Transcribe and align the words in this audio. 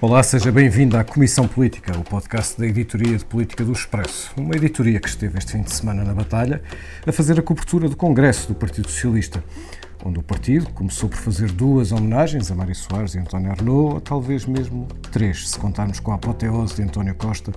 Olá, 0.00 0.22
seja 0.22 0.52
bem-vindo 0.52 0.96
à 0.96 1.02
Comissão 1.02 1.48
Política, 1.48 1.98
o 1.98 2.04
podcast 2.04 2.56
da 2.56 2.64
Editoria 2.64 3.18
de 3.18 3.24
Política 3.24 3.64
do 3.64 3.72
Expresso. 3.72 4.30
Uma 4.36 4.54
editoria 4.54 5.00
que 5.00 5.08
esteve 5.08 5.36
este 5.36 5.50
fim 5.50 5.62
de 5.62 5.72
semana 5.72 6.04
na 6.04 6.14
Batalha 6.14 6.62
a 7.04 7.10
fazer 7.10 7.36
a 7.36 7.42
cobertura 7.42 7.88
do 7.88 7.96
Congresso 7.96 8.46
do 8.46 8.54
Partido 8.54 8.88
Socialista, 8.88 9.42
onde 10.04 10.20
o 10.20 10.22
partido 10.22 10.70
começou 10.70 11.08
por 11.08 11.18
fazer 11.18 11.50
duas 11.50 11.90
homenagens 11.90 12.48
a 12.48 12.54
Mário 12.54 12.76
Soares 12.76 13.16
e 13.16 13.18
António 13.18 13.50
Arnaud, 13.50 13.94
ou 13.94 14.00
talvez 14.00 14.46
mesmo 14.46 14.86
três, 15.10 15.48
se 15.48 15.58
contarmos 15.58 15.98
com 15.98 16.12
a 16.12 16.14
apoteose 16.14 16.76
de 16.76 16.82
António 16.82 17.16
Costa, 17.16 17.50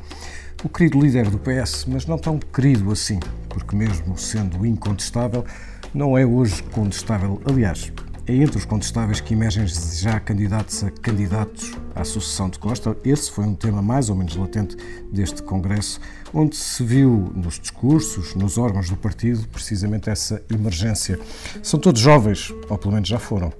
o 0.63 0.69
querido 0.69 0.99
líder 0.99 1.29
do 1.29 1.37
PS, 1.37 1.85
mas 1.87 2.07
não 2.07 2.17
tão 2.17 2.39
querido 2.39 2.91
assim, 2.91 3.19
porque 3.49 3.75
mesmo 3.75 4.17
sendo 4.17 4.65
incontestável, 4.65 5.45
não 5.93 6.17
é 6.17 6.25
hoje 6.25 6.63
contestável. 6.63 7.39
Aliás, 7.45 7.93
é 8.27 8.35
entre 8.35 8.57
os 8.57 8.65
contestáveis 8.65 9.19
que 9.19 9.33
emergem 9.33 9.65
já 9.67 10.19
candidatos 10.19 10.83
a 10.83 10.91
candidatos 10.91 11.73
à 11.95 12.03
sucessão 12.03 12.49
de 12.49 12.59
Costa. 12.59 12.95
Esse 13.03 13.31
foi 13.31 13.45
um 13.45 13.55
tema 13.55 13.81
mais 13.81 14.09
ou 14.09 14.15
menos 14.15 14.35
latente 14.35 14.77
deste 15.11 15.41
Congresso, 15.43 15.99
onde 16.33 16.55
se 16.55 16.83
viu 16.83 17.31
nos 17.35 17.59
discursos, 17.59 18.35
nos 18.35 18.57
órgãos 18.57 18.89
do 18.89 18.95
partido, 18.95 19.47
precisamente 19.47 20.09
essa 20.09 20.41
emergência. 20.49 21.19
São 21.63 21.79
todos 21.79 21.99
jovens, 21.99 22.53
ou 22.69 22.77
pelo 22.77 22.93
menos 22.93 23.09
já 23.09 23.19
foram, 23.19 23.51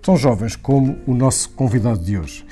tão 0.00 0.16
jovens 0.16 0.56
como 0.56 0.98
o 1.06 1.14
nosso 1.14 1.50
convidado 1.50 2.02
de 2.02 2.18
hoje. 2.18 2.46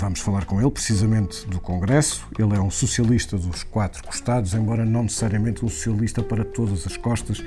Vamos 0.00 0.20
falar 0.20 0.44
com 0.46 0.60
ele 0.60 0.70
precisamente 0.70 1.46
do 1.46 1.60
Congresso. 1.60 2.26
Ele 2.36 2.56
é 2.56 2.60
um 2.60 2.70
socialista 2.70 3.36
dos 3.36 3.62
quatro 3.62 4.02
costados, 4.02 4.54
embora 4.54 4.84
não 4.84 5.04
necessariamente 5.04 5.64
um 5.64 5.68
socialista 5.68 6.22
para 6.22 6.44
todas 6.44 6.86
as 6.86 6.96
costas. 6.96 7.44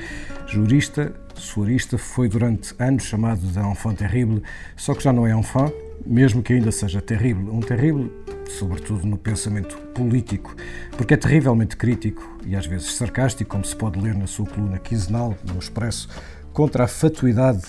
Jurista, 0.47 1.13
suarista, 1.39 1.97
foi 1.97 2.27
durante 2.27 2.73
anos 2.77 3.03
chamado 3.03 3.41
de 3.41 3.59
enfant 3.59 3.95
terrible, 3.95 4.43
só 4.75 4.93
que 4.93 5.03
já 5.03 5.13
não 5.13 5.25
é 5.25 5.33
enfant, 5.33 5.71
mesmo 6.05 6.43
que 6.43 6.53
ainda 6.53 6.71
seja 6.71 7.01
terrível. 7.01 7.53
Um 7.53 7.59
terrível, 7.59 8.11
sobretudo 8.47 9.05
no 9.05 9.17
pensamento 9.17 9.77
político, 9.93 10.55
porque 10.97 11.13
é 11.13 11.17
terrivelmente 11.17 11.75
crítico 11.75 12.37
e 12.45 12.55
às 12.55 12.65
vezes 12.65 12.93
sarcástico, 12.93 13.49
como 13.49 13.65
se 13.65 13.75
pode 13.75 13.99
ler 13.99 14.15
na 14.15 14.27
sua 14.27 14.45
coluna 14.45 14.77
quinzenal, 14.77 15.35
no 15.51 15.59
Expresso, 15.59 16.09
contra 16.53 16.83
a 16.83 16.87
fatuidade 16.87 17.63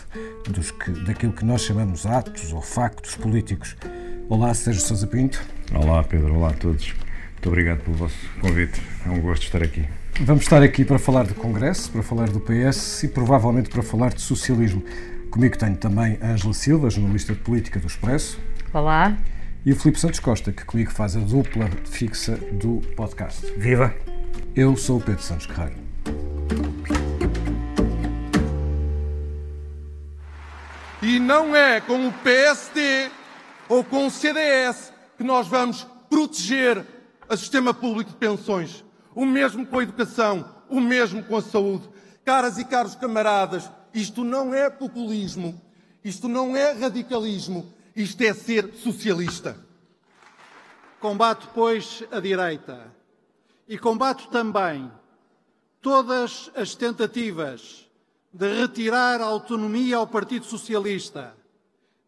dos 0.48 0.70
que, 0.70 0.90
daquilo 1.04 1.32
que 1.32 1.44
nós 1.44 1.62
chamamos 1.62 2.06
atos 2.06 2.52
ou 2.52 2.60
factos 2.60 3.14
políticos. 3.14 3.76
Olá, 4.28 4.54
Sérgio 4.54 4.82
Sousa 4.82 5.06
Pinto. 5.06 5.40
Olá, 5.74 6.02
Pedro. 6.02 6.34
Olá 6.34 6.50
a 6.50 6.54
todos. 6.54 6.94
Muito 7.40 7.48
obrigado 7.48 7.80
pelo 7.80 7.96
vosso 7.96 8.18
convite. 8.38 8.82
É 9.06 9.08
um 9.08 9.18
gosto 9.18 9.44
estar 9.44 9.62
aqui. 9.62 9.88
Vamos 10.20 10.42
estar 10.42 10.62
aqui 10.62 10.84
para 10.84 10.98
falar 10.98 11.22
do 11.22 11.34
Congresso, 11.34 11.90
para 11.90 12.02
falar 12.02 12.28
do 12.28 12.38
PS 12.38 13.04
e 13.04 13.08
provavelmente 13.08 13.70
para 13.70 13.82
falar 13.82 14.12
de 14.12 14.20
socialismo. 14.20 14.84
Comigo 15.30 15.56
tenho 15.56 15.74
também 15.74 16.18
a 16.20 16.32
Ângela 16.32 16.52
Silva, 16.52 16.90
jornalista 16.90 17.32
de 17.32 17.40
política 17.40 17.80
do 17.80 17.86
Expresso. 17.86 18.38
Olá. 18.74 19.16
E 19.64 19.72
o 19.72 19.76
Filipe 19.76 19.98
Santos 19.98 20.20
Costa, 20.20 20.52
que 20.52 20.66
comigo 20.66 20.90
faz 20.90 21.16
a 21.16 21.20
dupla 21.20 21.70
fixa 21.86 22.36
do 22.52 22.82
podcast. 22.94 23.50
Viva! 23.56 23.94
Eu 24.54 24.76
sou 24.76 24.98
o 24.98 25.00
Pedro 25.00 25.22
Santos 25.22 25.46
Guerreiro. 25.46 25.76
E 31.00 31.18
não 31.18 31.56
é 31.56 31.80
com 31.80 32.06
o 32.06 32.12
PSD 32.12 33.08
ou 33.66 33.82
com 33.82 34.08
o 34.08 34.10
CDS 34.10 34.92
que 35.16 35.24
nós 35.24 35.48
vamos 35.48 35.86
proteger 36.10 36.84
o 37.34 37.36
sistema 37.36 37.72
público 37.72 38.10
de 38.10 38.16
pensões. 38.16 38.84
O 39.14 39.24
mesmo 39.24 39.66
com 39.66 39.78
a 39.78 39.82
educação, 39.82 40.48
o 40.68 40.80
mesmo 40.80 41.22
com 41.22 41.36
a 41.36 41.42
saúde. 41.42 41.88
Caras 42.24 42.58
e 42.58 42.64
caros 42.64 42.94
camaradas, 42.94 43.70
isto 43.94 44.24
não 44.24 44.54
é 44.54 44.68
populismo, 44.68 45.60
isto 46.04 46.28
não 46.28 46.56
é 46.56 46.72
radicalismo, 46.72 47.72
isto 47.94 48.20
é 48.22 48.32
ser 48.34 48.72
socialista. 48.74 49.56
Combato, 51.00 51.48
pois, 51.54 52.04
a 52.10 52.20
direita 52.20 52.92
e 53.66 53.78
combato 53.78 54.28
também 54.28 54.90
todas 55.80 56.50
as 56.56 56.74
tentativas 56.74 57.88
de 58.32 58.60
retirar 58.60 59.20
a 59.20 59.24
autonomia 59.24 59.96
ao 59.96 60.06
Partido 60.06 60.44
Socialista 60.44 61.34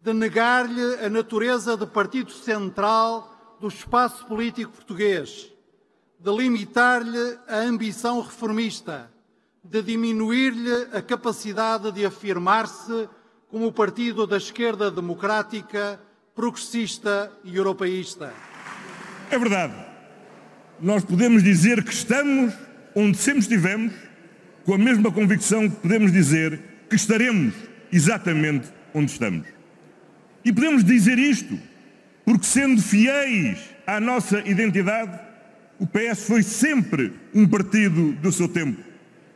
de 0.00 0.12
negar-lhe 0.12 0.96
a 1.04 1.08
natureza 1.08 1.76
de 1.76 1.86
partido 1.86 2.32
central 2.32 3.31
do 3.62 3.68
espaço 3.68 4.26
político 4.26 4.72
português, 4.72 5.52
de 6.18 6.36
limitar-lhe 6.36 7.38
a 7.46 7.58
ambição 7.58 8.20
reformista, 8.20 9.08
de 9.62 9.80
diminuir-lhe 9.80 10.88
a 10.92 11.00
capacidade 11.00 11.92
de 11.92 12.04
afirmar-se 12.04 13.08
como 13.48 13.68
o 13.68 13.72
partido 13.72 14.26
da 14.26 14.36
esquerda 14.36 14.90
democrática, 14.90 16.00
progressista 16.34 17.30
e 17.44 17.54
europeísta. 17.54 18.34
É 19.30 19.38
verdade. 19.38 19.74
Nós 20.80 21.04
podemos 21.04 21.44
dizer 21.44 21.84
que 21.84 21.92
estamos 21.92 22.52
onde 22.96 23.16
sempre 23.16 23.42
estivemos, 23.42 23.92
com 24.64 24.74
a 24.74 24.78
mesma 24.78 25.12
convicção 25.12 25.70
que 25.70 25.76
podemos 25.76 26.10
dizer 26.10 26.60
que 26.90 26.96
estaremos 26.96 27.54
exatamente 27.92 28.68
onde 28.92 29.12
estamos. 29.12 29.46
E 30.44 30.52
podemos 30.52 30.82
dizer 30.82 31.16
isto 31.16 31.56
porque, 32.24 32.46
sendo 32.46 32.80
fiéis 32.80 33.58
à 33.86 34.00
nossa 34.00 34.38
identidade, 34.40 35.18
o 35.78 35.86
PS 35.86 36.26
foi 36.26 36.42
sempre 36.42 37.12
um 37.34 37.46
partido 37.46 38.12
do 38.12 38.30
seu 38.30 38.48
tempo. 38.48 38.80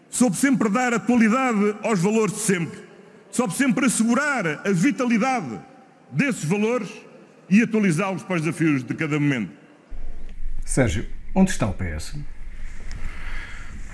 Soube 0.08 0.36
sempre 0.36 0.68
dar 0.68 0.94
atualidade 0.94 1.76
aos 1.82 2.00
valores 2.00 2.34
de 2.34 2.40
sempre. 2.40 2.78
Soube 3.30 3.52
sempre 3.54 3.86
assegurar 3.86 4.46
a 4.46 4.70
vitalidade 4.70 5.58
desses 6.10 6.44
valores 6.44 6.88
e 7.50 7.62
atualizá-los 7.62 8.22
para 8.22 8.36
os 8.36 8.42
desafios 8.42 8.84
de 8.84 8.94
cada 8.94 9.18
momento. 9.18 9.52
Sérgio, 10.64 11.06
onde 11.34 11.50
está 11.50 11.66
o 11.66 11.74
PS? 11.74 12.16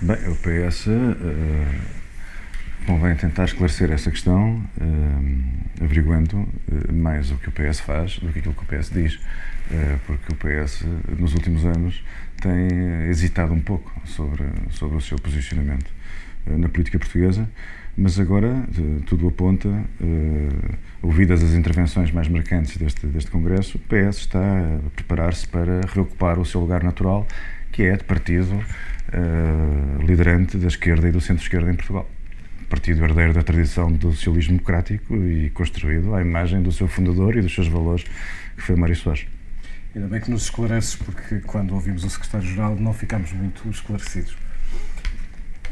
Bem, 0.00 0.16
o 0.28 0.36
PS 0.36 0.86
uh 0.86 2.01
Convém 2.86 3.14
tentar 3.14 3.44
esclarecer 3.44 3.92
essa 3.92 4.10
questão, 4.10 4.56
uh, 4.80 5.84
averiguando 5.84 6.36
uh, 6.36 6.92
mais 6.92 7.30
o 7.30 7.36
que 7.36 7.48
o 7.48 7.52
PS 7.52 7.78
faz 7.78 8.18
do 8.18 8.32
que 8.32 8.40
aquilo 8.40 8.54
que 8.54 8.62
o 8.62 8.66
PS 8.66 8.90
diz, 8.90 9.14
uh, 9.14 9.98
porque 10.04 10.32
o 10.32 10.36
PS, 10.36 10.84
nos 11.16 11.32
últimos 11.32 11.64
anos, 11.64 12.02
tem 12.40 13.08
hesitado 13.08 13.52
um 13.52 13.60
pouco 13.60 13.92
sobre, 14.04 14.44
sobre 14.70 14.96
o 14.96 15.00
seu 15.00 15.16
posicionamento 15.16 15.90
na 16.44 16.68
política 16.68 16.98
portuguesa, 16.98 17.48
mas 17.96 18.18
agora 18.18 18.66
tudo 19.06 19.28
aponta, 19.28 19.68
ouvidas 21.00 21.40
as 21.40 21.54
intervenções 21.54 22.10
mais 22.10 22.26
marcantes 22.26 22.76
deste, 22.76 23.06
deste 23.06 23.30
Congresso, 23.30 23.78
o 23.78 23.80
PS 23.80 24.16
está 24.16 24.40
a 24.40 24.90
preparar-se 24.90 25.46
para 25.46 25.82
reocupar 25.86 26.40
o 26.40 26.44
seu 26.44 26.60
lugar 26.60 26.82
natural, 26.82 27.28
que 27.70 27.84
é 27.84 27.96
de 27.96 28.02
partido 28.02 28.58
liderante 30.04 30.58
da 30.58 30.66
esquerda 30.66 31.08
e 31.08 31.12
do 31.12 31.20
centro-esquerda 31.20 31.70
em 31.70 31.76
Portugal 31.76 32.08
partido 32.72 33.04
herdeiro 33.04 33.34
da 33.34 33.42
tradição 33.42 33.92
do 33.92 34.14
socialismo 34.14 34.54
democrático 34.54 35.14
e 35.14 35.50
construído 35.50 36.14
à 36.14 36.22
imagem 36.22 36.62
do 36.62 36.72
seu 36.72 36.88
fundador 36.88 37.36
e 37.36 37.42
dos 37.42 37.54
seus 37.54 37.68
valores, 37.68 38.02
que 38.56 38.62
foi 38.62 38.74
Mário 38.76 38.96
Soares. 38.96 39.26
Ainda 39.94 40.08
bem 40.08 40.22
que 40.22 40.30
nos 40.30 40.44
esclareces, 40.44 40.96
porque 40.96 41.40
quando 41.40 41.74
ouvimos 41.74 42.02
o 42.02 42.08
secretário-geral 42.08 42.74
não 42.76 42.94
ficámos 42.94 43.30
muito 43.32 43.68
esclarecidos. 43.68 44.34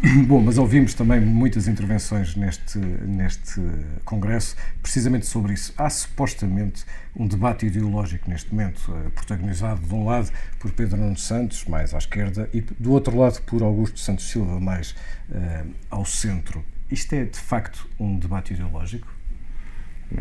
Bom, 0.27 0.41
mas 0.41 0.57
ouvimos 0.57 0.95
também 0.95 1.21
muitas 1.21 1.69
intervenções 1.69 2.35
neste, 2.35 2.79
neste 2.79 3.61
Congresso 4.03 4.57
precisamente 4.83 5.27
sobre 5.27 5.53
isso. 5.53 5.75
Há 5.77 5.91
supostamente 5.91 6.87
um 7.15 7.27
debate 7.27 7.67
ideológico 7.67 8.31
neste 8.31 8.51
momento, 8.51 8.81
eh, 8.95 9.11
protagonizado 9.11 9.87
de 9.87 9.95
um 9.95 10.07
lado 10.07 10.31
por 10.59 10.71
Pedro 10.73 10.97
Nuno 10.97 11.19
Santos, 11.19 11.67
mais 11.67 11.93
à 11.93 11.99
esquerda, 11.99 12.49
e 12.55 12.63
do 12.63 12.93
outro 12.93 13.15
lado 13.15 13.43
por 13.43 13.63
Augusto 13.63 14.01
Santos 14.01 14.31
Silva, 14.31 14.59
mais 14.59 14.93
uh, 15.29 15.71
ao 15.91 16.07
centro. 16.07 16.65
Isto 16.91 17.15
é, 17.15 17.25
de 17.25 17.39
facto, 17.39 17.87
um 17.99 18.19
debate 18.19 18.55
ideológico? 18.55 19.20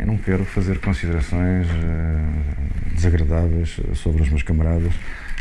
Não 0.05 0.17
quero 0.17 0.45
fazer 0.45 0.79
considerações 0.79 1.67
uh, 1.67 2.93
desagradáveis 2.93 3.79
sobre 3.95 4.21
os 4.21 4.29
meus 4.29 4.43
camaradas, 4.43 4.93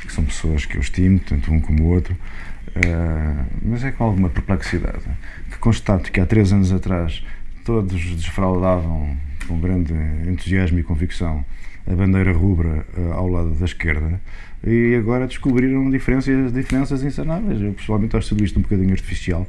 que 0.03 0.13
são 0.13 0.25
pessoas 0.25 0.65
que 0.65 0.77
eu 0.77 0.81
estimo, 0.81 1.19
tanto 1.19 1.53
um 1.53 1.61
como 1.61 1.85
o 1.85 1.87
outro, 1.89 2.15
uh, 2.15 3.47
mas 3.63 3.85
é 3.85 3.91
com 3.91 4.05
alguma 4.05 4.31
perplexidade 4.31 5.05
que 5.51 5.59
constato 5.59 6.11
que 6.11 6.21
há 6.21 6.27
três 6.27 6.53
anos 6.53 6.73
atrás 6.73 7.25
todos 7.65 8.15
desfraudavam 8.15 9.17
com 9.47 9.61
grande 9.61 9.93
entusiasmo 10.27 10.79
e 10.79 10.83
convicção 10.83 11.45
a 11.87 11.95
bandeira 11.95 12.33
rubra 12.33 12.87
uh, 12.97 13.13
ao 13.13 13.29
lado 13.29 13.51
da 13.55 13.65
esquerda 13.65 14.21
e 14.67 14.95
agora 14.95 15.27
descobriram 15.27 15.89
diferenças, 15.91 16.53
diferenças 16.53 17.03
insanáveis. 17.03 17.61
Eu 17.61 17.73
pessoalmente 17.73 18.17
acho 18.17 18.31
tudo 18.31 18.45
isto 18.45 18.59
um 18.59 18.63
bocadinho 18.63 18.91
artificial, 18.91 19.47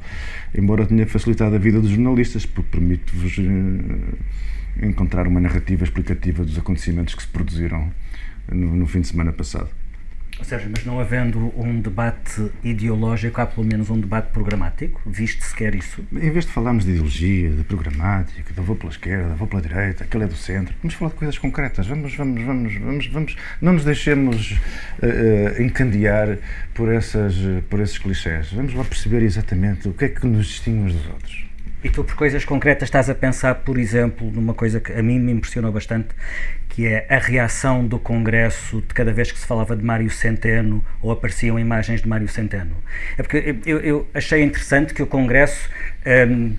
embora 0.54 0.86
tenha 0.86 1.06
facilitado 1.06 1.54
a 1.54 1.58
vida 1.58 1.80
dos 1.80 1.90
jornalistas, 1.90 2.46
porque 2.46 2.70
permite-vos 2.70 3.38
uh, 3.38 4.18
encontrar 4.82 5.26
uma 5.26 5.40
narrativa 5.40 5.84
explicativa 5.84 6.44
dos 6.44 6.58
acontecimentos 6.58 7.14
que 7.14 7.22
se 7.22 7.28
produziram 7.28 7.92
no, 8.50 8.76
no 8.76 8.86
fim 8.86 9.00
de 9.00 9.08
semana 9.08 9.32
passado. 9.32 9.68
Sérgio, 10.44 10.70
mas 10.70 10.84
não 10.84 10.98
havendo 10.98 11.52
um 11.56 11.80
debate 11.80 12.50
ideológico, 12.64 13.40
há 13.40 13.46
pelo 13.46 13.66
menos 13.66 13.90
um 13.90 14.00
debate 14.00 14.30
programático? 14.32 15.00
Viste 15.04 15.44
sequer 15.44 15.74
isso? 15.74 16.04
Em 16.12 16.30
vez 16.30 16.46
de 16.46 16.52
falarmos 16.52 16.84
de 16.84 16.92
ideologia, 16.92 17.50
de 17.50 17.62
programática, 17.64 18.52
de 18.52 18.60
vou 18.60 18.74
pela 18.74 18.90
esquerda, 18.90 19.34
vou 19.34 19.46
pela 19.46 19.62
direita, 19.62 20.04
aquele 20.04 20.24
é 20.24 20.26
do 20.26 20.36
centro, 20.36 20.74
vamos 20.82 20.94
falar 20.94 21.10
de 21.10 21.16
coisas 21.16 21.38
concretas. 21.38 21.86
Vamos, 21.86 22.14
vamos, 22.14 22.42
vamos, 22.42 22.74
vamos, 22.74 23.06
vamos 23.08 23.36
não 23.60 23.74
nos 23.74 23.84
deixemos 23.84 24.52
uh, 24.52 25.62
encandear 25.62 26.38
por, 26.74 26.90
essas, 26.90 27.34
por 27.68 27.80
esses 27.80 27.98
clichés. 27.98 28.52
Vamos 28.52 28.74
lá 28.74 28.84
perceber 28.84 29.22
exatamente 29.22 29.88
o 29.88 29.92
que 29.92 30.06
é 30.06 30.08
que 30.08 30.26
nos 30.26 30.46
distingue 30.46 30.84
uns 30.84 30.94
dos 30.94 31.06
outros. 31.06 31.49
E 31.82 31.88
tu, 31.88 32.04
por 32.04 32.14
coisas 32.14 32.44
concretas, 32.44 32.88
estás 32.88 33.08
a 33.08 33.14
pensar, 33.14 33.54
por 33.56 33.78
exemplo, 33.78 34.30
numa 34.30 34.52
coisa 34.52 34.80
que 34.80 34.92
a 34.92 35.02
mim 35.02 35.18
me 35.18 35.32
impressionou 35.32 35.72
bastante, 35.72 36.08
que 36.68 36.86
é 36.86 37.06
a 37.08 37.18
reação 37.18 37.86
do 37.86 37.98
Congresso 37.98 38.82
de 38.82 38.94
cada 38.94 39.12
vez 39.12 39.32
que 39.32 39.38
se 39.38 39.46
falava 39.46 39.74
de 39.74 39.82
Mário 39.82 40.10
Centeno 40.10 40.84
ou 41.00 41.10
apareciam 41.10 41.58
imagens 41.58 42.02
de 42.02 42.08
Mário 42.08 42.28
Centeno. 42.28 42.76
É 43.16 43.22
porque 43.22 43.56
eu, 43.64 43.78
eu 43.80 44.08
achei 44.12 44.42
interessante 44.42 44.92
que 44.92 45.02
o 45.02 45.06
Congresso 45.06 45.68
um, 46.28 46.54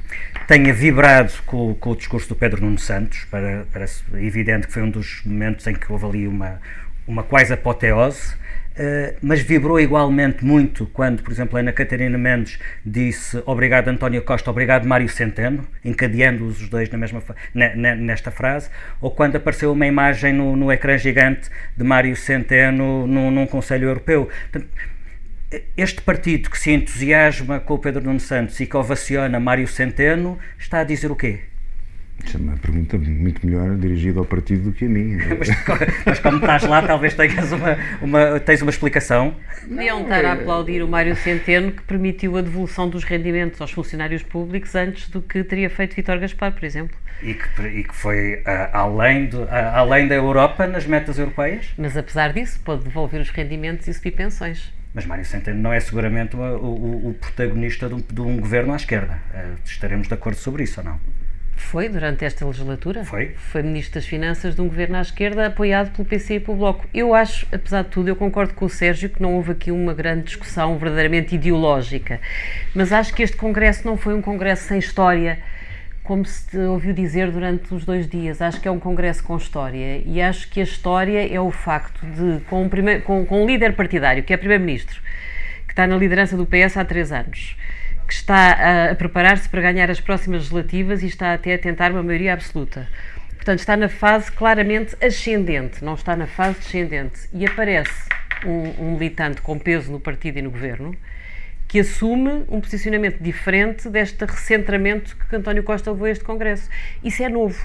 tenha 0.48 0.74
vibrado 0.74 1.32
com, 1.46 1.76
com, 1.76 1.92
o 1.92 1.96
discurso 1.96 2.28
do 2.30 2.36
Pedro 2.36 2.62
Nuno 2.62 2.80
Santos, 2.80 3.26
para, 3.26 3.66
parece 3.72 4.04
evidente 4.16 4.68
que 4.68 4.74
foi 4.74 4.82
um 4.82 4.90
dos 4.90 5.22
momentos 5.24 5.66
em 5.68 5.74
que 5.74 5.92
houve 5.92 6.06
ali 6.06 6.28
uma, 6.28 6.60
uma 7.08 7.24
quase 7.24 7.54
apoteose, 7.54 8.36
mas 9.22 9.42
vibrou 9.42 9.80
igualmente 9.80 10.44
muito 10.44 10.86
quando, 10.88 11.22
por 11.22 11.32
exemplo, 11.32 11.58
Ana 11.58 11.72
Catarina 11.72 12.18
Mendes 12.18 12.60
disse 12.86 13.42
obrigado 13.46 13.88
António 13.90 14.22
Costa, 14.22 14.50
obrigado 14.50 14.88
Mário 14.88 15.10
Centeno, 15.10 15.68
encadeando-os 15.84 16.62
os 16.62 16.70
dois 16.70 16.90
na 16.90 16.98
mesma 16.98 17.22
nesta 17.54 18.32
frase, 18.32 18.70
ou 19.00 19.12
quando 19.12 19.36
apareceu 19.36 19.72
uma 19.72 19.86
imagem 19.86 20.34
no, 20.34 20.56
no 20.56 20.72
ecrã 20.72 20.98
gigante 20.98 21.50
de 21.76 21.84
Mário 21.84 22.16
Centeno 22.16 23.06
num, 23.06 23.30
num 23.30 23.46
Conselho 23.46 23.88
Europeu. 23.88 24.30
Portanto, 24.52 24.70
este 25.76 26.02
partido 26.02 26.50
que 26.50 26.58
se 26.58 26.72
entusiasma 26.72 27.60
com 27.60 27.74
o 27.74 27.80
Pedro 27.80 28.04
Nuno 28.04 28.20
Santos 28.20 28.60
e 28.60 28.66
que 28.66 28.78
ovaciona 28.78 29.40
Mário 29.40 29.68
Centeno 29.68 30.40
está 30.58 30.80
a 30.80 30.84
dizer 30.84 31.12
o 31.12 31.16
quê? 31.16 31.51
Isso 32.26 32.38
é 32.38 32.40
uma 32.40 32.58
pergunta 32.58 32.98
muito 32.98 33.46
melhor 33.46 33.76
dirigida 33.76 34.20
ao 34.20 34.26
partido 34.26 34.70
do 34.70 34.74
que 34.74 34.86
a 34.86 34.90
mim. 34.90 35.18
mas, 35.38 35.50
mas, 36.06 36.20
como 36.20 36.38
estás 36.38 36.64
lá, 36.64 36.82
talvez 36.82 37.14
tenhas 37.14 37.52
uma, 37.52 37.78
uma, 38.02 38.40
tens 38.40 38.62
uma 38.62 38.72
explicação. 38.72 39.36
Deviam 39.68 40.02
estar 40.02 40.26
a 40.26 40.30
é- 40.30 40.32
aplaudir 40.32 40.82
o 40.84 40.88
Mário 40.88 41.16
Centeno, 41.16 41.72
que 41.72 41.82
permitiu 41.84 42.38
a 42.38 42.42
devolução 42.42 42.90
dos 42.90 43.04
rendimentos 43.04 43.60
aos 43.60 43.72
funcionários 43.72 44.24
públicos 44.24 44.76
antes 44.76 45.10
do 45.10 45.22
que 45.22 45.44
teria 45.44 45.70
feito 45.70 45.96
Vítor 45.96 46.20
Gaspar, 46.20 46.54
por 46.54 46.64
exemplo. 46.64 46.98
E 47.22 47.34
que, 47.34 47.62
e 47.62 47.84
que 47.84 47.96
foi 47.96 48.36
uh, 48.36 48.70
além, 48.74 49.28
de, 49.28 49.36
uh, 49.36 49.48
além 49.74 50.08
da 50.08 50.16
Europa 50.16 50.66
nas 50.66 50.86
metas 50.86 51.20
europeias? 51.20 51.68
Mas 51.78 51.96
apesar 51.96 52.34
disso, 52.34 52.60
pode 52.64 52.84
devolver 52.84 53.22
os 53.22 53.30
rendimentos 53.30 53.88
e 53.88 53.94
subir 53.94 54.12
pensões. 54.12 54.74
Mas 54.94 55.06
Mário 55.06 55.24
Centeno 55.24 55.62
não 55.62 55.72
é 55.72 55.80
seguramente 55.80 56.36
o, 56.36 56.40
o, 56.40 57.10
o 57.10 57.14
protagonista 57.14 57.88
de 57.88 57.94
um, 57.94 58.02
de 58.02 58.22
um, 58.22 58.40
governo 58.40 58.74
à 58.74 58.76
esquerda. 58.76 59.20
Uh, 59.34 59.58
estaremos 59.64 60.08
de 60.08 60.14
acordo 60.14 60.38
sobre 60.38 60.64
isso 60.64 60.80
ou 60.82 60.86
não? 60.86 61.00
Foi 61.62 61.88
durante 61.88 62.26
esta 62.26 62.46
legislatura? 62.46 63.06
Foi. 63.06 63.32
Foi 63.36 63.64
Ministro 63.64 63.96
das 63.96 64.06
Finanças 64.06 64.56
de 64.56 64.62
um 64.62 64.68
governo 64.68 64.98
à 64.98 65.02
esquerda 65.02 65.46
apoiado 65.46 65.92
pelo 65.92 66.06
PC 66.06 66.36
e 66.36 66.40
pelo 66.42 66.58
Bloco. 66.58 66.86
Eu 66.94 67.14
acho, 67.14 67.48
apesar 67.50 67.84
de 67.84 67.90
tudo, 67.90 68.10
eu 68.10 68.16
concordo 68.16 68.54
com 68.54 68.66
o 68.66 68.70
Sérgio 68.70 69.10
que 69.10 69.22
não 69.22 69.36
houve 69.36 69.54
aqui 69.54 69.72
uma 69.72 69.94
grande 69.94 70.24
discussão 70.24 70.78
verdadeiramente 70.78 71.36
ideológica. 71.36 72.20
Mas 72.76 72.92
acho 72.92 73.14
que 73.14 73.24
este 73.24 73.38
Congresso 73.38 73.88
não 73.88 73.96
foi 73.96 74.14
um 74.14 74.22
Congresso 74.22 74.68
sem 74.68 74.80
história, 74.80 75.40
como 76.04 76.26
se 76.26 76.58
ouviu 76.58 76.94
dizer 76.94 77.32
durante 77.32 77.74
os 77.74 77.86
dois 77.86 78.06
dias. 78.06 78.42
Acho 78.42 78.60
que 78.60 78.68
é 78.68 78.72
um 78.72 78.80
Congresso 78.80 79.24
com 79.24 79.38
história. 79.38 80.02
E 80.06 80.22
acho 80.22 80.50
que 80.50 80.60
a 80.60 80.64
história 80.64 81.26
é 81.34 81.40
o 81.40 81.52
facto 81.52 82.06
de, 82.06 82.44
com 82.46 82.64
um, 82.64 82.70
primeiro, 82.70 83.02
com, 83.04 83.26
com 83.26 83.44
um 83.44 83.46
líder 83.46 83.78
partidário, 83.78 84.24
que 84.24 84.34
é 84.34 84.38
Primeiro-Ministro, 84.38 85.00
que 85.66 85.72
está 85.72 85.88
na 85.88 85.96
liderança 85.96 86.36
do 86.36 86.46
PS 86.46 86.76
há 86.76 86.84
três 86.84 87.14
anos 87.14 87.56
que 88.08 88.14
está 88.14 88.90
a, 88.90 88.96
preparar-se 88.96 89.48
para 89.48 89.62
ganhar 89.62 89.90
as 89.90 90.00
próximas 90.00 90.42
legislativas 90.42 91.04
e 91.04 91.08
está 91.08 91.34
até 91.34 91.54
a 91.54 91.58
tentar 91.58 91.92
uma 91.92 92.04
maioria 92.04 92.34
absoluta. 92.34 92.88
Portanto, 93.36 93.60
está 93.60 93.76
na 93.76 93.90
fase 93.90 94.32
claramente 94.32 94.96
ascendente, 95.04 95.84
não 95.84 95.96
está 95.96 96.16
na 96.16 96.28
fase 96.28 96.60
descendente. 96.60 97.28
E 97.34 97.46
aparece 97.46 98.08
um, 98.46 98.86
um 98.86 98.92
militante 98.94 99.42
com 99.42 99.58
peso 99.58 99.92
no 99.92 100.00
partido 100.00 100.38
e 100.38 100.42
no 100.42 100.52
governo 100.52 100.96
que 101.68 101.80
assume 101.80 102.44
um 102.50 102.60
posicionamento 102.60 103.24
diferente 103.24 103.90
deste 103.90 104.26
recentramento 104.26 105.16
que 105.16 105.34
António 105.34 105.64
Costa 105.64 105.90
levou 105.90 106.06
a 106.06 106.10
este 106.10 106.22
Congresso. 106.22 106.70
Isso 107.02 107.24
é 107.24 107.30
novo. 107.30 107.58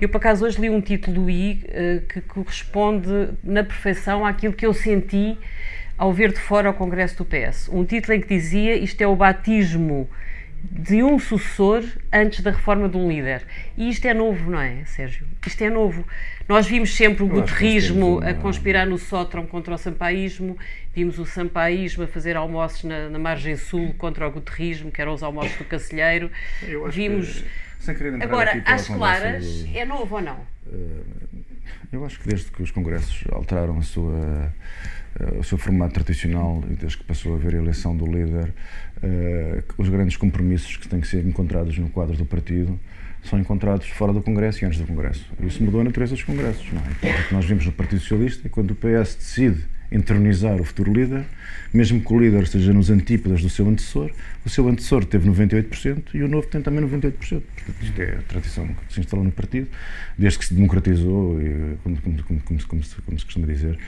Eu, 0.00 0.08
por 0.08 0.16
acaso, 0.16 0.44
hoje 0.44 0.60
li 0.60 0.68
um 0.68 0.80
título 0.80 1.30
I 1.30 1.64
uh, 1.68 2.06
que 2.06 2.20
corresponde 2.22 3.28
na 3.44 3.62
perfeição 3.62 4.26
àquilo 4.26 4.52
que 4.52 4.66
eu 4.66 4.74
senti 4.74 5.38
ao 5.96 6.12
ver 6.12 6.32
de 6.32 6.40
fora 6.40 6.70
o 6.70 6.74
Congresso 6.74 7.18
do 7.18 7.24
PS. 7.24 7.68
Um 7.72 7.84
título 7.84 8.14
em 8.14 8.20
que 8.20 8.28
dizia 8.28 8.76
isto 8.76 9.00
é 9.00 9.06
o 9.06 9.14
batismo 9.14 10.08
de 10.70 11.02
um 11.02 11.18
sucessor 11.18 11.84
antes 12.12 12.40
da 12.40 12.50
reforma 12.50 12.88
de 12.88 12.96
um 12.96 13.08
líder. 13.08 13.42
E 13.76 13.88
isto 13.88 14.06
é 14.06 14.14
novo, 14.14 14.50
não 14.50 14.60
é, 14.60 14.84
Sérgio? 14.86 15.26
Isto 15.46 15.62
é 15.62 15.70
novo. 15.70 16.06
Nós 16.48 16.66
vimos 16.66 16.94
sempre 16.94 17.22
o 17.22 17.26
guterrismo 17.26 18.20
a 18.24 18.34
conspirar 18.34 18.86
no 18.86 18.98
sótão 18.98 19.46
contra 19.46 19.74
o 19.74 19.78
sampaísmo, 19.78 20.56
vimos 20.94 21.18
o 21.18 21.26
sampaísmo 21.26 22.04
a 22.04 22.06
fazer 22.06 22.36
almoços 22.36 22.84
na, 22.84 23.08
na 23.10 23.18
margem 23.18 23.56
sul 23.56 23.94
contra 23.98 24.26
o 24.26 24.30
guterrismo, 24.30 24.90
que 24.90 25.00
eram 25.00 25.12
os 25.12 25.22
almoços 25.22 25.56
do 25.56 25.64
Cacilheiro. 25.64 26.30
vimos... 26.90 27.44
Que, 27.84 28.22
Agora, 28.22 28.62
às 28.64 28.88
claras, 28.88 29.64
do... 29.64 29.76
é 29.76 29.84
novo 29.84 30.14
ou 30.14 30.22
não? 30.22 30.38
Eh, 30.66 31.42
eu 31.92 32.02
acho 32.06 32.18
que 32.18 32.26
desde 32.26 32.50
que 32.50 32.62
os 32.62 32.70
congressos 32.70 33.24
alteraram 33.30 33.76
a 33.76 33.82
sua 33.82 34.50
o 35.38 35.44
seu 35.44 35.56
formato 35.56 35.94
tradicional, 35.94 36.62
desde 36.66 36.98
que 36.98 37.04
passou 37.04 37.34
a 37.34 37.36
haver 37.36 37.54
a 37.54 37.58
eleição 37.58 37.96
do 37.96 38.04
líder, 38.04 38.52
uh, 39.02 39.62
os 39.78 39.88
grandes 39.88 40.16
compromissos 40.16 40.76
que 40.76 40.88
têm 40.88 41.00
que 41.00 41.06
ser 41.06 41.24
encontrados 41.24 41.78
no 41.78 41.88
quadro 41.88 42.16
do 42.16 42.24
partido 42.24 42.78
são 43.22 43.38
encontrados 43.38 43.88
fora 43.88 44.12
do 44.12 44.20
Congresso 44.20 44.64
e 44.64 44.66
antes 44.66 44.78
do 44.78 44.86
Congresso. 44.86 45.24
Isso 45.40 45.62
mudou 45.62 45.80
a 45.80 45.84
natureza 45.84 46.14
dos 46.14 46.22
Congressos. 46.22 46.66
Não 46.72 46.80
é? 46.80 47.20
O 47.20 47.28
que 47.28 47.34
nós 47.34 47.44
vimos 47.44 47.64
no 47.64 47.72
Partido 47.72 48.00
Socialista, 48.00 48.48
quando 48.48 48.72
o 48.72 48.74
PS 48.74 49.14
decide 49.14 49.64
entronizar 49.90 50.60
o 50.60 50.64
futuro 50.64 50.92
líder, 50.92 51.24
mesmo 51.72 52.00
que 52.00 52.12
o 52.12 52.18
líder 52.18 52.42
esteja 52.42 52.72
nos 52.72 52.90
antípodas 52.90 53.40
do 53.40 53.48
seu 53.48 53.66
antecessor, 53.68 54.10
o 54.44 54.48
seu 54.48 54.68
antecessor 54.68 55.04
teve 55.04 55.28
98% 55.30 56.14
e 56.14 56.22
o 56.22 56.28
novo 56.28 56.46
tem 56.48 56.60
também 56.60 56.84
98%. 56.84 57.12
Portanto, 57.12 57.42
isto 57.80 58.02
é 58.02 58.16
a 58.16 58.22
tradição 58.22 58.66
que 58.66 58.94
se 58.94 59.00
instalou 59.00 59.24
no 59.24 59.32
partido, 59.32 59.68
desde 60.18 60.38
que 60.38 60.44
se 60.46 60.54
democratizou, 60.54 61.38
como, 61.82 61.96
como, 62.02 62.22
como, 62.22 62.60
como 62.66 62.82
se 62.82 63.24
costuma 63.24 63.46
dizer, 63.46 63.78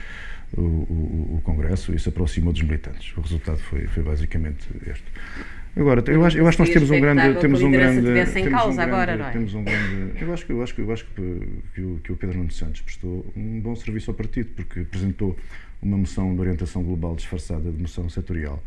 o, 0.55 0.61
o, 0.61 1.35
o 1.37 1.41
Congresso 1.43 1.93
e 1.93 1.99
se 1.99 2.09
aproximou 2.09 2.53
dos 2.53 2.61
militantes. 2.61 3.15
O 3.17 3.21
resultado 3.21 3.57
foi, 3.57 3.87
foi 3.87 4.03
basicamente 4.03 4.67
este. 4.85 5.05
Agora, 5.75 6.03
eu 6.07 6.25
acho, 6.25 6.37
eu 6.37 6.47
acho 6.47 6.57
que 6.57 6.63
nós 6.63 6.73
temos 6.73 6.89
um 6.89 6.99
grande, 6.99 7.39
temos 7.39 7.61
um 7.61 7.69
grande, 7.69 8.01
temos 8.01 8.35
um 8.35 8.43
grande, 8.43 8.81
agora, 8.81 9.15
não 9.15 9.27
é? 9.27 9.31
temos 9.31 9.53
um 9.53 9.63
grande, 9.63 10.13
eu 10.19 10.33
acho 10.33 10.45
que 10.45 10.51
eu 10.51 10.63
acho 10.63 10.81
eu 10.81 10.91
acho 10.91 11.05
que, 11.05 11.47
que, 11.75 11.81
o, 11.81 11.99
que 12.03 12.11
o 12.11 12.15
Pedro 12.15 12.37
Nuno 12.39 12.51
Santos 12.51 12.81
prestou 12.81 13.31
um 13.35 13.59
bom 13.61 13.75
serviço 13.75 14.09
ao 14.09 14.15
partido 14.15 14.49
porque 14.55 14.79
apresentou 14.79 15.37
uma 15.79 15.95
moção 15.95 16.33
de 16.33 16.41
orientação 16.41 16.81
global 16.81 17.15
disfarçada 17.15 17.71
de 17.71 17.79
moção 17.79 18.09
setorial, 18.09 18.63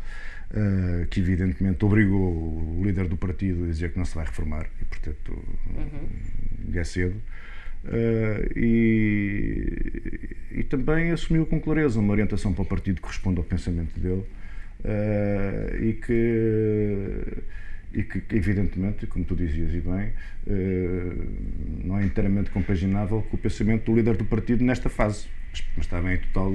uh, 0.51 1.05
que 1.07 1.19
evidentemente 1.19 1.83
obrigou 1.83 2.31
o 2.31 2.81
líder 2.81 3.09
do 3.09 3.17
partido 3.17 3.65
a 3.65 3.67
dizer 3.67 3.91
que 3.91 3.97
não 3.97 4.05
se 4.05 4.15
vai 4.15 4.23
reformar 4.23 4.67
e 4.81 4.85
portanto 4.85 5.33
uhum. 5.75 6.73
é 6.73 6.83
cedo. 6.85 7.21
Uh, 7.83 8.45
e, 8.55 10.35
e, 10.51 10.63
também 10.63 11.09
assumiu 11.09 11.47
com 11.47 11.59
clareza 11.59 11.99
uma 11.99 12.11
orientação 12.11 12.53
para 12.53 12.61
o 12.61 12.65
partido 12.65 12.97
que 12.97 13.01
corresponde 13.01 13.39
ao 13.39 13.43
pensamento 13.43 13.99
dele 13.99 14.23
uh, 14.85 15.83
e, 15.83 15.93
que, 15.93 17.43
e 17.91 18.03
que, 18.03 18.35
evidentemente, 18.35 19.07
como 19.07 19.25
tu 19.25 19.35
dizias 19.35 19.73
e 19.73 19.79
bem, 19.79 20.11
uh, 20.45 21.83
não 21.83 21.97
é 21.97 22.05
inteiramente 22.05 22.51
compaginável 22.51 23.23
com 23.23 23.35
o 23.35 23.39
pensamento 23.39 23.85
do 23.85 23.95
líder 23.95 24.15
do 24.15 24.25
partido 24.25 24.63
nesta 24.63 24.87
fase. 24.87 25.25
Mas, 25.51 25.63
mas 25.75 25.85
estava 25.85 26.13
em 26.13 26.17
total 26.17 26.53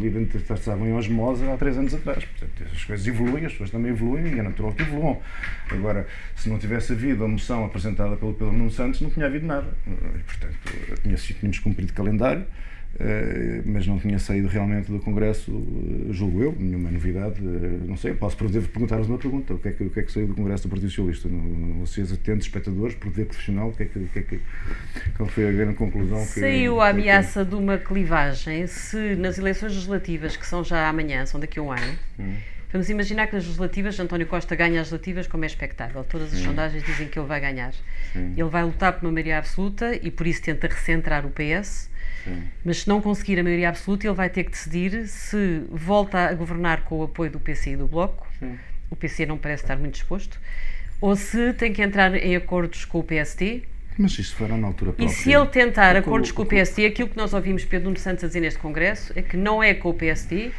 estavam 0.54 0.86
em 0.86 0.92
osmose 0.94 1.46
há 1.46 1.56
três 1.56 1.76
anos 1.76 1.94
atrás. 1.94 2.24
Portanto, 2.24 2.70
as 2.72 2.84
coisas 2.84 3.06
evoluem, 3.06 3.44
as 3.44 3.52
pessoas 3.52 3.70
também 3.70 3.90
evoluem 3.90 4.34
e 4.34 4.38
é 4.38 4.42
natural 4.42 4.72
que 4.72 4.82
evoluam. 4.82 5.20
Agora, 5.70 6.06
se 6.34 6.48
não 6.48 6.58
tivesse 6.58 6.92
havido 6.92 7.24
a 7.24 7.28
moção 7.28 7.64
apresentada 7.64 8.16
pelo 8.16 8.32
Pedro 8.32 8.52
Nuno 8.52 8.70
Santos, 8.70 9.00
não 9.00 9.10
tinha 9.10 9.26
havido 9.26 9.46
nada. 9.46 9.68
E, 9.86 10.22
portanto, 10.22 10.56
tínhamos 11.34 11.58
cumprido 11.58 11.92
calendário. 11.92 12.46
Uh, 12.98 13.62
mas 13.66 13.86
não 13.86 13.98
tinha 13.98 14.18
saído 14.18 14.48
realmente 14.48 14.90
do 14.90 14.98
Congresso, 14.98 15.52
uh, 15.52 16.08
julgo 16.12 16.42
eu, 16.42 16.56
nenhuma 16.58 16.90
novidade. 16.90 17.40
Uh, 17.40 17.86
não 17.86 17.96
sei, 17.96 18.14
posso 18.14 18.36
perguntar-vos 18.36 19.08
uma 19.08 19.18
pergunta: 19.18 19.54
o 19.54 19.58
que, 19.58 19.68
é 19.68 19.72
que, 19.72 19.84
o 19.84 19.90
que 19.90 20.00
é 20.00 20.02
que 20.02 20.10
saiu 20.10 20.26
do 20.26 20.34
Congresso 20.34 20.62
do 20.62 20.70
Partido 20.70 20.88
Socialista? 20.88 21.28
Vocês 21.80 22.10
atentos, 22.12 22.46
espectadores, 22.46 22.94
poder 22.94 23.26
profissional, 23.26 23.68
o 23.68 23.72
que 23.72 23.82
é 23.82 23.86
que, 23.86 24.00
que, 24.00 24.18
é 24.18 24.22
que, 24.22 24.40
qual 25.16 25.28
foi 25.28 25.48
a 25.48 25.52
grande 25.52 25.74
conclusão? 25.74 26.18
Que, 26.20 26.40
saiu 26.40 26.80
a 26.80 26.88
ameaça 26.88 27.44
de 27.44 27.54
uma 27.54 27.76
clivagem 27.76 28.66
se 28.66 29.14
nas 29.16 29.38
eleições 29.38 29.72
legislativas, 29.72 30.36
que 30.36 30.46
são 30.46 30.64
já 30.64 30.88
amanhã, 30.88 31.26
são 31.26 31.38
daqui 31.38 31.58
a 31.58 31.62
um 31.62 31.70
ano. 31.70 31.98
Hum 32.18 32.34
Vamos 32.72 32.90
imaginar 32.90 33.28
que 33.28 33.34
nas 33.34 33.44
legislativas 33.44 33.98
António 33.98 34.26
Costa 34.26 34.54
ganha 34.56 34.80
as 34.80 34.90
legislativas 34.90 35.26
como 35.26 35.44
é 35.44 35.46
expectável. 35.46 36.04
Todas 36.04 36.34
as 36.34 36.40
sondagens 36.40 36.82
dizem 36.82 37.08
que 37.08 37.18
ele 37.18 37.26
vai 37.26 37.40
ganhar. 37.40 37.72
Ele 38.14 38.50
vai 38.50 38.64
lutar 38.64 38.92
por 38.92 39.06
uma 39.06 39.12
maioria 39.12 39.38
absoluta 39.38 39.94
e 39.94 40.10
por 40.10 40.26
isso 40.26 40.42
tenta 40.42 40.66
recentrar 40.66 41.24
o 41.24 41.30
PS. 41.30 41.88
Mas 42.64 42.78
se 42.78 42.88
não 42.88 43.00
conseguir 43.00 43.38
a 43.38 43.42
maioria 43.42 43.68
absoluta, 43.68 44.06
ele 44.06 44.14
vai 44.14 44.28
ter 44.28 44.44
que 44.44 44.50
decidir 44.50 45.06
se 45.06 45.62
volta 45.70 46.18
a 46.18 46.34
governar 46.34 46.82
com 46.82 46.98
o 46.98 47.02
apoio 47.04 47.30
do 47.30 47.38
PC 47.40 47.70
e 47.70 47.76
do 47.76 47.86
Bloco. 47.86 48.26
O 48.90 48.96
PC 48.96 49.26
não 49.26 49.38
parece 49.38 49.64
estar 49.64 49.76
muito 49.76 49.94
disposto. 49.94 50.40
Ou 51.00 51.14
se 51.14 51.52
tem 51.52 51.72
que 51.72 51.82
entrar 51.82 52.14
em 52.14 52.36
acordos 52.36 52.84
com 52.84 52.98
o 52.98 53.04
PSD. 53.04 53.62
Mas 53.98 54.18
isso 54.18 54.34
fará 54.36 54.56
na 54.56 54.66
altura 54.66 54.92
própria. 54.92 55.06
E 55.06 55.14
se 55.14 55.32
ele 55.32 55.46
tentar 55.46 55.96
acordos 55.96 56.30
com 56.30 56.42
o 56.42 56.46
PSD, 56.46 56.86
aquilo 56.86 57.08
que 57.08 57.16
nós 57.16 57.32
ouvimos 57.32 57.64
Pedro 57.64 57.86
Nuno 57.86 57.98
Santos 57.98 58.24
a 58.24 58.26
dizer 58.26 58.40
neste 58.40 58.58
Congresso 58.58 59.12
é 59.16 59.22
que 59.22 59.36
não 59.36 59.62
é 59.62 59.74
com 59.74 59.90
o 59.90 59.94
PSD 59.94 60.52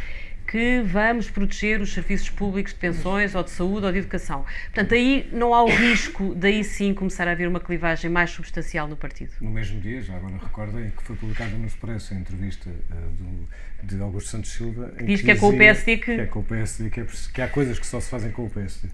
que 0.48 0.82
vamos 0.86 1.30
proteger 1.30 1.82
os 1.82 1.94
serviços 1.94 2.30
públicos 2.30 2.72
de 2.74 2.80
pensões 2.80 3.36
ou 3.36 3.44
de 3.44 3.50
saúde 3.50 3.86
ou 3.86 3.92
de 3.92 3.98
educação. 4.00 4.46
Portanto, 4.74 4.94
aí 4.94 5.28
não 5.34 5.54
há 5.54 5.64
o 5.64 5.68
risco 5.70 6.34
daí 6.36 6.64
sim 6.64 6.94
começar 6.94 7.28
a 7.28 7.32
haver 7.32 7.48
uma 7.48 7.60
clivagem 7.60 8.10
mais 8.10 8.30
substancial 8.32 8.88
no 8.88 8.96
partido. 8.96 9.32
No 9.42 9.52
mesmo 9.52 9.80
dia, 9.82 10.02
já 10.02 10.16
agora 10.16 10.36
recordem 10.38 10.90
que 10.96 11.04
foi 11.04 11.16
publicada 11.16 11.52
no 11.58 11.68
Expresso 11.68 12.14
a 12.14 12.18
entrevista 12.18 12.70
eh, 12.70 12.96
do, 13.20 13.88
de 13.96 14.02
Augusto 14.02 14.30
Santos 14.30 14.52
Silva. 14.52 14.94
em 15.00 15.06
Diz 15.06 15.22
que 15.22 15.32
é 15.32 15.36
com 15.36 15.50
o 15.50 15.58
PSD 15.58 15.98
que- 15.98 16.16
que 16.16 16.22
é 16.22 16.26
com 16.26 16.40
o 16.40 16.44
PSD, 16.44 16.90
que, 16.90 17.00
é, 17.02 17.06
que 17.34 17.42
há 17.42 17.48
coisas 17.48 17.78
que 17.78 17.86
só 17.86 18.00
se 18.00 18.10
fazem 18.10 18.32
com 18.32 18.46
o 18.46 18.50
PSD. 18.50 18.88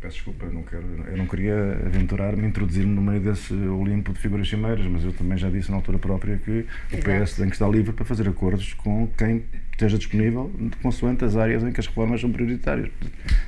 Peço 0.00 0.16
desculpa, 0.16 0.44
eu 0.44 0.52
não, 0.52 0.62
quero, 0.62 0.84
eu 1.10 1.16
não 1.16 1.26
queria 1.26 1.54
aventurar-me, 1.86 2.46
introduzir-me 2.46 2.94
no 2.94 3.00
meio 3.00 3.20
desse 3.20 3.54
Olimpo 3.54 4.12
de 4.12 4.18
figuras 4.18 4.46
cimeiras, 4.46 4.84
mas 4.84 5.02
eu 5.02 5.14
também 5.14 5.38
já 5.38 5.48
disse 5.48 5.70
na 5.70 5.76
altura 5.78 5.98
própria 5.98 6.36
que 6.36 6.66
o 6.92 6.98
PS 6.98 7.36
tem 7.36 7.46
que 7.48 7.54
estar 7.54 7.68
livre 7.70 7.94
para 7.94 8.04
fazer 8.04 8.28
acordos 8.28 8.74
com 8.74 9.06
quem 9.16 9.44
esteja 9.74 9.98
disponível, 9.98 10.50
consoante 10.82 11.24
as 11.24 11.36
áreas 11.36 11.62
em 11.62 11.72
que 11.72 11.80
as 11.80 11.86
reformas 11.86 12.20
são 12.20 12.30
prioritárias. 12.30 12.88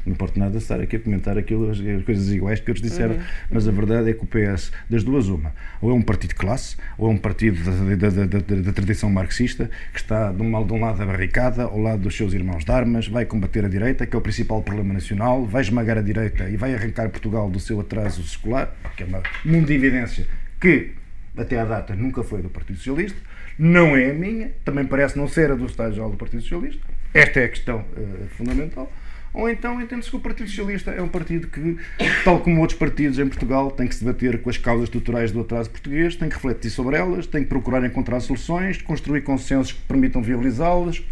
Não 0.04 0.12
importa 0.12 0.38
nada 0.38 0.58
estar 0.58 0.80
aqui 0.80 0.96
a 0.96 1.00
comentar 1.00 1.38
aquilo, 1.38 1.70
as, 1.70 1.78
as 1.80 2.04
coisas 2.04 2.30
iguais 2.32 2.60
que 2.60 2.70
eles 2.70 2.82
disseram, 2.82 3.16
mas 3.50 3.66
a 3.66 3.70
verdade 3.72 4.10
é 4.10 4.12
que 4.12 4.22
o 4.22 4.26
PS, 4.26 4.72
das 4.90 5.02
duas, 5.04 5.28
uma, 5.28 5.52
ou 5.80 5.90
é 5.90 5.94
um 5.94 6.02
partido 6.02 6.30
de 6.30 6.34
classe, 6.36 6.76
ou 6.98 7.08
é 7.10 7.12
um 7.14 7.18
partido 7.18 7.58
da, 7.96 8.10
da- 8.10 8.26
da- 8.26 8.56
da- 8.62 8.72
tradição 8.72 9.08
marxista, 9.10 9.70
que 9.92 9.98
está 10.00 10.32
de 10.32 10.42
um, 10.42 10.66
de 10.66 10.72
um 10.72 10.80
lado 10.80 10.98
da 10.98 11.06
barricada, 11.06 11.62
ao 11.64 11.78
lado 11.80 12.02
dos 12.02 12.16
seus 12.16 12.32
irmãos 12.34 12.64
de 12.64 12.70
armas, 12.72 13.06
vai 13.08 13.24
combater 13.24 13.64
a 13.64 13.68
direita, 13.68 14.06
que 14.06 14.14
é 14.14 14.18
o 14.18 14.22
principal 14.22 14.62
problema 14.62 14.92
nacional, 14.94 15.44
vai 15.46 15.62
esmagar 15.62 15.96
a 15.98 16.02
direita 16.02 16.48
e 16.48 16.56
vai 16.56 16.74
arrancar 16.74 17.08
Portugal 17.08 17.48
do 17.50 17.60
seu 17.60 17.80
atraso 17.80 18.22
secular, 18.24 18.74
que 18.96 19.02
é 19.02 19.06
uma 19.06 19.22
mundo 19.44 19.66
de 19.66 19.74
evidência 19.74 20.26
que, 20.60 20.90
até 21.36 21.58
à 21.60 21.64
data, 21.64 21.94
nunca 21.94 22.22
foi 22.22 22.42
do 22.42 22.48
Partido 22.48 22.76
Socialista, 22.76 23.18
não 23.58 23.96
é 23.96 24.10
a 24.10 24.14
minha, 24.14 24.52
também 24.64 24.84
parece 24.84 25.16
não 25.16 25.28
ser 25.28 25.50
a 25.50 25.54
do 25.54 25.66
Estado-Geral 25.66 26.10
do 26.10 26.16
Partido 26.16 26.42
Socialista. 26.42 26.86
Esta 27.14 27.40
é 27.40 27.44
a 27.44 27.48
questão 27.48 27.84
eh, 27.96 28.26
fundamental. 28.36 28.92
Ou 29.36 29.50
então 29.50 29.78
entende-se 29.82 30.08
que 30.08 30.16
o 30.16 30.20
Partido 30.20 30.48
Socialista 30.48 30.92
é 30.92 31.02
um 31.02 31.08
partido 31.08 31.46
que, 31.48 31.76
tal 32.24 32.40
como 32.40 32.58
outros 32.62 32.78
partidos 32.78 33.18
em 33.18 33.28
Portugal, 33.28 33.70
tem 33.70 33.86
que 33.86 33.94
se 33.94 34.02
debater 34.02 34.40
com 34.40 34.48
as 34.48 34.56
causas 34.56 34.84
estruturais 34.84 35.30
do 35.30 35.42
atraso 35.42 35.68
português, 35.68 36.16
tem 36.16 36.26
que 36.30 36.36
refletir 36.36 36.70
sobre 36.70 36.96
elas, 36.96 37.26
tem 37.26 37.42
que 37.42 37.48
procurar 37.50 37.84
encontrar 37.84 38.18
soluções, 38.20 38.80
construir 38.80 39.20
consensos 39.20 39.72
que 39.72 39.82
permitam 39.82 40.22
viabilizá-las, 40.22 41.04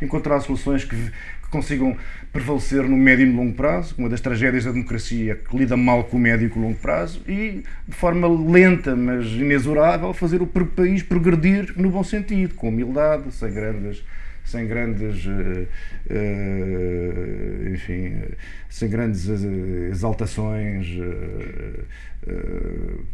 encontrar 0.00 0.40
soluções 0.40 0.86
que, 0.86 0.96
que 0.96 1.50
consigam 1.50 1.94
prevalecer 2.32 2.82
no 2.82 2.96
médio 2.96 3.26
e 3.26 3.30
no 3.30 3.36
longo 3.36 3.52
prazo, 3.52 3.94
uma 3.98 4.08
das 4.08 4.22
tragédias 4.22 4.64
da 4.64 4.72
democracia 4.72 5.36
que 5.36 5.54
lida 5.54 5.76
mal 5.76 6.04
com 6.04 6.16
o 6.16 6.20
médio 6.20 6.46
e 6.46 6.48
com 6.48 6.60
o 6.60 6.62
longo 6.62 6.78
prazo, 6.78 7.20
e 7.28 7.62
de 7.86 7.94
forma 7.94 8.26
lenta, 8.26 8.96
mas 8.96 9.26
inexorável, 9.26 10.14
fazer 10.14 10.40
o 10.40 10.46
país 10.46 11.02
progredir 11.02 11.74
no 11.76 11.90
bom 11.90 12.02
sentido, 12.02 12.54
com 12.54 12.70
humildade, 12.70 13.30
sem 13.32 13.52
grandes 13.52 14.02
sem 14.46 14.66
grandes, 14.68 15.26
eh, 15.26 15.66
eh, 16.08 17.70
enfim, 17.74 18.22
sem 18.70 18.88
grandes 18.88 19.28
eh, 19.28 19.88
exaltações, 19.90 20.86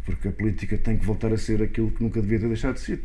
porque 0.05 0.27
a 0.27 0.31
política 0.31 0.77
tem 0.77 0.97
que 0.97 1.05
voltar 1.05 1.33
a 1.33 1.37
ser 1.37 1.61
aquilo 1.61 1.91
que 1.91 2.03
nunca 2.03 2.21
devia 2.21 2.39
ter 2.39 2.47
deixado 2.47 2.79
de, 2.79 2.97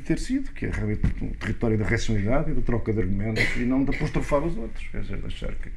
ter, 0.00 0.18
sido, 0.18 0.50
que 0.52 0.66
é 0.66 0.70
realmente 0.70 1.02
um 1.22 1.28
território 1.30 1.76
da 1.76 1.84
racionalidade 1.84 2.50
e 2.50 2.54
da 2.54 2.62
troca 2.62 2.92
de 2.92 3.00
argumentos 3.00 3.44
e 3.56 3.60
não 3.60 3.84
de 3.84 3.94
apostrofar 3.94 4.42
os 4.42 4.56
outros, 4.56 4.88
quer 4.88 5.02
dizer, 5.02 5.18
deixar 5.18 5.54
que 5.54 5.70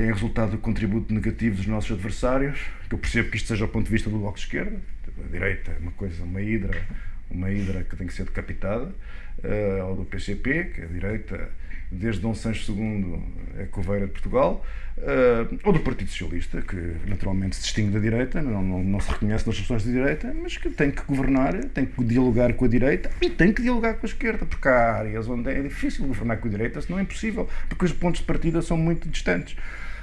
é 0.00 0.06
resultado 0.06 0.52
do 0.52 0.58
contributo 0.58 1.12
negativo 1.12 1.56
dos 1.56 1.66
nossos 1.66 1.90
adversários, 1.90 2.60
que 2.88 2.94
eu 2.94 2.98
percebo 2.98 3.30
que 3.30 3.36
isto 3.36 3.48
seja 3.48 3.64
ao 3.64 3.68
ponto 3.68 3.86
de 3.86 3.90
vista 3.90 4.08
do 4.08 4.18
Bloco 4.18 4.36
de 4.36 4.44
Esquerda, 4.44 4.80
a 5.24 5.28
direita 5.28 5.72
é 5.72 5.78
uma 5.78 5.90
coisa, 5.90 6.22
uma 6.22 6.40
hidra, 6.40 6.80
uma 7.28 7.50
hidra 7.50 7.82
que 7.82 7.96
tem 7.96 8.06
que 8.06 8.14
ser 8.14 8.24
decapitada, 8.24 8.94
eh, 9.42 9.82
ou 9.82 9.96
do 9.96 10.04
PCP, 10.04 10.64
que 10.74 10.80
é 10.80 10.84
a 10.84 10.88
direita, 10.88 11.50
desde 11.90 12.20
Dom 12.20 12.34
Sancho 12.34 12.72
II 12.72 13.20
é 13.58 13.64
coveira 13.64 14.06
de 14.06 14.12
Portugal, 14.12 14.64
eh, 14.98 15.46
ou 15.64 15.72
do 15.72 15.80
Partido 15.80 16.10
Socialista, 16.10 16.60
que 16.60 16.76
naturalmente 17.06 17.56
se 17.56 17.62
distingue 17.62 17.92
da 17.92 17.98
direita, 17.98 18.42
não, 18.42 18.62
não, 18.62 18.82
não 18.82 19.00
se 19.00 19.10
reconhece 19.10 19.46
nas 19.46 19.56
soluções 19.56 19.84
da 19.84 19.92
direita, 19.92 20.34
mas 20.42 20.56
que 20.56 20.70
tem 20.70 20.90
que 20.90 21.02
governar, 21.02 21.54
tem 21.66 21.86
que 21.86 22.04
dialogar 22.04 22.52
com 22.54 22.64
a 22.64 22.68
direita 22.68 23.10
e 23.20 23.30
tem 23.30 23.52
que 23.52 23.62
dialogar 23.62 23.94
com 23.94 24.06
a 24.06 24.08
esquerda, 24.08 24.44
porque 24.44 24.68
há 24.68 24.96
áreas 24.96 25.28
onde 25.28 25.50
é 25.50 25.60
difícil 25.62 26.06
governar 26.06 26.38
com 26.38 26.48
a 26.48 26.50
direita, 26.50 26.80
senão 26.80 26.98
é 26.98 27.02
impossível, 27.02 27.48
porque 27.68 27.84
os 27.84 27.92
pontos 27.92 28.20
de 28.20 28.26
partida 28.26 28.60
são 28.60 28.76
muito 28.76 29.08
distantes. 29.08 29.56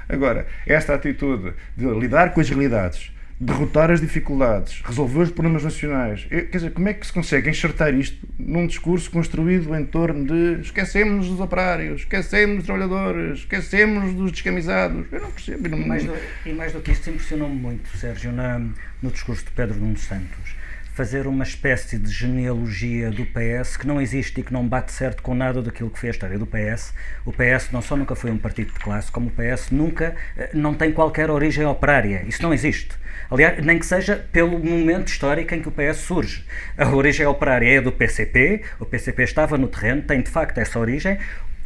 Agora, 0.07 0.47
esta 0.65 0.93
atitude 0.93 1.53
de 1.75 1.85
lidar 1.85 2.33
com 2.33 2.39
as 2.39 2.49
realidades, 2.49 3.11
derrotar 3.37 3.91
as 3.91 3.99
dificuldades, 3.99 4.81
resolver 4.85 5.19
os 5.19 5.31
problemas 5.31 5.61
nacionais, 5.63 6.25
eu- 6.31 6.47
quer 6.47 6.57
dizer, 6.57 6.71
como 6.71 6.87
é 6.87 6.93
que 6.93 7.05
se 7.05 7.11
consegue 7.11 7.49
enxertar 7.49 7.93
isto 7.93 8.17
num 8.39 8.65
discurso 8.65 9.11
construído 9.11 9.75
em 9.75 9.83
torno 9.85 10.25
de 10.25 10.61
esquecemos 10.61 11.27
dos 11.27 11.39
operários, 11.41 12.01
esquecemos 12.01 12.57
dos 12.57 12.65
trabalhadores, 12.65 13.39
esquecemos 13.39 14.13
dos 14.13 14.31
descamisados? 14.31 15.05
Eu 15.11 15.19
não 15.21 15.31
percebo. 15.31 15.67
Não, 15.67 15.77
E 15.79 15.85
mais 15.85 16.03
do, 16.05 16.13
e 16.45 16.53
mais 16.53 16.71
do 16.71 16.79
que 16.79 16.91
isto, 16.91 17.09
impressionou-me 17.09 17.55
muito, 17.55 17.89
Sérgio, 17.97 18.31
na, 18.31 18.57
no 19.01 19.11
discurso 19.11 19.43
de 19.43 19.51
Pedro 19.51 19.75
Nuno 19.77 19.97
Santos, 19.97 20.55
fazer 20.95 21.27
uma 21.27 21.43
espécie 21.43 21.97
de 21.97 22.09
genealogia 22.09 23.11
do 23.11 23.25
PS 23.25 23.75
que 23.75 23.85
não 23.85 23.99
existe 24.01 24.39
e 24.39 24.43
que 24.43 24.53
não 24.53 24.65
bate 24.65 24.93
certo 24.93 25.21
com 25.21 25.35
nada 25.35 25.61
daquilo 25.61 25.89
que 25.89 25.99
foi 25.99 26.07
a 26.07 26.11
história 26.13 26.39
do 26.39 26.47
PS. 26.47 26.93
O 27.25 27.33
PS 27.33 27.69
não 27.73 27.81
só 27.81 27.97
nunca 27.97 28.15
foi 28.15 28.31
um 28.31 28.37
partido 28.37 28.71
de 28.71 28.79
classe, 28.79 29.11
como 29.11 29.27
o 29.27 29.31
PS 29.31 29.71
nunca, 29.71 30.15
eh, 30.37 30.51
não 30.53 30.73
tem 30.73 30.93
qualquer 30.93 31.29
origem 31.29 31.65
operária. 31.65 32.23
Isso 32.25 32.41
não 32.41 32.53
existe. 32.53 32.95
Aliás, 33.29 33.63
nem 33.65 33.77
que 33.77 33.85
seja 33.85 34.25
pelo 34.31 34.57
momento 34.57 35.09
histórico 35.09 35.53
em 35.53 35.61
que 35.61 35.67
o 35.67 35.71
PS 35.71 35.97
surge. 35.97 36.45
A 36.77 36.87
origem 36.87 37.25
operária 37.25 37.77
é 37.77 37.81
do 37.81 37.91
PCP, 37.91 38.61
o 38.79 38.85
PCP 38.85 39.23
estava 39.23 39.57
no 39.57 39.67
terreno, 39.67 40.01
tem 40.01 40.21
de 40.21 40.29
facto 40.29 40.57
essa 40.59 40.79
origem, 40.79 41.17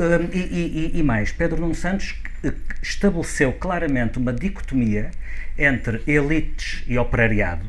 Hum, 0.02 0.30
e, 0.32 0.40
e- 0.40 1.00
e- 1.00 1.04
mais, 1.04 1.30
Pedro 1.34 1.60
Nuno 1.60 1.76
Santos 1.76 2.16
eh, 2.42 2.54
estabeleceu 2.82 3.52
claramente 3.52 4.18
uma 4.18 4.32
dicotomia 4.32 5.12
entre 5.58 6.02
elites 6.08 6.86
e 6.88 6.98
operariado, 6.98 7.66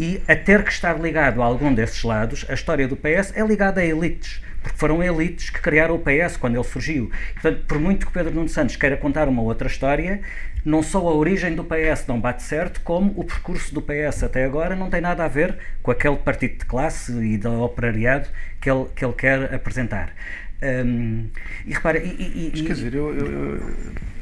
e 0.00 0.22
a 0.26 0.34
ter 0.34 0.64
que 0.64 0.72
estar 0.72 0.98
ligado 0.98 1.42
a 1.42 1.44
algum 1.44 1.74
desses 1.74 2.02
lados, 2.02 2.46
a 2.48 2.54
história 2.54 2.88
do 2.88 2.96
PS 2.96 3.34
é 3.36 3.46
ligada 3.46 3.82
a 3.82 3.84
elites, 3.84 4.40
porque 4.62 4.78
foram 4.78 5.02
elites 5.02 5.50
que 5.50 5.60
criaram 5.60 5.94
o 5.94 5.98
PS 5.98 6.38
quando 6.38 6.54
ele 6.54 6.64
surgiu. 6.64 7.10
Portanto, 7.34 7.64
por 7.66 7.78
muito 7.78 8.06
que 8.06 8.12
Pedro 8.12 8.32
Nuno 8.34 8.48
Santos 8.48 8.76
queira 8.76 8.96
contar 8.96 9.28
uma 9.28 9.42
outra 9.42 9.68
história, 9.68 10.22
não 10.64 10.82
só 10.82 11.00
a 11.06 11.12
origem 11.14 11.54
do 11.54 11.62
PS 11.64 12.06
não 12.08 12.18
bate 12.18 12.42
certo, 12.42 12.80
como 12.80 13.12
o 13.14 13.24
percurso 13.24 13.74
do 13.74 13.82
PS 13.82 14.22
até 14.22 14.42
agora 14.46 14.74
não 14.74 14.88
tem 14.88 15.02
nada 15.02 15.22
a 15.22 15.28
ver 15.28 15.58
com 15.82 15.90
aquele 15.90 16.16
partido 16.16 16.56
de 16.60 16.64
classe 16.64 17.12
e 17.12 17.36
do 17.36 17.60
operariado 17.62 18.26
que 18.58 18.70
ele, 18.70 18.86
que 18.96 19.04
ele 19.04 19.12
quer 19.14 19.52
apresentar. 19.54 20.14
Hum, 20.62 21.28
e 21.66 21.74
repara, 21.74 21.98
e, 21.98 22.08
e- 22.08 22.50
Mas 22.52 22.60
quer 22.62 22.72
dizer, 22.72 22.94
eu, 22.94 23.14
eu, 23.14 23.26
eu- 23.32 23.74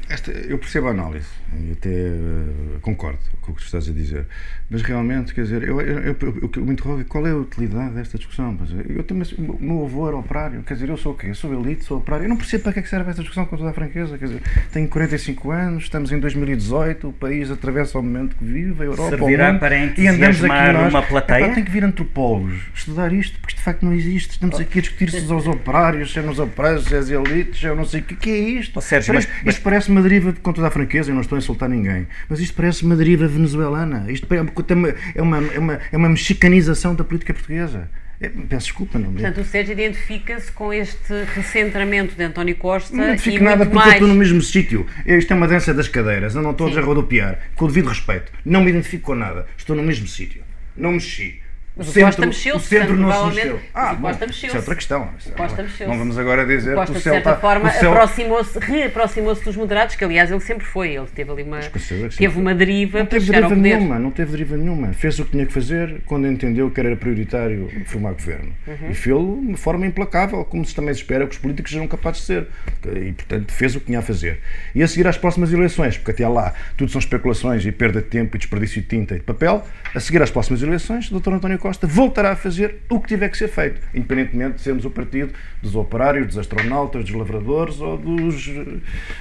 esta- 0.08 0.30
eu 0.32 0.58
percebo 0.58 0.88
a 0.88 0.90
análise 0.90 1.28
e 1.56 1.72
até 1.72 1.88
eh, 1.88 2.78
concordo 2.82 3.18
com 3.40 3.52
o 3.52 3.54
que 3.54 3.62
tu 3.62 3.64
estás 3.64 3.88
a 3.88 3.92
dizer, 3.92 4.26
mas 4.70 4.82
realmente, 4.82 5.32
quer 5.34 5.42
dizer, 5.42 5.62
eu, 5.62 5.80
eu, 5.80 5.98
eu, 6.00 6.16
eu- 6.20 6.50
eu 6.56 6.64
me 6.64 6.72
interrogo 6.72 7.00
é 7.00 7.04
qual 7.04 7.26
é 7.26 7.30
a 7.30 7.36
utilidade 7.36 7.94
desta 7.94 8.18
discussão. 8.18 8.56
É, 8.86 8.98
Eu 8.98 9.02
também, 9.04 9.26
o 9.38 9.56
meu 9.60 9.84
avô 9.84 10.06
era 10.08 10.16
operário, 10.16 10.62
quer 10.62 10.74
dizer, 10.74 10.88
eu 10.90 10.96
sou 10.96 11.12
o 11.12 11.16
quê? 11.16 11.28
Eu 11.28 11.34
sou 11.34 11.52
elite, 11.58 11.84
sou 11.84 11.98
operário. 11.98 12.24
Eu 12.26 12.28
não 12.28 12.36
percebo 12.36 12.64
para 12.64 12.72
que 12.74 12.78
é 12.80 12.82
que 12.82 12.88
serve 12.88 13.08
esta 13.10 13.22
discussão 13.22 13.46
com 13.46 13.56
toda 13.56 13.70
a 13.70 13.72
franqueza. 13.72 14.18
Quer 14.18 14.26
dizer, 14.26 14.42
tenho 14.72 14.88
45 14.88 15.50
anos, 15.50 15.84
estamos 15.84 16.12
em 16.12 16.18
2018, 16.20 17.08
o 17.08 17.12
país 17.12 17.50
atravessa 17.50 17.98
o 17.98 18.02
momento 18.02 18.36
que 18.36 18.44
vive, 18.44 18.82
a 18.82 18.86
Europa, 18.86 19.08
Servirá 19.16 19.48
mundo, 19.52 19.60
para 19.60 19.78
entusiasmar 19.78 20.72
nós. 20.72 20.92
uma 20.92 21.02
plateia? 21.02 21.44
Epá, 21.46 21.54
tem 21.54 21.64
que 21.64 21.70
vir 21.70 21.84
antropólogos 21.84 22.54
estudar 22.74 23.12
isto, 23.12 23.38
porque 23.40 23.52
isto 23.52 23.58
de 23.58 23.64
facto 23.64 23.82
não 23.84 23.94
existe. 23.94 24.30
Estamos 24.32 24.60
aqui 24.60 24.78
a 24.78 24.82
discutir 24.82 25.10
se 25.10 25.32
aos 25.32 25.46
operários, 25.46 26.12
se 26.12 26.18
é 26.18 26.22
nos 26.22 26.38
operários, 26.38 26.84
se 26.84 26.94
é 26.94 26.98
as 26.98 27.08
elites, 27.10 27.60
se 27.60 27.66
eu 27.66 27.74
não 27.76 27.84
sei 27.84 28.00
o 28.00 28.04
que, 28.04 28.14
que 28.16 28.30
é 28.30 28.38
isto. 28.38 28.76
Ó, 28.76 28.80
Sérgio, 28.80 29.12
Parece- 29.14 29.28
mas- 29.28 29.42
mas- 29.44 29.54
Isto 29.54 29.62
parece 29.64 29.90
uma 29.90 30.02
deriva, 30.02 30.32
com 30.42 30.52
toda 30.52 30.68
a 30.68 30.70
franqueza, 30.70 31.10
eu 31.10 31.14
não 31.14 31.22
estou 31.22 31.37
a 31.38 31.42
insultar 31.42 31.68
ninguém, 31.68 32.06
mas 32.28 32.40
isto 32.40 32.54
parece 32.54 32.84
uma 32.84 32.96
deriva 32.96 33.26
venezuelana. 33.26 34.10
Isto 34.10 34.26
é 34.32 34.40
uma, 34.40 34.94
é 35.14 35.22
uma, 35.22 35.38
é 35.54 35.58
uma, 35.58 35.80
é 35.92 35.96
uma 35.96 36.08
mexicanização 36.08 36.94
da 36.94 37.04
política 37.04 37.32
portuguesa. 37.32 37.88
É, 38.20 38.28
peço 38.28 38.66
desculpa, 38.66 38.98
não 38.98 39.10
me 39.10 39.20
Portanto, 39.20 39.40
o 39.40 39.44
Sérgio 39.44 39.72
identifica-se 39.72 40.50
com 40.50 40.72
este 40.72 41.12
recentramento 41.36 42.16
de 42.16 42.24
António 42.24 42.56
Costa 42.56 42.96
não 42.96 43.04
identifico 43.04 43.44
nada 43.44 43.64
porque 43.64 43.76
eu 43.76 43.80
mais. 43.80 43.92
estou 43.92 44.08
no 44.08 44.14
mesmo 44.14 44.42
sítio. 44.42 44.86
Isto 45.06 45.32
é 45.32 45.36
uma 45.36 45.46
dança 45.46 45.72
das 45.72 45.86
cadeiras, 45.86 46.34
andam 46.34 46.52
todos 46.52 46.74
Sim. 46.74 46.80
a 46.80 46.82
rodopiar, 46.82 47.38
com 47.54 47.66
o 47.66 47.68
devido 47.68 47.88
respeito. 47.88 48.32
Não 48.44 48.60
me 48.60 48.70
identifico 48.70 49.04
com 49.04 49.14
nada, 49.14 49.46
estou 49.56 49.76
no 49.76 49.84
mesmo 49.84 50.08
sítio. 50.08 50.42
Não 50.76 50.92
mexi. 50.92 51.40
Mas 51.78 51.88
o 51.88 51.92
centro, 51.92 52.06
Costa 52.06 52.26
mexeu-se, 52.26 52.58
o 52.58 52.68
centro 52.68 52.96
portanto, 52.96 53.00
não 53.00 53.30
se 53.30 53.36
mexeu. 53.36 53.60
Ah, 53.72 53.92
o 53.92 53.96
bom, 53.96 54.08
Costa 54.08 54.26
isso 54.26 54.46
é 54.46 54.56
outra 54.56 54.74
questão. 54.74 55.02
O 55.02 55.30
Costa 55.30 55.62
mexeu-se. 55.62 55.92
Não 55.92 55.98
vamos 55.98 56.18
agora 56.18 56.44
dizer 56.44 56.72
O 56.72 56.74
Costa, 56.74 56.92
que 56.92 56.92
o 56.92 56.94
de 56.98 57.02
céu 57.04 57.14
certa 57.14 57.36
forma, 57.36 57.68
aproximou-se, 57.68 58.58
reaproximou-se 58.58 59.44
dos 59.44 59.56
moderados, 59.56 59.94
que 59.94 60.04
aliás 60.04 60.28
ele 60.28 60.40
sempre 60.40 60.66
foi. 60.66 60.96
Ele 60.96 61.06
teve 61.14 61.30
ali 61.30 61.44
uma, 61.44 61.60
teve 61.60 62.38
uma 62.38 62.52
deriva 62.52 62.98
Não 62.98 63.06
teve 63.06 63.30
deriva 63.30 63.54
nenhuma, 63.54 63.98
não 64.00 64.10
teve 64.10 64.32
deriva 64.32 64.56
nenhuma. 64.56 64.92
Fez 64.92 65.20
o 65.20 65.24
que 65.24 65.30
tinha 65.30 65.46
que 65.46 65.52
fazer 65.52 66.00
quando 66.04 66.26
entendeu 66.26 66.68
que 66.68 66.80
era 66.80 66.96
prioritário 66.96 67.70
formar 67.86 68.12
governo. 68.12 68.52
Uhum. 68.66 68.90
E 68.90 68.94
fez-lo 68.94 69.40
de 69.46 69.56
forma 69.56 69.86
implacável, 69.86 70.44
como 70.44 70.64
se 70.64 70.74
também 70.74 70.92
se 70.92 71.00
espera 71.00 71.28
que 71.28 71.32
os 71.32 71.38
políticos 71.38 71.70
sejam 71.70 71.86
capazes 71.86 72.22
de 72.22 72.26
ser. 72.26 72.48
E, 72.86 73.12
portanto, 73.12 73.52
fez 73.52 73.76
o 73.76 73.80
que 73.80 73.86
tinha 73.86 74.00
a 74.00 74.02
fazer. 74.02 74.40
E 74.74 74.82
a 74.82 74.88
seguir 74.88 75.06
às 75.06 75.16
próximas 75.16 75.52
eleições, 75.52 75.96
porque 75.96 76.10
até 76.10 76.26
lá 76.26 76.54
tudo 76.76 76.90
são 76.90 76.98
especulações 76.98 77.64
e 77.64 77.70
perda 77.70 78.00
de 78.00 78.08
tempo 78.08 78.36
e 78.36 78.38
desperdício 78.38 78.82
de 78.82 78.88
tinta 78.88 79.14
e 79.14 79.18
de 79.18 79.24
papel, 79.24 79.64
a 79.94 80.00
seguir 80.00 80.20
às 80.20 80.30
próximas 80.30 80.60
eleições, 80.60 81.08
o 81.10 81.20
Dr. 81.20 81.34
António 81.34 81.58
Costa 81.58 81.67
voltará 81.82 82.32
a 82.32 82.36
fazer 82.36 82.82
o 82.88 83.00
que 83.00 83.08
tiver 83.08 83.28
que 83.28 83.36
ser 83.36 83.48
feito, 83.48 83.80
independentemente 83.94 84.56
de 84.56 84.60
sermos 84.62 84.84
o 84.84 84.90
partido 84.90 85.32
dos 85.62 85.74
operários, 85.74 86.26
dos 86.26 86.38
astronautas, 86.38 87.04
dos 87.04 87.14
lavradores 87.14 87.80
ou 87.80 87.96
dos. 87.96 88.46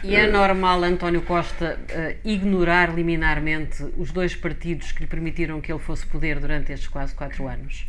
E 0.03 0.15
é 0.15 0.27
normal 0.29 0.83
António 0.83 1.21
Costa 1.21 1.79
eh, 1.89 2.17
ignorar 2.23 2.93
liminarmente 2.93 3.83
os 3.97 4.11
dois 4.11 4.35
partidos 4.35 4.91
que 4.91 5.01
lhe 5.01 5.07
permitiram 5.07 5.59
que 5.59 5.71
ele 5.71 5.79
fosse 5.79 6.05
poder 6.05 6.39
durante 6.39 6.71
estes 6.71 6.87
quase 6.87 7.13
quatro 7.13 7.47
anos? 7.47 7.87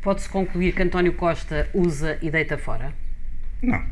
Pode-se 0.00 0.28
concluir 0.28 0.72
que 0.72 0.82
António 0.82 1.12
Costa 1.14 1.68
usa 1.74 2.18
e 2.22 2.30
deita 2.30 2.56
fora? 2.56 2.92
Não, 3.62 3.82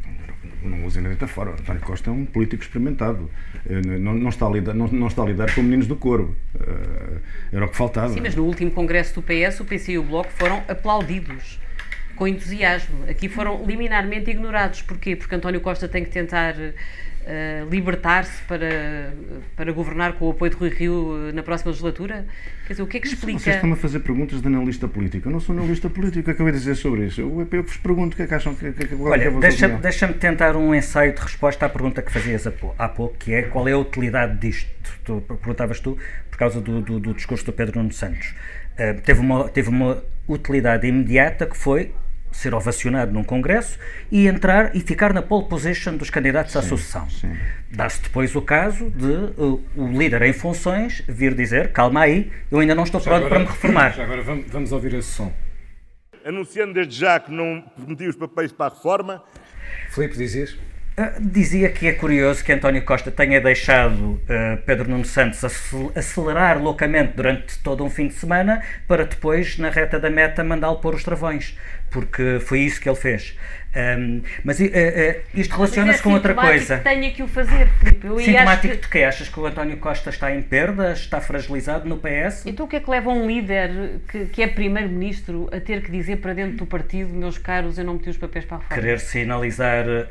não 0.62 0.84
usem 0.86 1.02
nada 1.02 1.26
fora. 1.26 1.50
António 1.52 1.82
Costa 1.82 2.10
é 2.10 2.12
um 2.12 2.24
político 2.24 2.62
experimentado. 2.62 3.30
Eh, 3.68 3.80
Não, 3.98 4.14
não 4.14 4.28
está, 4.30 4.46
a 4.46 4.50
lidar, 4.50 4.74
não, 4.74 4.88
não 4.88 5.06
está 5.08 5.22
a 5.22 5.26
lidar 5.26 5.54
com 5.54 5.62
meninos 5.62 5.86
do 5.86 5.96
coro. 5.96 6.36
Eh, 6.58 7.18
Era 7.52 7.66
o 7.66 7.68
que 7.68 7.76
faltava. 7.76 8.12
Sim, 8.12 8.20
mas 8.20 8.34
no 8.34 8.44
último 8.44 8.70
congresso 8.70 9.14
do 9.14 9.22
PS, 9.22 9.60
o 9.60 9.64
PC 9.64 9.92
e 9.92 9.98
o 9.98 10.02
Bloco 10.02 10.30
foram 10.30 10.62
aplaudidos 10.68 11.60
com 12.18 12.26
entusiasmo. 12.28 13.04
Aqui 13.08 13.28
foram 13.28 13.64
liminarmente 13.64 14.30
ignorados. 14.30 14.82
Porquê? 14.82 15.14
Porque 15.16 15.34
António 15.34 15.60
Costa 15.60 15.86
tem 15.88 16.04
que 16.04 16.10
tentar 16.10 16.54
eh, 17.26 17.64
libertar-se 17.70 18.42
para, 18.42 19.12
para 19.54 19.70
governar 19.72 20.14
com 20.14 20.26
o 20.26 20.30
apoio 20.30 20.50
de 20.50 20.56
Rui 20.56 20.68
Rio 20.70 21.28
eh, 21.28 21.32
na 21.32 21.42
próxima 21.42 21.70
legislatura? 21.70 22.26
Quer 22.66 22.72
dizer, 22.74 22.82
o 22.82 22.86
que 22.86 22.96
é 22.96 23.00
que 23.00 23.06
explica... 23.08 23.38
Vocês 23.38 23.56
estão 23.56 23.72
a 23.72 23.76
fazer 23.76 24.00
perguntas 24.00 24.40
de 24.42 24.46
analista 24.46 24.86
político. 24.88 25.28
Eu 25.28 25.32
não 25.32 25.40
sou 25.40 25.56
analista 25.56 25.88
político. 25.88 26.30
Acabei 26.30 26.52
de 26.52 26.58
dizer 26.58 26.74
sobre 26.74 27.06
isso. 27.06 27.20
Eu, 27.20 27.48
eu 27.50 27.62
vos 27.62 27.76
pergunto 27.76 28.14
o 28.14 28.16
que 28.16 28.22
é 28.22 28.26
que 28.26 28.34
acham 28.34 28.54
que, 28.54 28.72
que, 28.72 28.86
que, 28.88 28.94
é 28.94 28.96
é 28.96 29.00
Olha, 29.00 29.30
deixa- 29.30 29.66
opinião. 29.66 29.80
deixa-me 29.80 30.14
tentar 30.14 30.56
um 30.56 30.74
ensaio 30.74 31.14
de 31.14 31.20
resposta 31.20 31.64
à 31.66 31.68
pergunta 31.68 32.02
que 32.02 32.10
fazias 32.12 32.46
há 32.46 32.50
pou- 32.50 32.74
há 32.78 32.88
pouco, 32.88 33.16
que 33.16 33.32
é 33.32 33.42
qual 33.42 33.66
é 33.68 33.72
a 33.72 33.78
utilidade 33.78 34.38
disto? 34.38 34.68
Tu, 35.04 35.20
perguntavas 35.22 35.80
tu, 35.80 35.96
por 36.30 36.36
causa 36.38 36.60
do, 36.60 36.80
do- 36.80 36.98
do 37.00 37.14
discurso 37.14 37.44
do 37.46 37.52
Pedro 37.52 37.78
Nuno 37.78 37.92
Santos. 37.92 38.34
Ah, 38.78 38.94
teve, 39.02 39.20
uma, 39.20 39.48
teve 39.48 39.68
uma 39.70 40.02
utilidade 40.28 40.86
imediata 40.86 41.46
que 41.46 41.56
foi 41.56 41.92
ser 42.32 42.54
ovacionado 42.54 43.12
num 43.12 43.24
congresso 43.24 43.78
e 44.10 44.26
entrar 44.26 44.74
e 44.74 44.80
ficar 44.80 45.12
na 45.12 45.22
pole 45.22 45.48
position 45.48 45.96
dos 45.96 46.10
candidatos 46.10 46.56
à 46.56 46.62
sucessão. 46.62 47.08
sim. 47.10 47.36
Dá-se 47.70 48.02
depois 48.02 48.34
o 48.34 48.40
caso 48.42 48.90
de 48.90 49.06
uh, 49.40 49.62
o 49.76 49.88
líder 49.88 50.22
em 50.22 50.32
funções 50.32 51.02
vir 51.06 51.34
dizer, 51.34 51.72
calma 51.72 52.00
aí, 52.00 52.30
eu 52.50 52.58
ainda 52.60 52.74
não 52.74 52.84
estou 52.84 53.00
pronto 53.00 53.28
para 53.28 53.38
me 53.40 53.44
reformar. 53.46 53.94
Já 53.94 54.04
agora 54.04 54.22
vamos, 54.22 54.46
vamos 54.50 54.72
ouvir 54.72 54.94
esse 54.94 55.08
som. 55.12 55.32
Anunciando 56.24 56.74
desde 56.74 56.96
já 56.96 57.18
que 57.20 57.30
não 57.30 57.62
prometi 57.76 58.06
os 58.06 58.16
papéis 58.16 58.52
para 58.52 58.72
a 58.72 58.74
reforma, 58.74 59.22
Filipe, 59.90 60.16
dizias? 60.16 60.52
Uh, 60.52 61.20
Dizia 61.20 61.70
que 61.70 61.86
é 61.86 61.92
curioso 61.92 62.42
que 62.42 62.52
António 62.52 62.84
Costa 62.84 63.10
tenha 63.10 63.40
deixado 63.40 63.94
uh, 63.94 64.20
Pedro 64.66 64.90
Nuno 64.90 65.04
Santos 65.04 65.44
acel- 65.44 65.92
acelerar 65.94 66.60
loucamente 66.60 67.12
durante 67.14 67.56
todo 67.60 67.84
um 67.84 67.88
fim 67.90 68.08
de 68.08 68.14
semana 68.14 68.62
para 68.88 69.04
depois, 69.04 69.58
na 69.58 69.70
reta 69.70 70.00
da 70.00 70.10
meta, 70.10 70.42
mandá-lo 70.42 70.80
pôr 70.80 70.94
os 70.96 71.04
travões, 71.04 71.56
porque 71.90 72.38
foi 72.40 72.60
isso 72.60 72.80
que 72.80 72.88
ele 72.88 72.96
fez. 72.96 73.36
Um, 73.76 74.22
mas 74.42 74.58
uh, 74.60 74.64
uh, 74.64 74.68
isto 75.34 75.54
relaciona-se 75.54 76.00
é 76.00 76.02
com 76.02 76.12
outra 76.14 76.34
coisa. 76.34 76.78
que 76.78 76.84
tenha 76.84 77.10
que 77.10 77.22
o 77.22 77.28
fazer, 77.28 77.68
Filipe. 77.78 78.06
Eu 78.06 78.18
Sintomático 78.18 78.74
que... 78.74 78.80
de 78.80 78.88
que 78.88 79.04
achas 79.04 79.28
que 79.28 79.38
o 79.38 79.46
António 79.46 79.76
Costa 79.76 80.08
está 80.10 80.34
em 80.34 80.40
perda, 80.40 80.92
está 80.92 81.20
fragilizado 81.20 81.88
no 81.88 81.98
PS? 81.98 82.46
Então 82.46 82.64
o 82.66 82.68
que 82.68 82.76
é 82.76 82.80
que 82.80 82.90
leva 82.90 83.10
um 83.10 83.26
líder 83.26 84.00
que, 84.10 84.26
que 84.26 84.42
é 84.42 84.46
primeiro-ministro 84.48 85.48
a 85.52 85.60
ter 85.60 85.82
que 85.82 85.90
dizer 85.90 86.16
para 86.16 86.32
dentro 86.32 86.56
do 86.56 86.66
partido, 86.66 87.14
meus 87.14 87.36
caros, 87.36 87.78
eu 87.78 87.84
não 87.84 87.94
meti 87.94 88.08
os 88.08 88.16
papéis 88.16 88.44
para 88.46 88.56
a 88.56 88.60
reforma? 88.60 88.82
Querer 88.82 88.98
sinalizar 89.00 89.84
uh, 89.86 90.08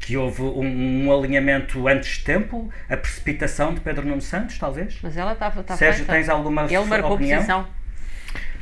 que 0.00 0.16
houve 0.16 0.42
um, 0.42 1.06
um 1.06 1.12
alinhamento 1.18 1.86
antes 1.88 2.18
de 2.18 2.24
tempo, 2.24 2.70
a 2.88 2.96
precipitação 2.96 3.72
de 3.74 3.80
Pedro 3.80 4.06
Nuno 4.06 4.20
Santos, 4.20 4.58
talvez? 4.58 4.98
Mas 5.02 5.16
ela 5.16 5.32
está 5.32 5.48
está 5.48 5.76
Sérgio, 5.76 6.04
feita. 6.04 6.12
tens 6.12 6.28
alguma 6.28 6.64
Ele 6.64 6.84
marcou 6.84 7.14
opinião? 7.14 7.38
posição. 7.38 7.83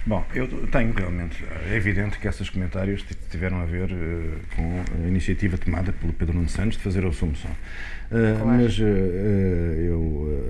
Bom, 0.04 0.25
eu 0.35 0.49
tenho 0.66 0.92
realmente. 0.92 1.44
É 1.71 1.76
evidente 1.76 2.19
que 2.19 2.26
esses 2.26 2.50
comentários 2.50 3.04
tiveram 3.30 3.60
a 3.60 3.65
ver 3.65 3.88
eh, 3.93 4.38
com 4.56 4.82
a 5.04 5.06
iniciativa 5.08 5.56
tomada 5.56 5.93
pelo 5.93 6.12
Pedro 6.12 6.34
Nuno 6.34 6.49
Santos 6.49 6.76
de 6.76 6.82
fazer 6.82 7.04
a 7.04 7.08
assunção. 7.08 7.50
Eh, 8.10 8.36
Mas 8.45 8.76
eh, 8.80 9.86
eu, 9.86 10.43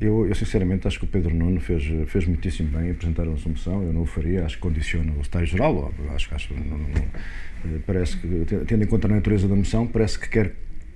eu, 0.00 0.26
eu, 0.28 0.34
sinceramente, 0.34 0.88
acho 0.88 0.98
que 0.98 1.04
o 1.04 1.08
Pedro 1.08 1.34
Nuno 1.34 1.60
fez, 1.60 1.84
fez 2.08 2.26
muitíssimo 2.26 2.70
bem 2.70 2.88
em 2.88 2.90
apresentar 2.92 3.28
a 3.28 3.32
assunção. 3.32 3.82
Eu 3.82 3.92
não 3.92 4.00
o 4.02 4.06
faria, 4.06 4.46
acho 4.46 4.56
que 4.56 4.62
condiciona 4.62 5.12
o 5.12 5.20
estágio 5.20 5.46
geral. 5.48 5.92
Acho, 6.14 6.34
acho, 6.34 6.54
não, 6.54 6.78
não- 6.78 7.78
parece 7.86 8.16
que, 8.16 8.44
te- 8.46 8.64
tendo 8.66 8.82
em 8.84 8.86
conta 8.86 9.06
a 9.08 9.10
natureza 9.10 9.46
da 9.46 9.54
moção, 9.54 9.86
parece 9.86 10.18
que 10.18 10.28
quer 10.28 10.52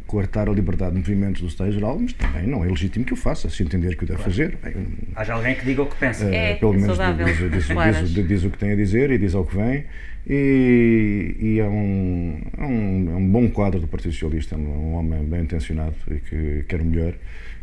coartar 0.08 0.48
a 0.48 0.52
liberdade 0.52 0.92
de 0.92 0.98
movimentos 0.98 1.40
do 1.42 1.46
estágio 1.46 1.74
geral, 1.74 1.98
mas 2.00 2.12
também 2.14 2.46
não 2.46 2.64
é 2.64 2.68
legítimo 2.68 3.04
que 3.04 3.12
o 3.12 3.16
faça, 3.16 3.48
se 3.48 3.62
entender 3.62 3.94
que 3.96 4.02
o 4.04 4.06
deve 4.06 4.22
fazer. 4.22 4.56
Bem, 4.64 4.74
Haja 5.14 5.34
alguém 5.34 5.54
que 5.54 5.64
diga 5.64 5.82
o 5.82 5.86
que 5.86 5.94
pensa. 5.96 6.24
É, 6.34 6.52
eh, 6.52 6.54
pelo 6.56 6.72
menos 6.72 6.86
saudável, 6.96 7.26
diz, 7.26 7.36
diz- 7.36 7.50
diz- 7.68 8.14
diz- 8.14 8.26
diz 8.28 8.44
o 8.44 8.50
que 8.50 8.58
tem 8.58 8.72
a 8.72 8.74
dizer 8.74 9.10
e 9.12 9.18
diz 9.18 9.34
ao 9.34 9.44
que 9.44 9.54
vem. 9.54 9.84
E, 10.26 11.36
e 11.40 11.60
é, 11.60 11.64
um, 11.68 12.40
é, 12.58 12.64
um, 12.64 13.10
é 13.12 13.16
um 13.16 13.28
bom 13.30 13.48
quadro 13.48 13.80
do 13.80 13.86
Partido 13.86 14.12
Socialista, 14.12 14.54
é 14.56 14.58
um 14.58 14.94
homem 14.94 15.22
bem 15.24 15.42
intencionado 15.42 15.94
e 16.10 16.16
que 16.16 16.64
quer 16.68 16.80
o 16.80 16.84
melhor 16.84 17.14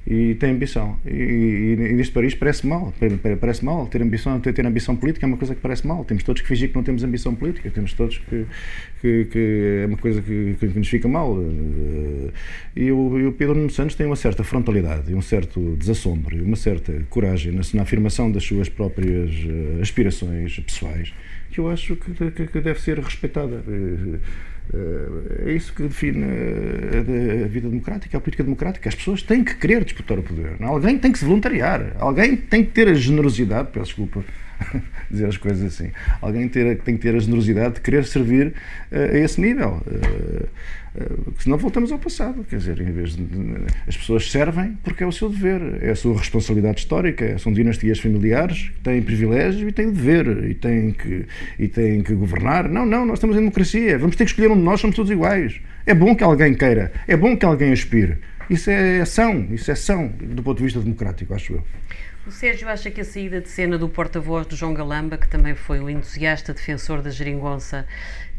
e 0.08 0.36
tem 0.36 0.52
ambição. 0.52 1.00
E, 1.06 1.10
e, 1.10 1.72
e 1.74 1.94
neste 1.94 2.14
país 2.14 2.36
parece 2.36 2.66
mal, 2.68 2.94
pa- 3.00 3.08
pa- 3.22 3.38
parece 3.38 3.66
mal 3.66 3.88
ter 3.88 4.02
ambição, 4.02 4.40
ter, 4.40 4.54
ter 4.54 4.66
ambição 4.66 4.96
política 4.96 5.26
é 5.26 5.28
uma 5.28 5.38
coisa 5.38 5.56
que 5.56 5.62
parece 5.62 5.88
mal. 5.88 6.06
Temos 6.06 6.24
todos 6.24 6.42
que 6.42 6.48
fingir 6.48 6.70
que 6.70 6.76
não 6.76 6.84
temos 6.84 7.04
ambição 7.04 7.34
política, 7.34 7.70
temos 7.72 7.94
todos 7.94 8.18
que, 8.20 8.46
que, 9.02 9.26
que 9.26 9.82
é 9.84 9.86
uma 9.88 9.98
coisa 9.98 10.22
que, 10.22 10.56
que, 10.60 10.66
nos 10.68 10.88
fica 10.88 11.08
mal. 11.08 11.36
Eh, 11.42 12.32
E 12.76 12.92
o, 12.92 13.20
e 13.20 13.26
o 13.26 13.32
Pedro 13.32 13.56
Nuno 13.56 13.70
Santos 13.70 13.96
tem 13.96 14.06
uma 14.06 14.16
certa 14.16 14.44
frontalidade, 14.44 15.14
um 15.16 15.22
certo 15.22 15.76
desassombro, 15.78 16.44
uma 16.44 16.56
certa 16.56 16.94
coragem 17.10 17.52
na, 17.54 17.62
na 17.74 17.82
afirmação 17.84 18.32
das 18.32 18.44
suas 18.44 18.70
próprias 18.70 19.32
eh, 19.32 19.82
aspirações 19.82 20.60
pessoais, 20.60 21.14
que 21.52 21.60
eu 21.60 21.70
acho 21.70 21.96
que, 21.96 22.32
que- 22.32 22.48
que 22.48 22.60
deve 22.62 22.80
ser 22.82 23.00
respeitada. 23.00 23.64
Eh, 24.74 25.46
É 25.48 25.52
isso 25.54 25.74
que 25.74 25.84
define 25.84 26.24
eh, 26.24 27.42
a, 27.42 27.46
a 27.46 27.48
vida 27.48 27.70
democrática, 27.70 28.18
a 28.18 28.22
política 28.22 28.44
democrática. 28.44 28.90
As 28.90 28.96
pessoas 28.96 29.22
têm 29.22 29.44
que 29.44 29.56
querer 29.56 29.84
disputar 29.84 30.18
o 30.20 30.24
poder. 30.24 30.56
Alguém 30.62 30.98
tem 30.98 31.12
que 31.12 31.20
se 31.20 31.26
voluntariar. 31.26 31.96
Alguém 32.00 32.36
tem 32.36 32.64
que 32.66 32.72
ter 32.72 32.88
a 32.88 32.94
generosidade, 32.94 33.70
peço 33.72 33.86
desculpa 33.88 34.24
dizer 35.10 35.28
as 35.28 35.38
coisas 35.38 35.64
assim, 35.64 35.92
alguém 36.22 36.48
ter, 36.48 36.78
tem 36.80 36.96
que 36.96 37.02
ter 37.02 37.16
a 37.16 37.20
generosidade 37.20 37.76
de 37.76 37.82
querer 37.82 38.06
servir 38.06 38.54
eh, 38.92 39.12
a 39.14 39.18
esse 39.20 39.40
nível. 39.40 39.82
Eh, 39.88 40.46
eh, 40.98 41.10
senão 41.40 41.58
voltamos 41.58 41.92
ao 41.92 42.00
passado. 42.00 42.46
Quer 42.50 42.58
dizer, 42.58 42.80
em 42.80 42.92
vez 42.92 43.16
de, 43.16 43.24
as 43.88 43.98
pessoas 43.98 44.32
servem 44.32 44.78
porque 44.84 45.04
é 45.04 45.08
o 45.08 45.12
seu 45.12 45.30
dever, 45.30 45.62
é 45.82 45.92
a 45.92 45.96
sua 45.96 46.18
responsabilidade 46.18 46.80
histórica. 46.80 47.38
São 47.38 47.52
dinastias 47.52 48.00
familiares 48.00 48.70
que 48.70 48.80
têm 48.82 49.02
privilégios 49.02 49.70
e 49.70 49.72
têm 49.72 49.92
dever 49.92 50.50
e 50.50 50.54
têm 50.54 50.92
que, 50.92 51.26
e 51.60 51.68
têm 51.68 52.02
que 52.02 52.14
governar. 52.14 52.70
Não, 52.70 52.86
não, 52.86 53.06
nós 53.06 53.18
estamos 53.18 53.36
em 53.36 53.40
democracia. 53.40 53.98
Vamos 53.98 54.16
ter 54.16 54.26
que 54.26 54.32
escolher 54.32 54.52
um 54.52 54.58
de 54.58 54.64
nós, 54.64 54.80
somos 54.80 54.96
todos 54.96 55.12
iguais. 55.12 55.60
É 55.86 55.94
bom 55.94 56.16
que 56.16 56.24
alguém 56.24 56.54
queira, 56.54 56.92
é 57.08 57.16
bom 57.16 57.38
que 57.38 57.46
alguém 57.46 57.72
aspire. 57.72 58.18
Isso 58.50 58.70
é 58.70 59.02
ação, 59.02 59.48
isso 59.52 59.72
é 59.72 59.74
ação 59.74 60.08
do 60.08 60.44
ponto 60.44 60.58
de 60.58 60.64
vista 60.64 60.80
democrático, 60.80 61.34
acho 61.34 61.54
eu. 61.54 61.64
O 62.28 62.32
Sérgio 62.32 62.68
acha 62.68 62.90
que 62.90 63.02
a 63.02 63.06
saída 63.06 63.40
de 63.40 63.48
cena 63.48 63.78
do 63.78 63.88
porta-voz 63.88 64.48
do 64.48 64.56
João 64.56 64.74
Galamba, 64.74 65.16
que 65.16 65.28
também 65.28 65.54
foi 65.54 65.80
um 65.80 65.88
entusiasta 65.88 66.56
defensor 66.56 67.04
da 67.04 67.12
geringonça, 67.12 67.86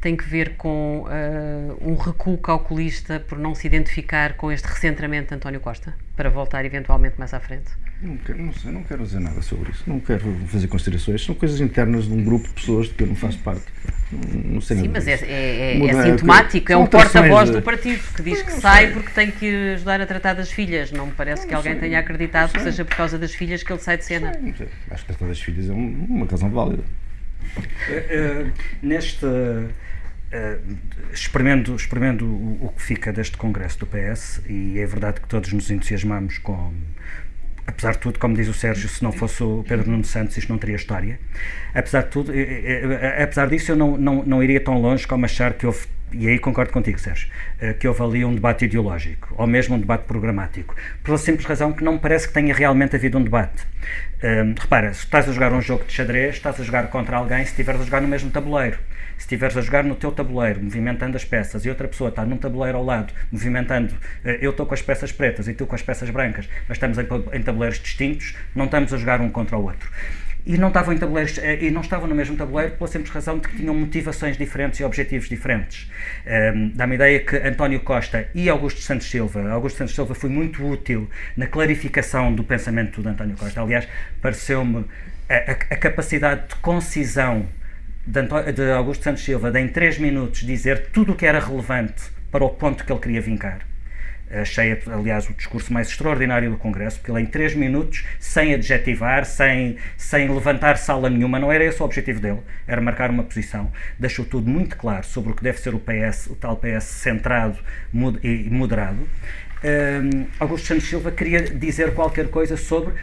tem 0.01 0.17
que 0.17 0.25
ver 0.25 0.55
com 0.57 1.07
ah, 1.09 1.75
um 1.81 1.97
recuo 1.97 2.37
calculista 2.39 3.19
por 3.21 3.39
não 3.39 3.55
se 3.55 3.67
identificar 3.67 4.35
com 4.35 4.53
este 4.53 4.67
recentramento 4.69 5.29
de 5.29 5.35
António 5.35 5.61
Costa, 5.61 5.95
para 6.15 6.29
voltar 6.31 6.65
eventualmente 6.65 7.15
mais 7.19 7.33
à 7.35 7.41
frente? 7.41 7.71
Não 8.01 8.17
quero, 8.19 8.43
não, 8.43 8.53
sei, 8.53 8.71
não 8.71 8.83
quero 8.83 9.05
dizer 9.05 9.21
nada 9.21 9.41
sobre 9.41 9.71
isso. 9.71 9.83
Não 9.87 9.99
quero 9.99 10.31
fazer 10.49 10.69
considerações. 10.69 11.25
São 11.25 11.35
coisas 11.35 11.61
internas 11.63 12.05
de 12.05 12.13
um 12.13 12.23
grupo 12.23 12.47
de 12.47 12.53
pessoas 12.55 12.89
de 12.89 12.93
que 12.95 13.03
eu 13.05 13.07
não 13.07 13.17
faço 13.17 13.39
parte. 13.39 13.65
Não, 14.13 14.53
não 14.53 14.61
sei 14.61 14.77
Sim, 14.77 14.89
mas 14.89 15.09
é, 15.09 15.13
é, 15.15 15.79
é- 15.79 15.87
é 15.87 16.03
sintomático, 16.03 16.71
é 16.71 16.77
um 16.77 16.87
porta-voz 16.87 17.17
alterações 17.17 17.51
do 17.51 17.57
de- 17.59 17.65
partido 17.65 18.03
que 18.15 18.23
diz 18.23 18.43
que 18.43 18.53
sai 18.53 18.93
porque 18.93 19.11
tem 19.11 19.31
que 19.31 19.73
ajudar 19.75 20.01
a 20.03 20.07
tratar 20.07 20.35
das 20.35 20.53
filhas. 20.53 20.93
Não 20.93 21.07
me 21.07 21.13
parece 21.13 21.47
que 21.47 21.55
alguém 21.55 21.77
tenha 21.79 21.99
acreditado 21.99 22.53
que 22.53 22.61
seja 22.61 22.85
por 22.85 22.95
causa 22.97 23.19
das 23.19 23.35
filhas 23.35 23.63
que 23.63 23.73
ele 23.73 23.81
sai 23.81 23.97
de 23.97 24.05
cena. 24.05 24.33
Sei. 24.57 24.69
Acho 24.91 25.03
que 25.05 25.13
tratar 25.15 25.27
das 25.29 25.41
filhas 25.41 25.71
é 25.71 25.73
um- 25.73 26.07
uma 26.09 26.27
razão 26.27 26.51
válida. 26.51 26.83
Uh, 27.89 28.53
neste. 28.83 29.25
uh, 29.25 29.69
experimento, 31.13 31.75
experimento 31.75 32.25
o, 32.25 32.67
o 32.67 32.69
que 32.71 32.83
fica 32.83 33.13
deste 33.13 33.37
congresso 33.37 33.79
do 33.79 33.87
PS, 33.87 34.43
e 34.49 34.79
é 34.79 34.87
verdade 34.87 35.21
que 35.21 35.29
todos 35.29 35.53
nos 35.53 35.71
entusiasmamos 35.71 36.39
com, 36.39 36.73
apesar 37.67 37.93
de 37.93 37.99
tudo, 37.99 38.19
como 38.19 38.35
diz 38.35 38.49
o 38.49 38.55
Sérgio, 38.55 38.89
se 38.89 39.03
não 39.03 39.13
fosse 39.13 39.43
o 39.43 39.65
Pedro 39.67 39.91
Nuno 39.91 40.05
Santos, 40.05 40.37
isto 40.37 40.51
não 40.51 40.59
teria 40.59 40.77
história. 40.77 41.19
Apesar 41.75 42.03
de 42.03 42.11
tudo, 42.11 42.33
apesar 43.23 43.49
disso, 43.49 43.73
eu 43.73 43.77
não, 43.77 43.97
não, 43.97 44.23
não 44.25 44.43
iria 44.43 44.61
tão 44.61 44.81
longe 44.81 45.07
como 45.07 45.25
achar 45.25 45.55
que 45.55 45.67
houve 45.67 45.87
e 46.19 46.29
aí 46.29 46.39
concordo 46.39 46.73
contigo, 46.73 46.99
Sérgio, 46.99 47.29
eh, 47.61 47.73
que 47.75 47.87
houve 47.87 48.03
ali 48.03 48.25
um 48.25 48.35
debate 48.35 48.65
ideológico, 48.65 49.35
ou 49.37 49.47
mesmo 49.47 49.77
um 49.77 49.79
debate 49.79 50.05
programático, 50.05 50.75
pela 51.03 51.19
simples 51.19 51.47
razão 51.47 51.73
que 51.73 51.85
não 51.85 51.95
me 51.95 51.99
parece 51.99 52.29
que 52.29 52.35
tenha 52.35 52.55
realmente 52.55 52.97
havido 52.97 53.19
um 53.19 53.23
debate. 53.23 53.67
Um, 54.23 54.55
repara, 54.59 54.93
se 54.95 55.05
estás 55.05 55.29
a 55.29 55.33
jogar 55.33 55.53
um 55.53 55.61
jogo 55.61 55.85
de 55.85 55.93
xadrez, 55.93 56.37
estás 56.37 56.59
a 56.59 56.65
jogar 56.65 56.89
contra 56.89 57.19
alguém 57.19 57.45
se 57.45 57.51
estiveres 57.51 57.81
a 57.83 57.85
jogar 57.85 58.01
no 58.01 58.09
mesmo 58.09 58.31
tabuleiro. 58.31 58.79
Se 59.17 59.25
estiveres 59.25 59.57
a 59.57 59.61
jogar 59.61 59.85
no 59.85 59.95
teu 59.95 60.11
tabuleiro, 60.11 60.63
movimentando 60.63 61.17
as 61.17 61.25
peças, 61.25 61.65
e 61.65 61.69
outra 61.69 61.87
pessoa 61.87 62.11
está 62.11 62.25
num 62.25 62.37
tabuleiro 62.37 62.79
ao 62.79 62.85
lado, 62.85 63.13
movimentando, 63.31 63.95
eh, 64.25 64.39
eu 64.41 64.51
estou 64.51 64.67
com 64.67 64.75
as 64.75 64.83
peças 64.83 65.13
pretas 65.13 65.49
e 65.49 65.55
tu 65.55 65.67
com 65.67 65.75
as 65.75 65.83
peças 65.83 66.11
brancas, 66.11 66.49
mas 66.69 66.77
estamos 66.77 66.99
em 66.99 67.43
tabuleiros 67.43 67.79
distintos, 67.79 68.35
não 68.55 68.65
estamos 68.65 68.93
a 68.93 68.97
jogar 68.97 69.21
um 69.21 69.29
contra 69.29 69.57
o 69.57 69.65
outro 69.65 69.91
e 70.47 70.57
não 70.57 70.69
estavam 70.69 70.95
em 70.95 70.99
tabuleiros 70.99 71.39
eh, 71.39 71.65
e 71.65 71.71
não 71.71 71.81
estavam 71.81 72.07
no 72.07 72.15
mesmo 72.15 72.37
tabuleiro 72.37 72.75
pela 72.77 72.89
simples 72.89 73.11
razão 73.11 73.39
de 73.39 73.49
que 73.49 73.57
tinham 73.57 73.75
motivações 73.75 74.39
diferentes 74.39 74.79
e 74.79 74.85
objetivos 74.85 75.29
diferentes. 75.29 75.91
Um, 76.25 76.31
ehm, 76.31 76.73
Dá-me 76.75 76.95
ideia 76.95 77.21
que 77.21 77.37
António 77.37 77.81
Costa 77.81 78.29
e 78.35 78.49
Augusto 78.49 78.81
Santos 78.81 79.11
Silva, 79.11 79.51
Augusto 79.51 79.79
Santos 79.79 79.95
Silva 79.95 80.15
foi 80.15 80.31
muito 80.31 80.65
útil 80.65 81.11
na 81.37 81.47
clarificação 81.47 82.33
do 82.33 82.45
pensamento 82.45 83.03
de 83.03 83.09
António 83.09 83.37
Costa. 83.37 83.61
Aliás, 83.61 83.89
pareceu-me 84.23 84.85
a, 85.29 85.35
a, 85.35 85.53
a, 85.53 85.77
capacidade 85.77 86.49
de 86.49 86.55
concisão 86.57 87.47
de, 88.07 88.23
de 88.53 88.71
Augusto 88.71 89.03
Santos 89.03 89.25
Silva 89.25 89.51
de 89.51 89.59
em 89.61 89.69
três 89.69 89.99
minutos 89.99 90.41
dizer 90.41 90.91
tudo 90.93 91.13
o 91.13 91.17
que 91.17 91.27
era 91.27 91.41
relevante 91.41 92.05
para 92.31 92.45
o 92.45 92.51
ponto 92.51 92.85
que 92.85 92.93
ele 92.93 93.01
queria 93.01 93.21
vincar 93.21 93.67
Achei, 94.31 94.77
aliás, 94.87 95.29
o 95.31 95.35
discurso 95.35 95.73
mais 95.73 95.89
extraordinário 95.89 96.51
do 96.51 96.57
Congresso, 96.57 96.99
porque 96.99 97.13
ele, 97.13 97.21
em 97.21 97.27
três 97.27 97.55
minutos, 97.55 98.05
sem 98.19 98.55
adjetivar, 98.55 99.25
sem, 99.25 99.77
sem 99.97 100.29
levantar 100.29 100.77
sala 100.79 101.09
nenhuma, 101.09 101.39
não 101.39 101.53
era 101.53 101.65
esse 101.65 101.81
o 101.81 101.85
objetivo 101.85 102.21
dele, 102.21 102.41
era 102.67 102.81
marcar 102.81 103.11
uma 103.11 103.23
posição. 103.23 103.71
Deixou 103.99 104.25
tudo 104.25 104.51
muito 104.51 104.77
claro 104.77 105.07
sobre 105.07 105.31
o 105.31 105.35
que 105.35 105.45
deve 105.45 105.61
ser 105.61 105.75
o 105.75 105.79
PS, 105.79 106.27
o 106.27 106.35
tal 106.35 106.57
PS 106.57 106.85
centrado 106.85 107.59
e 108.23 108.49
moderado. 108.51 109.09
Um, 109.65 110.27
Augusto 110.39 110.67
Santos 110.67 110.89
Silva 110.89 111.11
queria 111.11 111.41
dizer 111.43 111.95
qualquer 111.95 112.29
coisa 112.29 112.57
sobre 112.57 112.95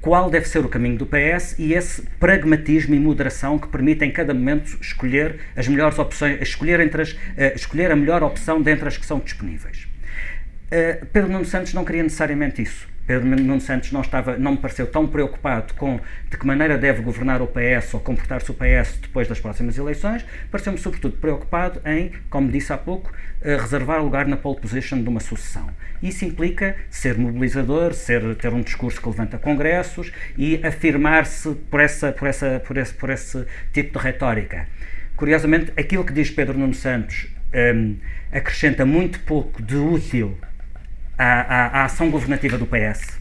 qual 0.00 0.30
deve 0.30 0.48
ser 0.48 0.64
o 0.64 0.68
caminho 0.68 0.96
do 0.96 1.06
PS 1.06 1.58
e 1.58 1.74
esse 1.74 2.02
pragmatismo 2.18 2.94
e 2.94 2.98
moderação 2.98 3.58
que 3.58 3.68
permite 3.68 4.04
em 4.04 4.10
cada 4.10 4.32
momento 4.32 4.78
escolher 4.80 5.38
as 5.54 5.68
melhores 5.68 5.98
opções, 5.98 6.40
escolher, 6.40 6.80
entre 6.80 7.02
as, 7.02 7.12
uh, 7.12 7.18
escolher 7.54 7.90
a 7.90 7.96
melhor 7.96 8.22
opção 8.22 8.60
dentre 8.62 8.88
as 8.88 8.96
que 8.96 9.06
são 9.06 9.18
disponíveis. 9.20 9.89
Uh, 10.70 11.04
Pedro 11.06 11.32
Nuno 11.32 11.44
Santos 11.44 11.74
não 11.74 11.84
queria 11.84 12.02
necessariamente 12.02 12.62
isso. 12.62 12.88
Pedro 13.04 13.26
Nuno 13.26 13.60
Santos 13.60 13.90
não, 13.90 14.02
estava, 14.02 14.38
não 14.38 14.52
me 14.52 14.58
pareceu 14.58 14.86
tão 14.86 15.04
preocupado 15.04 15.74
com 15.74 15.98
de 16.30 16.36
que 16.36 16.46
maneira 16.46 16.78
deve 16.78 17.02
governar 17.02 17.42
o 17.42 17.48
PS 17.48 17.94
ou 17.94 17.98
comportar-se 17.98 18.48
o 18.52 18.54
PS 18.54 18.98
depois 19.02 19.26
das 19.26 19.40
próximas 19.40 19.76
eleições, 19.76 20.24
pareceu-me 20.48 20.78
sobretudo 20.78 21.16
preocupado 21.16 21.82
em, 21.84 22.12
como 22.30 22.52
disse 22.52 22.72
há 22.72 22.78
pouco, 22.78 23.10
uh, 23.10 23.60
reservar 23.60 24.00
lugar 24.00 24.28
na 24.28 24.36
pole 24.36 24.60
position 24.60 25.02
de 25.02 25.08
uma 25.08 25.18
sucessão. 25.18 25.68
Isso 26.00 26.24
implica 26.24 26.76
ser 26.88 27.18
mobilizador, 27.18 27.92
ser, 27.94 28.36
ter 28.36 28.52
um 28.52 28.60
discurso 28.60 29.00
que 29.00 29.08
levanta 29.08 29.38
congressos 29.38 30.12
e 30.38 30.64
afirmar-se 30.64 31.52
por, 31.68 31.80
essa, 31.80 32.12
por, 32.12 32.28
essa, 32.28 32.62
por, 32.64 32.76
esse, 32.76 32.94
por 32.94 33.10
esse 33.10 33.44
tipo 33.72 33.98
de 33.98 34.04
retórica. 34.04 34.68
Curiosamente, 35.16 35.72
aquilo 35.76 36.04
que 36.04 36.12
diz 36.12 36.30
Pedro 36.30 36.56
Nuno 36.56 36.74
Santos 36.74 37.26
um, 37.52 37.58
ehm, 37.58 37.96
acrescenta 38.30 38.86
muito 38.86 39.18
pouco 39.20 39.60
de 39.60 39.74
útil 39.74 40.38
à, 41.20 41.40
à, 41.40 41.80
à 41.80 41.84
ação 41.84 42.10
governativa 42.10 42.56
do 42.56 42.66
PS. 42.66 43.20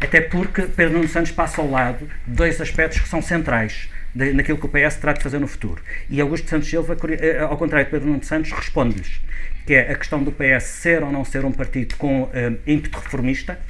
Até 0.00 0.22
porque 0.22 0.62
Pedro 0.62 0.94
Nuno 0.94 1.08
Santos 1.08 1.30
passa 1.30 1.60
ao 1.60 1.70
lado 1.70 2.08
dois 2.26 2.58
aspectos 2.58 3.00
que 3.00 3.08
são 3.08 3.20
centrais 3.20 3.90
naquilo 4.14 4.58
que 4.58 4.64
o 4.64 4.68
PS 4.68 4.96
terá 4.96 5.12
de 5.12 5.22
fazer 5.22 5.38
no 5.38 5.46
futuro. 5.46 5.82
E 6.08 6.20
Augusto 6.20 6.48
Santos 6.48 6.68
Silva, 6.68 6.96
eh, 7.10 7.38
ao 7.38 7.56
contrário 7.56 7.84
de 7.84 7.90
Pedro 7.90 8.08
Nuno 8.08 8.24
Santos, 8.24 8.50
responde-lhes 8.50 9.20
que 9.66 9.74
é 9.74 9.92
a 9.92 9.94
questão 9.94 10.22
do 10.22 10.32
PS 10.32 10.64
ser 10.64 11.02
ou 11.02 11.12
não 11.12 11.24
ser 11.24 11.44
um 11.44 11.52
partido 11.52 11.94
com 11.96 12.22
uh, 12.22 12.30
ímpeto 12.66 12.98
reformista 12.98 13.60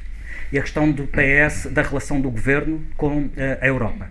e 0.53 0.59
a 0.59 0.63
questão 0.63 0.91
do 0.91 1.07
PS, 1.07 1.67
da 1.71 1.83
relação 1.83 2.21
do 2.21 2.31
governo 2.31 2.83
com 2.97 3.25
uh, 3.25 3.33
a 3.61 3.67
Europa. 3.67 4.09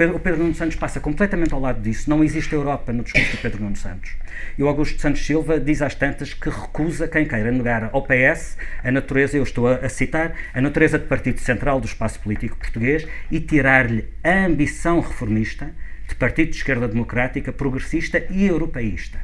O 0.00 0.20
Pedro 0.20 0.44
Nuno 0.44 0.54
Santos 0.54 0.76
passa 0.76 1.00
completamente 1.00 1.52
ao 1.52 1.58
lado 1.58 1.82
disso. 1.82 2.08
Não 2.08 2.22
existe 2.22 2.52
Europa 2.52 2.92
no 2.92 3.02
discurso 3.02 3.32
do 3.32 3.42
Pedro 3.42 3.64
Nuno 3.64 3.74
Santos. 3.74 4.14
E 4.56 4.62
o 4.62 4.68
Augusto 4.68 5.00
Santos 5.00 5.26
Silva 5.26 5.58
diz 5.58 5.82
às 5.82 5.92
tantas 5.92 6.32
que 6.32 6.48
recusa 6.48 7.08
quem 7.08 7.26
queira 7.26 7.50
negar 7.50 7.90
ao 7.92 8.02
PS 8.02 8.56
a 8.84 8.92
natureza, 8.92 9.36
eu 9.36 9.42
estou 9.42 9.66
a 9.66 9.88
citar, 9.88 10.34
a 10.54 10.60
natureza 10.60 11.00
de 11.00 11.06
partido 11.06 11.40
central 11.40 11.80
do 11.80 11.86
espaço 11.86 12.20
político 12.20 12.56
português 12.56 13.08
e 13.28 13.40
tirar-lhe 13.40 14.04
a 14.22 14.46
ambição 14.46 15.00
reformista 15.00 15.74
de 16.06 16.14
partido 16.14 16.52
de 16.52 16.58
esquerda 16.58 16.86
democrática, 16.86 17.52
progressista 17.52 18.24
e 18.30 18.46
europeísta. 18.46 19.18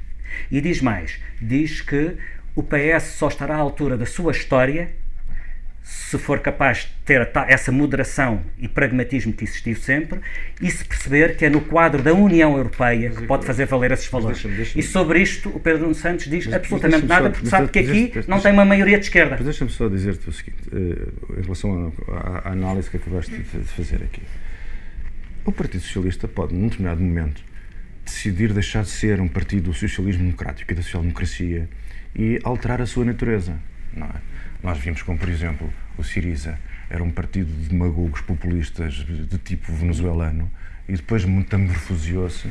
E 0.50 0.60
diz 0.60 0.82
mais: 0.82 1.20
diz 1.40 1.82
que 1.82 2.16
o 2.56 2.64
PS 2.64 3.14
só 3.16 3.28
estará 3.28 3.54
à 3.54 3.58
altura 3.58 3.96
da 3.96 4.06
sua 4.06 4.32
história 4.32 4.90
se 5.84 6.16
for 6.16 6.40
capaz 6.40 6.78
de 6.78 7.04
ter 7.04 7.30
essa 7.46 7.70
moderação 7.70 8.42
e 8.58 8.66
pragmatismo 8.66 9.34
que 9.34 9.44
existiu 9.44 9.76
sempre 9.76 10.18
e 10.60 10.70
se 10.70 10.82
perceber 10.82 11.36
que 11.36 11.44
é 11.44 11.50
no 11.50 11.60
quadro 11.60 12.02
da 12.02 12.14
União 12.14 12.56
Europeia 12.56 13.10
que 13.10 13.26
pode 13.26 13.44
fazer 13.44 13.66
valer 13.66 13.92
esses 13.92 14.08
valores. 14.08 14.38
Deixa 14.38 14.48
-me, 14.48 14.56
deixa 14.56 14.74
-me. 14.74 14.80
E 14.80 14.82
sobre 14.82 15.20
isto 15.20 15.50
o 15.50 15.60
Pedro 15.60 15.82
Nuno 15.82 15.94
Santos 15.94 16.26
diz 16.26 16.46
mas, 16.46 16.54
absolutamente 16.54 17.06
nada, 17.06 17.28
porque 17.28 17.46
sabe 17.46 17.68
que 17.68 17.78
aqui 17.80 18.12
não 18.26 18.40
tem 18.40 18.52
uma 18.52 18.64
maioria 18.64 18.98
de 18.98 19.04
esquerda. 19.04 19.34
Mas 19.36 19.44
deixa-me 19.44 19.70
só 19.70 19.86
dizer-te 19.86 20.26
o 20.26 20.32
seguinte, 20.32 20.56
uh, 20.72 21.38
em 21.38 21.42
relação 21.42 21.92
à, 22.08 22.52
análise 22.52 22.88
que 22.88 22.96
acabaste 22.96 23.30
de, 23.30 23.42
de 23.42 23.68
fazer 23.68 23.96
aqui. 23.96 24.22
O 25.44 25.52
Partido 25.52 25.82
Socialista 25.82 26.26
pode, 26.26 26.54
num 26.54 26.68
determinado 26.68 27.02
momento, 27.02 27.44
decidir 28.02 28.54
deixar 28.54 28.84
de 28.84 28.88
ser 28.88 29.20
um 29.20 29.28
partido 29.28 29.64
do 29.64 29.74
socialismo 29.74 30.22
democrático 30.22 30.72
e 30.72 30.74
da 30.74 30.80
social-democracia 30.80 31.68
e 32.16 32.40
alterar 32.42 32.80
a 32.80 32.86
sua 32.86 33.04
natureza, 33.04 33.58
não 33.94 34.06
é? 34.06 34.34
Nós 34.64 34.78
vimos 34.78 35.02
como, 35.02 35.18
por 35.18 35.28
exemplo, 35.28 35.70
o 35.98 36.02
Siriza 36.02 36.58
era 36.88 37.04
um 37.04 37.10
partido 37.10 37.52
de 37.52 37.68
demagogos 37.68 38.22
populistas 38.22 38.94
de 38.94 39.36
tipo 39.36 39.70
venezuelano 39.70 40.50
e 40.88 40.94
depois 40.94 41.22
metamorfoseou-se 41.26 42.48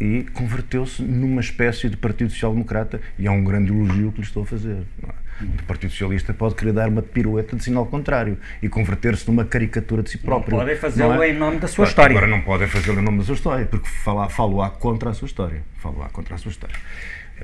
e 0.00 0.24
converteu-se 0.32 1.02
numa 1.02 1.40
espécie 1.40 1.88
de 1.88 1.96
Partido 1.96 2.30
Social 2.30 2.52
Democrata 2.52 3.00
e 3.18 3.26
é 3.26 3.30
um 3.30 3.42
grande 3.42 3.72
elogio 3.72 4.12
que 4.12 4.20
lhe 4.20 4.24
estou 4.24 4.44
a 4.44 4.46
fazer. 4.46 4.84
É? 5.02 5.28
O 5.42 5.62
Partido 5.64 5.90
Socialista 5.90 6.32
pode 6.32 6.54
querer 6.54 6.72
dar 6.72 6.88
uma 6.88 7.02
pirueta 7.02 7.56
de 7.56 7.64
sinal 7.64 7.86
contrário 7.86 8.38
e 8.62 8.68
converter-se 8.68 9.26
numa 9.26 9.44
caricatura 9.44 10.04
de 10.04 10.10
si 10.10 10.18
próprio. 10.18 10.52
Não 10.52 10.60
podem 10.60 10.76
fazê-lo 10.76 11.20
é? 11.20 11.30
em 11.30 11.36
nome 11.36 11.58
da 11.58 11.66
sua 11.66 11.86
história. 11.86 12.16
Agora 12.16 12.30
não 12.30 12.40
podem 12.42 12.68
fazê-lo 12.68 13.00
em 13.00 13.04
nome 13.04 13.18
da 13.18 13.24
sua 13.24 13.34
história, 13.34 13.66
porque 13.66 13.88
falo-á 13.88 14.70
contra 14.70 15.10
a 15.10 15.12
sua 15.12 15.26
história. 15.26 15.64
Falo-á 15.78 16.08
contra 16.08 16.36
a 16.36 16.38
sua 16.38 16.50
história. 16.50 16.76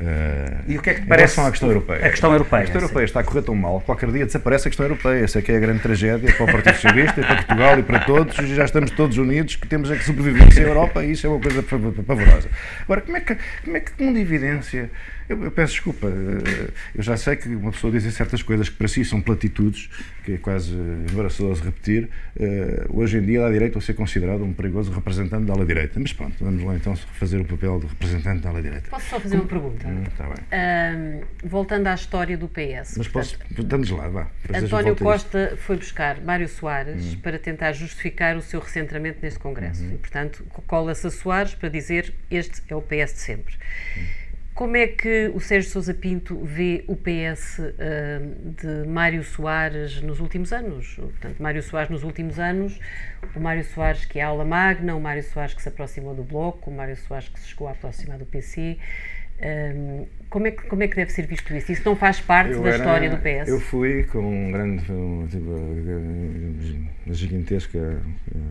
Uh, 0.00 0.64
e 0.66 0.76
o 0.76 0.83
que 0.83 0.90
é 0.90 0.94
que 0.94 1.02
te 1.02 1.07
parece? 1.07 1.38
a 1.40 1.50
questão 1.50 1.68
europeia. 1.68 2.07
A 2.07 2.11
questão 2.11 2.33
europeia. 2.33 2.61
A 2.61 2.64
questão 2.64 2.83
europeia 2.83 3.04
está 3.04 3.20
a 3.20 3.24
correr 3.24 3.42
tão 3.42 3.54
mal, 3.54 3.80
qualquer 3.80 4.11
dia 4.11 4.26
desaparece 4.26 4.68
a 4.68 4.70
questão 4.70 4.87
europeia. 4.87 5.24
Essa 5.24 5.38
é 5.38 5.42
que 5.42 5.52
é 5.52 5.57
a 5.57 5.61
grande 5.61 5.80
tragédia 5.80 6.33
para 6.33 6.44
o 6.44 6.46
Partido 6.46 6.74
Socialista, 6.74 7.22
para 7.22 7.37
Portugal 7.37 7.78
e 7.78 7.83
para 7.83 8.00
todos. 8.00 8.37
Já 8.37 8.64
estamos 8.64 8.90
todos 8.90 9.16
unidos, 9.16 9.57
que 9.57 9.68
temos 9.68 9.90
é 9.90 9.96
que 9.96 10.04
sobreviver 10.04 10.52
sem 10.52 10.64
a 10.64 10.68
Europa 10.68 11.04
e 11.04 11.12
isso 11.12 11.26
é 11.26 11.30
uma 11.30 11.40
coisa 11.40 11.62
pavorosa. 11.62 12.48
Agora, 12.83 13.00
como 13.02 13.16
é 13.16 13.20
que, 13.20 13.37
como 13.64 13.76
é 13.76 13.80
que 13.80 13.92
com 13.92 14.16
evidência 14.16 14.90
eu, 15.29 15.43
eu, 15.45 15.51
peço 15.51 15.73
desculpa, 15.73 16.07
eh, 16.07 16.71
eu 16.95 17.03
já 17.03 17.17
sei 17.17 17.37
que 17.37 17.49
uma 17.49 17.73
pessoa 17.73 17.93
diz 17.93 18.05
certas 18.15 18.43
coisas 18.43 18.69
que 18.69 18.77
para 18.77 18.89
si 18.89 19.05
são 19.05 19.21
platitudes, 19.21 19.89
que 20.25 20.35
é 20.35 20.39
quase 20.39 20.73
embaraçoso 21.11 21.63
repetir. 21.63 22.09
Uh, 22.37 23.01
hoje 23.01 23.19
em 23.19 23.23
dia, 23.23 23.47
a 23.47 23.51
direita 23.51 23.75
vai 23.79 23.83
ser 23.83 23.95
considerado 23.95 24.45
um 24.45 24.53
perigoso 24.53 24.93
representante 24.93 25.47
da 25.47 25.53
ala 25.55 25.65
direita. 25.65 25.99
Mas 25.99 26.13
pronto, 26.13 26.37
vamos 26.43 26.63
lá 26.63 26.75
então 26.75 26.95
fazer 26.97 27.41
o 27.41 27.45
papel 27.45 27.81
de 27.81 27.87
representante 27.87 28.43
da 28.43 28.51
ala 28.51 28.63
direita. 28.63 28.91
Posso 28.91 29.09
só 29.09 29.21
fazer 29.21 29.37
uma 29.37 29.47
pergunta? 29.47 29.87
Hum, 29.87 30.05
tá 30.17 30.29
bem. 30.29 31.23
voltando 31.45 31.87
à 31.87 31.95
história 31.95 32.37
do 32.37 32.49
PS. 32.49 32.97
Mas 32.99 33.09
posso, 33.09 33.39
damos 33.51 33.91
lá, 33.91 34.09
vá. 34.09 34.31
António 34.53 34.97
Costa 34.97 35.57
foi 35.59 35.77
buscar 35.77 36.21
Mário 36.21 36.49
Soares 36.49 37.15
hum. 37.15 37.19
para 37.23 37.39
tentar 37.39 37.73
justificar 37.73 38.37
o 38.37 38.43
seu 38.43 38.61
recentramento 38.61 39.19
neste 39.23 39.39
Congresso. 39.39 39.85
Hum. 39.85 39.93
E, 39.95 39.99
portanto, 39.99 40.45
cola-se 40.67 41.07
a 41.07 41.11
Soares 41.11 41.55
para 41.55 41.69
dizer 41.69 42.15
este 42.31 42.63
é 42.69 42.77
o 42.77 42.83
PS 42.83 43.15
de 43.15 43.21
sempre. 43.21 43.55
Hum. 43.97 44.24
Como 44.55 44.77
é 44.77 44.87
que 44.87 45.33
o 45.35 45.40
Sérgio 45.40 45.69
Sousa 45.69 45.93
Pinto 45.93 46.38
vê 46.45 46.85
o 46.87 46.95
PS 46.95 47.59
uh, 47.59 48.53
de 48.53 48.88
Mário 48.88 49.25
Soares 49.25 50.01
nos 50.01 50.21
últimos 50.21 50.53
anos? 50.53 50.95
Portanto, 50.95 51.43
Mário 51.43 51.61
Soares 51.61 51.90
nos 51.90 52.05
últimos 52.05 52.38
anos, 52.38 52.79
o 53.35 53.40
Mário 53.40 53.64
Soares 53.64 54.05
que 54.05 54.21
é 54.21 54.23
aula 54.23 54.45
magna, 54.45 54.95
o 54.95 55.01
Mário 55.01 55.25
Soares 55.25 55.55
que 55.55 55.61
se 55.61 55.69
aproximou 55.69 56.14
do 56.14 56.23
Bloco, 56.23 56.71
o 56.71 56.73
Mário 56.73 56.95
Soares 56.97 57.29
que 57.29 57.40
se 57.40 57.49
chegou 57.49 57.67
a 57.67 57.73
aproximar 57.73 58.17
do 58.17 58.27
PC. 58.27 58.79
Um, 59.42 60.07
como 60.31 60.47
é, 60.47 60.51
que, 60.51 60.64
como 60.66 60.83
é 60.83 60.88
que 60.88 60.97
deve 60.97 61.12
ser 61.12 61.27
visto 61.27 61.55
isso? 61.55 61.70
Isso 61.70 61.83
não 61.85 61.94
faz 61.94 62.20
parte 62.20 62.53
eu 62.53 62.62
da 62.62 62.68
era, 62.70 62.79
história 62.79 63.11
do 63.11 63.18
PS? 63.18 63.49
Eu 63.49 63.61
fui 63.61 64.03
com 64.05 64.18
um 64.18 64.51
grande, 64.51 64.83
tipo, 65.31 65.51
uma 67.07 67.14
gigantesca 67.14 68.03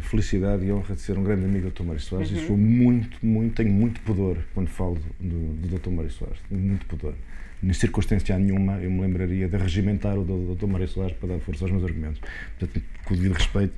felicidade 0.02 0.65
e 0.65 0.72
honra 0.72 0.96
de 0.96 1.02
ser 1.02 1.17
um 1.17 1.24
grande 1.24 1.46
amigo 1.46 1.69
do 1.69 1.72
Dr. 1.72 1.84
Mário 1.84 2.02
Soares 2.02 2.32
uhum. 2.32 2.38
e 2.38 2.48
sou 2.48 2.58
muito, 2.58 3.17
muito, 3.26 3.56
tenho 3.56 3.72
muito 3.72 4.00
pudor 4.02 4.38
quando 4.54 4.69
falo 4.69 4.98
do, 5.19 5.54
do 5.56 5.78
Dr. 5.78 5.89
Mário 5.89 6.12
Soares, 6.12 6.38
tenho 6.48 6.62
muito 6.62 6.86
pudor. 6.86 7.15
Em 7.62 7.74
circunstância 7.74 8.38
nenhuma 8.38 8.78
eu 8.78 8.91
me 8.91 9.02
lembraria 9.02 9.48
de 9.48 9.58
regimentar 9.58 10.17
o 10.17 10.56
Dr. 10.56 10.67
Mário 10.67 10.88
Soares 10.88 11.15
para 11.17 11.30
dar 11.30 11.39
força 11.39 11.65
aos 11.65 11.72
meus 11.72 11.84
argumentos. 11.84 12.22
Portanto, 12.60 12.84
com 13.06 13.13
o 13.13 13.17
devido 13.17 13.34
respeito, 13.34 13.74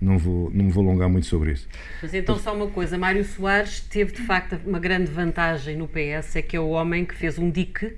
não 0.00 0.18
vou, 0.18 0.50
não 0.52 0.64
me 0.64 0.70
vou 0.70 0.84
alongar 0.84 1.08
muito 1.08 1.26
sobre 1.26 1.52
isso. 1.52 1.68
Mas 2.02 2.14
então 2.14 2.38
só 2.38 2.54
uma 2.54 2.68
coisa, 2.68 2.96
Mário 2.96 3.24
Soares 3.24 3.80
teve 3.80 4.12
de 4.12 4.22
facto 4.22 4.58
uma 4.64 4.78
grande 4.78 5.10
vantagem 5.10 5.76
no 5.76 5.88
PS, 5.88 6.36
é 6.36 6.42
que 6.42 6.56
é 6.56 6.60
o 6.60 6.68
homem 6.68 7.04
que 7.04 7.14
fez 7.14 7.38
um 7.38 7.50
dique 7.50 7.96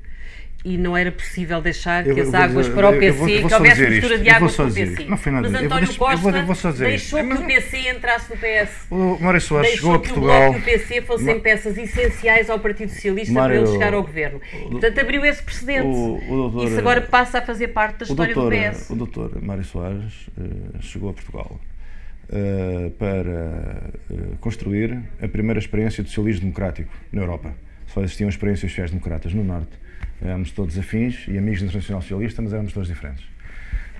e 0.65 0.77
não 0.77 0.97
era 0.97 1.11
possível 1.11 1.61
deixar 1.63 2.05
que 2.05 2.21
as 2.21 2.35
águas 2.35 2.69
para 2.69 2.91
o 2.91 2.99
PC, 2.99 3.13
vou, 3.19 3.49
que 3.49 3.55
houvesse 3.55 3.89
mistura 3.89 4.19
de 4.19 4.29
águas 4.29 4.57
para 4.57 4.67
o 4.67 4.75
PC. 4.75 5.05
Não 5.05 5.17
foi 5.17 5.33
nada. 5.33 5.49
Mas 5.49 5.63
António 5.63 5.85
eu 5.85 5.87
vou, 5.87 5.97
Costa 5.97 6.15
eu 6.15 6.47
vou, 6.47 6.57
eu 6.65 6.73
deixou 6.73 7.25
que 7.25 7.33
o 7.33 7.47
PC 7.47 7.91
entrasse 7.91 8.31
no 8.31 8.37
PS. 8.37 8.87
O 8.91 9.19
Mário 9.21 9.41
Soares 9.41 9.71
chegou 9.71 9.95
a 9.95 9.99
Portugal. 9.99 10.53
que 10.53 10.59
o 10.59 10.63
PC 10.63 11.03
fossem 11.03 11.35
Ma... 11.35 11.41
peças 11.41 11.79
essenciais 11.79 12.51
ao 12.51 12.59
Partido 12.59 12.91
Socialista 12.91 13.33
Mário, 13.33 13.57
para 13.57 13.63
ele 13.63 13.73
chegar 13.73 13.95
ao 13.95 14.03
governo. 14.03 14.41
E, 14.53 14.71
portanto, 14.71 14.99
abriu 14.99 15.25
esse 15.25 15.43
precedente. 15.43 15.87
O, 15.87 16.17
o 16.17 16.37
doutor, 16.37 16.67
Isso 16.67 16.79
agora 16.79 17.01
passa 17.01 17.39
a 17.39 17.43
fazer 17.43 17.69
parte 17.69 18.01
da 18.01 18.05
história 18.05 18.35
doutor, 18.35 18.53
do 18.53 18.71
PS. 18.71 18.91
O 18.91 18.97
doutor 18.97 19.43
Mário 19.43 19.65
Soares 19.65 20.29
uh, 20.37 20.83
chegou 20.83 21.09
a 21.09 21.13
Portugal. 21.15 21.59
Uh, 22.33 22.90
para 22.93 23.90
uh, 24.09 24.37
construir 24.38 25.03
a 25.21 25.27
primeira 25.27 25.59
experiência 25.59 26.01
do 26.01 26.09
socialismo 26.09 26.43
democrático 26.43 26.93
na 27.11 27.23
Europa. 27.23 27.53
Só 27.88 28.05
existiam 28.05 28.29
experiências 28.29 28.71
sociais-democratas 28.71 29.35
no 29.35 29.43
Norte 29.43 29.77
éramos 30.23 30.51
todos 30.53 30.79
afins 30.79 31.27
e 31.29 31.38
amigos 31.38 31.61
do 31.61 31.66
Internacional 31.66 32.03
Socialista, 32.03 32.43
mas 32.43 32.53
éramos 32.53 32.73
todos 32.73 32.88
diferentes. 32.88 33.25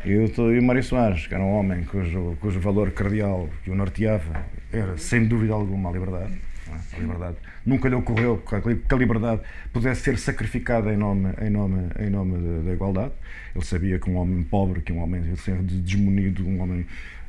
Eu 0.05 0.27
e 0.53 0.59
o 0.59 0.63
Mário 0.63 0.83
Soares, 0.83 1.27
que 1.27 1.35
era 1.35 1.43
um 1.43 1.53
homem 1.53 1.85
cujo, 1.85 2.37
cujo 2.41 2.61
valor 2.61 2.91
cardeal 2.91 3.49
que 3.63 3.71
o 3.71 3.75
norteava 3.75 4.47
era, 4.73 4.97
sem 4.97 5.27
dúvida 5.27 5.53
alguma, 5.53 5.91
a 5.91 5.93
liberdade. 5.93 6.33
É? 6.69 6.97
A 6.97 6.99
liberdade. 6.99 7.37
Nunca 7.67 7.89
lhe 7.89 7.95
ocorreu 7.95 8.39
que 8.39 8.95
a 8.95 8.97
liberdade 8.97 9.43
pudesse 9.73 10.03
ser 10.03 10.19
sacrificada 10.19 10.93
em 10.93 10.97
nome, 10.97 11.35
em 11.43 11.51
nome, 11.51 11.91
em 11.99 12.09
nome 12.09 12.65
da 12.65 12.73
igualdade. 12.73 13.13
Ele 13.55 13.65
sabia 13.65 13.99
que 13.99 14.09
um 14.09 14.17
homem 14.17 14.43
pobre, 14.43 14.81
que 14.81 14.93
um 14.93 15.03
homem 15.03 15.23
desmunido, 15.63 16.47
um 16.47 16.61
homem 16.61 16.81
eh, 16.81 17.20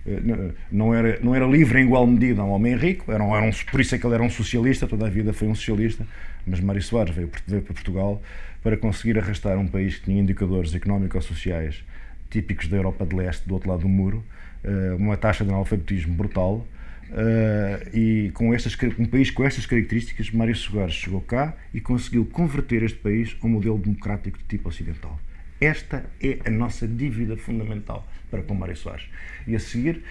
não 0.71 0.93
era, 0.93 1.19
não 1.21 1.35
era 1.35 1.45
livre 1.45 1.79
em 1.79 1.85
igual 1.85 2.07
medida 2.07 2.43
um 2.43 2.49
homem 2.49 2.75
rico, 2.75 3.11
era, 3.11 3.23
era 3.23 3.45
um, 3.45 3.51
por 3.69 3.79
isso 3.79 3.93
é 3.93 3.97
que 3.97 4.05
ele 4.05 4.15
era 4.15 4.23
um 4.23 4.29
socialista, 4.29 4.87
toda 4.87 5.05
a 5.05 5.09
vida 5.09 5.31
foi 5.31 5.47
um 5.47 5.55
socialista, 5.55 6.05
mas 6.45 6.59
Mário 6.59 6.81
Soares 6.81 7.13
veio, 7.13 7.29
veio 7.45 7.61
para 7.61 7.73
Portugal 7.73 8.21
para 8.63 8.77
conseguir 8.77 9.17
arrastar 9.17 9.57
um 9.57 9.67
país 9.67 9.97
que 9.97 10.05
tinha 10.05 10.21
indicadores 10.21 10.73
económico-sociais 10.73 11.83
típicos 12.29 12.67
da 12.67 12.77
Europa 12.77 13.05
de 13.05 13.15
Leste, 13.15 13.47
do 13.47 13.53
outro 13.53 13.69
lado 13.69 13.81
do 13.81 13.89
muro, 13.89 14.23
eh, 14.63 14.95
uma 14.97 15.17
taxa 15.17 15.43
de 15.43 15.51
analfabetismo 15.51 16.15
brutal, 16.15 16.65
eh, 17.11 17.87
e 17.93 18.31
com 18.33 18.53
estas, 18.53 18.77
um 18.97 19.05
país 19.05 19.29
com 19.29 19.43
estas 19.43 19.65
características, 19.65 20.31
Mário 20.31 20.55
Soares 20.55 20.93
chegou 20.93 21.21
cá 21.21 21.55
e 21.73 21.81
conseguiu 21.81 22.25
converter 22.25 22.83
este 22.83 22.97
país 22.97 23.35
a 23.41 23.45
um 23.45 23.49
modelo 23.49 23.77
democrático 23.77 24.37
de 24.37 24.45
tipo 24.45 24.69
ocidental. 24.69 25.19
Esta 25.61 26.03
é 26.19 26.39
a 26.43 26.49
nossa 26.49 26.87
dívida 26.87 27.37
fundamental 27.37 28.11
para 28.31 28.41
com 28.41 28.55
Mário 28.55 28.75
Soares. 28.75 29.07
E 29.45 29.55
a 29.55 29.59
seguir 29.59 30.03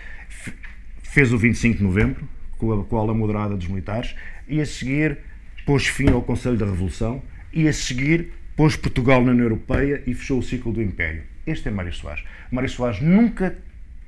fez 1.02 1.32
o 1.32 1.38
25 1.38 1.78
de 1.78 1.82
novembro, 1.82 2.28
com 2.56 2.72
a, 2.72 2.84
com 2.84 2.96
a 2.96 3.00
ala 3.00 3.12
moderada 3.12 3.56
dos 3.56 3.66
militares, 3.66 4.14
e 4.46 4.60
a 4.60 4.66
seguir 4.66 5.18
pôs 5.66 5.88
fim 5.88 6.08
ao 6.10 6.22
Conselho 6.22 6.56
da 6.56 6.66
Revolução, 6.66 7.20
e 7.52 7.66
a 7.66 7.72
seguir 7.72 8.32
pôs 8.54 8.76
Portugal 8.76 9.24
na 9.24 9.32
União 9.32 9.46
Europeia 9.46 10.04
e 10.06 10.14
fechou 10.14 10.38
o 10.38 10.42
ciclo 10.42 10.72
do 10.72 10.80
Império. 10.80 11.24
Este 11.44 11.66
é 11.66 11.72
Mário 11.72 11.92
Soares. 11.92 12.22
Mário 12.48 12.68
Soares 12.68 13.00
nunca 13.00 13.58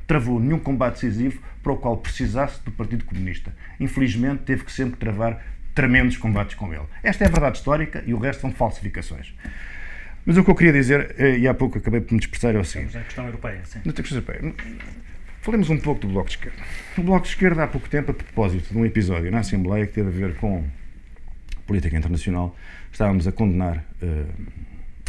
travou 0.06 0.38
nenhum 0.38 0.60
combate 0.60 0.94
decisivo 0.94 1.42
para 1.60 1.72
o 1.72 1.76
qual 1.76 1.96
precisasse 1.96 2.62
do 2.64 2.70
Partido 2.70 3.04
Comunista. 3.04 3.52
Infelizmente, 3.80 4.44
teve 4.44 4.64
que 4.64 4.70
sempre 4.70 4.96
travar 4.96 5.44
tremendos 5.74 6.16
combates 6.16 6.54
com 6.54 6.72
ele. 6.72 6.84
Esta 7.02 7.24
é 7.24 7.26
a 7.26 7.30
verdade 7.30 7.58
histórica 7.58 8.04
e 8.06 8.14
o 8.14 8.18
resto 8.18 8.42
são 8.42 8.52
falsificações. 8.52 9.34
Mas 10.24 10.36
o 10.36 10.44
que 10.44 10.50
eu 10.50 10.54
queria 10.54 10.72
dizer, 10.72 11.14
eh, 11.18 11.38
e 11.38 11.48
há 11.48 11.54
pouco 11.54 11.78
acabei 11.78 12.00
por 12.00 12.12
me 12.12 12.20
dispersar, 12.20 12.54
é 12.54 12.58
o 12.58 12.64
seguinte. 12.64 12.94
Na 12.94 13.02
questão 13.02 13.26
europeia, 13.26 13.60
sim. 13.64 13.80
Na 13.84 13.92
questão 13.92 14.18
europeia. 14.18 14.54
Falemos 15.40 15.68
um 15.70 15.78
pouco 15.78 16.02
do 16.02 16.08
Bloco 16.08 16.28
de 16.28 16.36
Esquerda. 16.36 16.62
O 16.96 17.02
Bloco 17.02 17.24
de 17.24 17.30
Esquerda, 17.30 17.64
há 17.64 17.66
pouco 17.66 17.88
tempo, 17.88 18.12
a 18.12 18.14
propósito 18.14 18.72
de 18.72 18.78
um 18.78 18.86
episódio 18.86 19.30
na 19.30 19.40
Assembleia 19.40 19.86
que 19.86 19.92
teve 19.92 20.08
a 20.08 20.12
ver 20.12 20.36
com 20.36 20.64
política 21.66 21.96
internacional, 21.96 22.56
estávamos 22.92 23.26
a 23.26 23.32
condenar 23.32 23.84
uh, 24.00 24.26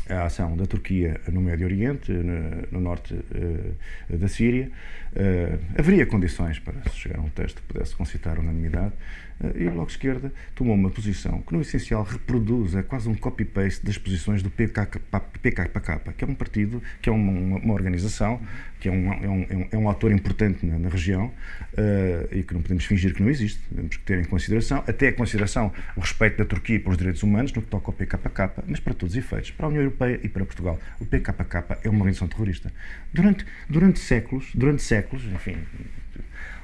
a 0.09 0.25
ação 0.25 0.55
da 0.57 0.65
Turquia 0.65 1.19
no 1.31 1.41
Médio 1.41 1.65
Oriente, 1.65 2.11
no, 2.11 2.67
no 2.71 2.79
norte 2.79 3.13
uh, 3.13 4.17
da 4.17 4.27
Síria. 4.27 4.69
Uh, 5.13 5.59
haveria 5.77 6.05
condições 6.05 6.59
para 6.59 6.73
se 6.89 6.97
chegar 6.97 7.19
a 7.19 7.21
um 7.21 7.29
texto 7.29 7.61
que 7.61 7.73
pudesse 7.73 7.95
concitar 7.95 8.39
unanimidade. 8.39 8.93
Eh, 9.41 9.63
e 9.63 9.67
o 9.67 9.71
Bloco 9.71 9.87
de 9.87 9.93
Esquerda 9.93 10.33
tomou 10.55 10.75
uma 10.75 10.89
posição 10.89 11.41
que, 11.41 11.53
no 11.53 11.61
essencial, 11.61 12.03
reproduz, 12.03 12.75
é 12.75 12.83
quase 12.83 13.09
um 13.09 13.15
copy-paste 13.15 13.85
das 13.85 13.97
posições 13.97 14.41
do 14.43 14.49
PKK, 14.49 14.99
PKK, 15.41 16.13
que 16.17 16.23
é 16.23 16.27
um 16.27 16.35
partido, 16.35 16.81
que 17.01 17.09
é 17.09 17.11
uma, 17.11 17.57
uma 17.57 17.73
organização, 17.73 18.41
que 18.79 18.89
é 18.89 18.91
um, 18.91 19.13
é 19.13 19.29
um, 19.29 19.67
é 19.71 19.77
um 19.77 19.89
ator 19.89 20.11
importante 20.11 20.65
na, 20.65 20.77
na 20.77 20.89
região 20.89 21.27
uh, 21.27 22.35
e 22.35 22.43
que 22.43 22.53
não 22.53 22.61
podemos 22.61 22.85
fingir 22.85 23.13
que 23.13 23.21
não 23.21 23.29
existe, 23.29 23.61
temos 23.73 23.95
que 23.97 24.03
ter 24.03 24.19
em 24.19 24.25
consideração, 24.25 24.83
até 24.85 25.07
a 25.07 25.13
consideração, 25.13 25.71
o 25.95 26.01
respeito 26.01 26.37
da 26.37 26.45
Turquia 26.45 26.79
pelos 26.79 26.97
direitos 26.97 27.23
humanos 27.23 27.53
no 27.53 27.61
que 27.61 27.69
toca 27.69 27.87
ao 27.87 27.93
PKK, 27.93 28.63
mas 28.67 28.79
para 28.79 28.93
todos 28.93 29.15
os 29.15 29.17
efeitos, 29.17 29.51
para 29.51 29.67
a 29.67 29.69
União 29.69 29.81
Europeia 29.83 30.02
e 30.11 30.29
para 30.29 30.45
Portugal. 30.45 30.79
O 30.99 31.05
PKK 31.05 31.79
é 31.83 31.89
uma 31.89 31.99
organização 31.99 32.27
terrorista. 32.27 32.71
Durante, 33.13 33.45
durante 33.69 33.99
séculos, 33.99 34.51
durante 34.53 34.81
séculos, 34.81 35.23
enfim, 35.25 35.57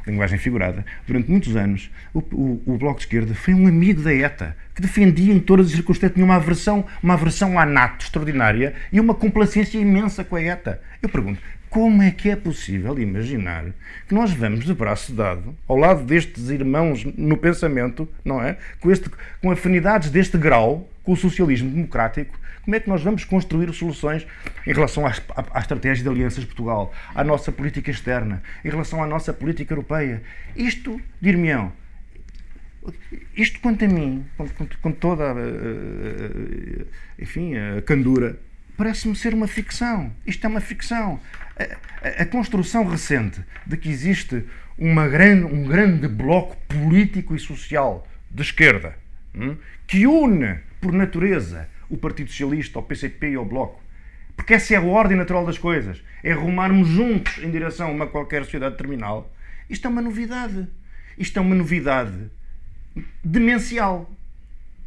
linguagem 0.05 0.37
figurada, 0.37 0.85
durante 1.07 1.29
muitos 1.29 1.55
anos, 1.55 1.91
o, 2.13 2.19
o, 2.19 2.63
o, 2.65 2.77
Bloco 2.77 2.99
de 2.99 3.05
Esquerda 3.05 3.33
foi 3.35 3.53
um 3.53 3.67
amigo 3.67 4.01
da 4.01 4.13
ETA, 4.13 4.55
que 4.73 4.81
defendia 4.81 5.33
em 5.33 5.39
todas 5.39 5.67
as 5.67 5.71
circunstâncias, 5.73 6.13
tinha 6.13 6.25
uma 6.25 6.35
aversão, 6.35 6.85
uma 7.01 7.13
aversão 7.13 7.59
à 7.59 7.65
NATO 7.65 8.05
extraordinária 8.05 8.73
e 8.91 8.99
uma 8.99 9.13
complacência 9.13 9.77
imensa 9.77 10.23
com 10.23 10.35
a 10.35 10.41
ETA. 10.41 10.81
Eu 11.01 11.09
pergunto, 11.09 11.39
como 11.69 12.01
é 12.01 12.11
que 12.11 12.29
é 12.29 12.35
possível 12.35 12.97
imaginar 12.99 13.65
que 14.07 14.13
nós 14.13 14.31
vamos 14.31 14.65
de 14.65 14.73
braço 14.73 15.13
dado 15.13 15.55
ao 15.67 15.77
lado 15.77 16.03
destes 16.03 16.49
irmãos 16.49 17.05
no 17.15 17.37
pensamento, 17.37 18.09
não 18.25 18.41
é? 18.41 18.57
Com, 18.79 18.91
este, 18.91 19.09
com 19.41 19.51
afinidades 19.51 20.09
deste 20.09 20.37
grau, 20.37 20.89
com 21.03 21.13
o 21.13 21.17
socialismo 21.17 21.69
democrático, 21.69 22.39
como 22.63 22.75
é 22.75 22.79
que 22.79 22.89
nós 22.89 23.01
vamos 23.01 23.23
construir 23.23 23.73
soluções 23.73 24.27
em 24.65 24.73
relação 24.73 25.05
à, 25.05 25.13
à, 25.53 25.59
estratégia 25.59 26.03
de 26.03 26.09
alianças 26.09 26.41
de 26.41 26.45
Portugal, 26.45 26.93
à 27.15 27.23
nossa 27.23 27.51
política 27.51 27.89
externa, 27.89 28.43
em 28.63 28.69
relação 28.69 29.03
à 29.03 29.07
nossa 29.07 29.33
política 29.33 29.73
europeia? 29.73 30.21
Isto, 30.55 31.01
dir-me-ão, 31.21 31.71
isto 33.35 33.59
quanto 33.59 33.85
a 33.85 33.87
mim, 33.87 34.25
com, 34.37 34.47
com, 34.49 34.67
com 34.81 34.91
toda 34.91 35.31
a, 35.31 35.35
enfim, 37.19 37.55
a 37.55 37.81
candura, 37.81 38.37
parece-me 38.79 39.13
ser 39.13 39.33
uma 39.33 39.45
ficção. 39.45 40.15
Isto 40.25 40.45
é 40.45 40.47
uma 40.47 40.61
ficção. 40.61 41.19
A, 41.57 42.07
a, 42.07 42.21
a, 42.21 42.25
construção 42.25 42.85
recente 42.87 43.43
de 43.67 43.75
que 43.75 43.89
existe 43.89 44.45
uma 44.77 45.05
grande, 45.05 45.43
um 45.53 45.65
grande 45.65 46.07
bloco 46.07 46.55
político 46.65 47.35
e 47.35 47.39
social 47.39 48.07
de 48.31 48.41
esquerda 48.41 48.95
hum, 49.35 49.57
que 49.85 50.07
une, 50.07 50.61
por 50.79 50.93
natureza, 50.93 51.67
o 51.89 51.97
Partido 51.97 52.29
Socialista, 52.29 52.79
o 52.79 52.83
PCP 52.83 53.31
e 53.31 53.37
o 53.37 53.43
Bloco. 53.43 53.83
Porque 54.37 54.53
essa 54.53 54.73
é 54.73 54.77
a 54.77 54.81
ordem 54.81 55.17
natural 55.17 55.45
das 55.45 55.57
coisas. 55.57 56.01
É 56.23 56.31
rumarmos 56.31 56.87
juntos 56.87 57.37
em 57.39 57.51
direção 57.51 57.89
a 57.89 57.91
uma 57.91 58.07
qualquer 58.07 58.45
sociedade 58.45 58.77
terminal. 58.77 59.29
Isto 59.69 59.87
é 59.87 59.89
uma 59.89 60.01
novidade. 60.01 60.65
Isto 61.17 61.37
é 61.37 61.41
uma 61.41 61.55
novidade 61.55 62.31
demencial. 63.21 64.09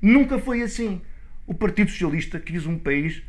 Nunca 0.00 0.38
foi 0.38 0.62
assim. 0.62 1.02
O 1.46 1.52
Partido 1.52 1.90
Socialista 1.90 2.40
quis 2.40 2.64
um 2.64 2.78
país 2.78 3.22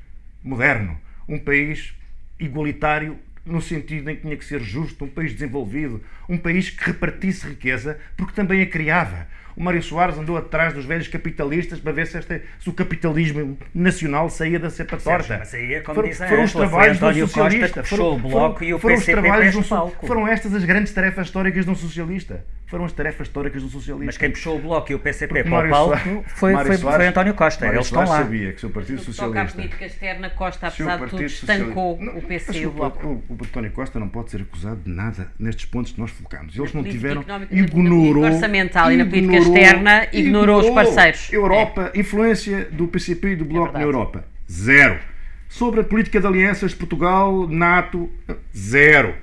moderno, 0.44 1.00
um 1.28 1.40
país 1.40 1.94
igualitário 2.40 3.18
no 3.46 3.62
sentido 3.62 4.10
em 4.10 4.16
que 4.16 4.22
tinha 4.22 4.38
que 4.38 4.46
ser 4.46 4.62
justo, 4.62 5.04
um 5.04 5.10
país 5.10 5.34
desenvolvido, 5.34 6.02
um 6.30 6.38
país 6.38 6.70
que 6.70 6.84
repartisse 6.86 7.48
riqueza, 7.48 8.00
porque 8.16 8.34
também 8.34 8.62
a 8.62 8.66
criava, 8.66 9.28
o 9.56 9.64
Mário 9.64 9.82
Soares 9.82 10.18
andou 10.18 10.38
atrás 10.38 10.74
dos 10.74 10.86
velhos 10.86 11.08
capitalistas 11.08 11.80
para 11.80 11.92
ver 11.92 12.08
se, 12.08 12.18
este, 12.18 12.42
se 12.60 12.70
o 12.70 12.74
capitalismo 12.74 13.58
nacional 13.74 14.30
saía 14.30 14.60
da 14.60 14.70
cepa 14.70 14.98
torta. 14.98 15.38
Mas 15.40 15.54
aí 15.54 15.76
é 15.76 15.82
como 15.82 15.96
foram, 15.96 16.14
foram 16.14 16.44
os 16.44 16.54
trabalhos 16.54 17.00
do 17.00 17.14
socialista. 17.28 17.84
Foram, 17.84 18.14
o 18.14 18.20
bloco 18.20 18.60
foram, 18.60 18.68
e 18.70 18.74
o 18.74 18.80
foram 18.80 18.96
PCP 18.96 19.20
os 19.20 19.24
trabalhos 19.24 19.56
do, 19.56 20.08
Foram 20.08 20.28
estas 20.28 20.54
as 20.54 20.64
grandes 20.64 20.94
tarefas 20.94 21.28
históricas 21.28 21.66
de 21.66 21.72
um 21.72 21.76
socialista. 21.76 22.46
Foram 22.68 22.86
as 22.86 22.94
tarefas 22.94 23.28
históricas 23.28 23.62
do 23.62 23.70
socialista. 23.70 24.06
Mas 24.06 24.18
quem 24.18 24.32
puxou 24.32 24.58
o 24.58 24.60
bloco 24.60 24.92
e 24.92 24.96
o 24.96 25.00
PCP 25.00 25.44
para 25.44 25.68
o 25.68 25.70
palco 25.70 25.96
foi, 26.26 26.54
foi, 26.54 26.78
Soares, 26.78 26.82
foi 26.82 27.08
António 27.08 27.34
Costa. 27.36 27.66
Mário 27.66 27.78
Eles 27.78 27.86
estão 27.86 28.02
lá. 28.02 28.18
sabia 28.18 28.52
que 28.52 28.60
se 28.60 28.66
o 28.66 28.70
Partido 28.72 29.00
Socialista... 29.00 29.26
Toca 29.26 29.42
a 29.42 29.56
política 29.56 29.86
externa, 29.86 30.30
Costa, 30.32 30.68
apesar 30.68 30.98
de 30.98 31.06
tudo, 31.08 31.24
estancou 31.24 31.94
o 31.94 32.22
PC 32.24 32.62
e 32.62 32.66
o 32.66 32.72
Bloco. 32.72 33.08
O, 33.08 33.34
o 33.34 33.38
António 33.44 33.72
Costa 33.72 34.00
não 34.00 34.10
pode 34.10 34.32
ser 34.32 34.42
acusado 34.42 34.82
de 34.82 34.90
nada 34.90 35.32
nestes 35.38 35.66
pontos 35.66 35.92
que 35.92 36.00
nós 36.00 36.10
focamos. 36.10 36.58
Eles 36.58 36.74
não 36.74 36.84
tiveram... 36.84 37.24
Ignorou... 37.52 38.24
orçamental 38.24 38.92
e 38.92 38.98
na 38.98 39.06
política 39.06 39.43
externa, 39.44 40.08
ignorou, 40.12 40.60
ignorou, 40.60 40.60
os 40.60 40.70
parceiros. 40.70 41.32
Europa, 41.32 41.92
é. 41.94 42.00
influência 42.00 42.68
do 42.72 42.88
PCP 42.88 43.30
e 43.30 43.36
do 43.36 43.46
Bloco 43.46 43.76
é 43.76 43.80
na 43.80 43.82
Europa. 43.82 44.26
Zero. 44.52 45.00
Sobre 45.48 45.82
a 45.82 45.84
política 45.84 46.20
de 46.20 46.26
alianças 46.26 46.72
de 46.72 46.78
Portugal, 46.78 47.48
NATO, 47.48 48.10
zero 48.56 49.14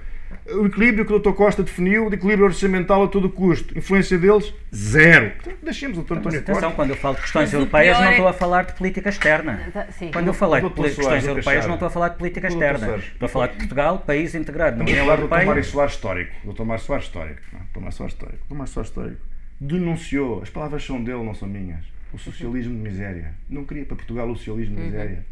o 0.53 0.67
equilíbrio 0.67 1.05
que 1.05 1.13
o 1.13 1.19
Dr. 1.19 1.33
Costa 1.33 1.63
definiu, 1.63 2.09
de 2.09 2.17
equilíbrio 2.17 2.47
orçamental 2.47 3.05
a 3.05 3.09
todo 3.09 3.29
custo. 3.29 3.77
Influência 3.77 4.19
deles, 4.19 4.53
zero. 4.75 5.33
deixemos 5.63 5.99
o 5.99 6.03
Dr. 6.03 6.15
António 6.15 6.43
Costa. 6.43 6.53
Atenção, 6.53 6.73
quando 6.73 6.91
eu 6.91 6.97
falo 6.97 7.15
de 7.17 7.23
questões 7.23 7.53
europeias, 7.53 7.99
não 7.99 8.11
estou 8.11 8.29
a 8.29 8.33
falar 8.33 8.65
de 8.65 8.73
política 8.75 9.09
externa. 9.09 9.87
Sim. 9.91 10.11
Quando 10.13 10.29
eu 10.29 10.35
falei 10.35 10.63
de 10.63 10.71
questões 10.71 11.27
europeias, 11.27 11.67
não 11.67 11.75
estou 11.75 11.87
a 11.87 11.91
falar 11.91 12.09
de 12.09 12.17
política 12.17 12.49
externa. 12.49 12.97
Estou 12.97 13.27
a 13.27 13.29
falar 13.29 13.47
de 13.49 13.57
Portugal, 13.57 13.99
país 13.99 14.35
integrado 14.35 14.77
na 14.77 14.85
União 14.85 15.07
Europeia. 15.07 15.41
Dr. 15.41 15.47
Mário 15.47 15.65
Soares 15.65 15.95
histórico. 15.95 16.33
Dr. 16.45 16.63
Mário 16.63 16.85
Soares 16.85 17.07
histórico. 17.07 17.41
Dr. 17.73 17.81
Mário 17.81 17.93
Soares 17.93 18.15
histórico. 18.15 18.45
Dr. 18.49 18.55
Mário 18.55 18.73
Soares 18.73 18.91
histórico. 18.91 19.30
Denunciou, 19.61 20.43
as 20.43 20.49
palavras 20.49 20.85
são 20.85 21.03
dele, 21.03 21.23
não 21.23 21.35
são 21.35 21.47
minhas, 21.47 21.85
o 22.13 22.19
socialismo 22.19 22.75
de 22.75 22.81
miséria. 22.81 23.35
Não 23.49 23.65
queria 23.65 23.85
para 23.85 23.97
Portugal 23.97 24.31
o 24.31 24.37
socialismo 24.37 24.77
de 24.77 24.81
uhum. 24.81 24.87
miséria. 24.89 25.27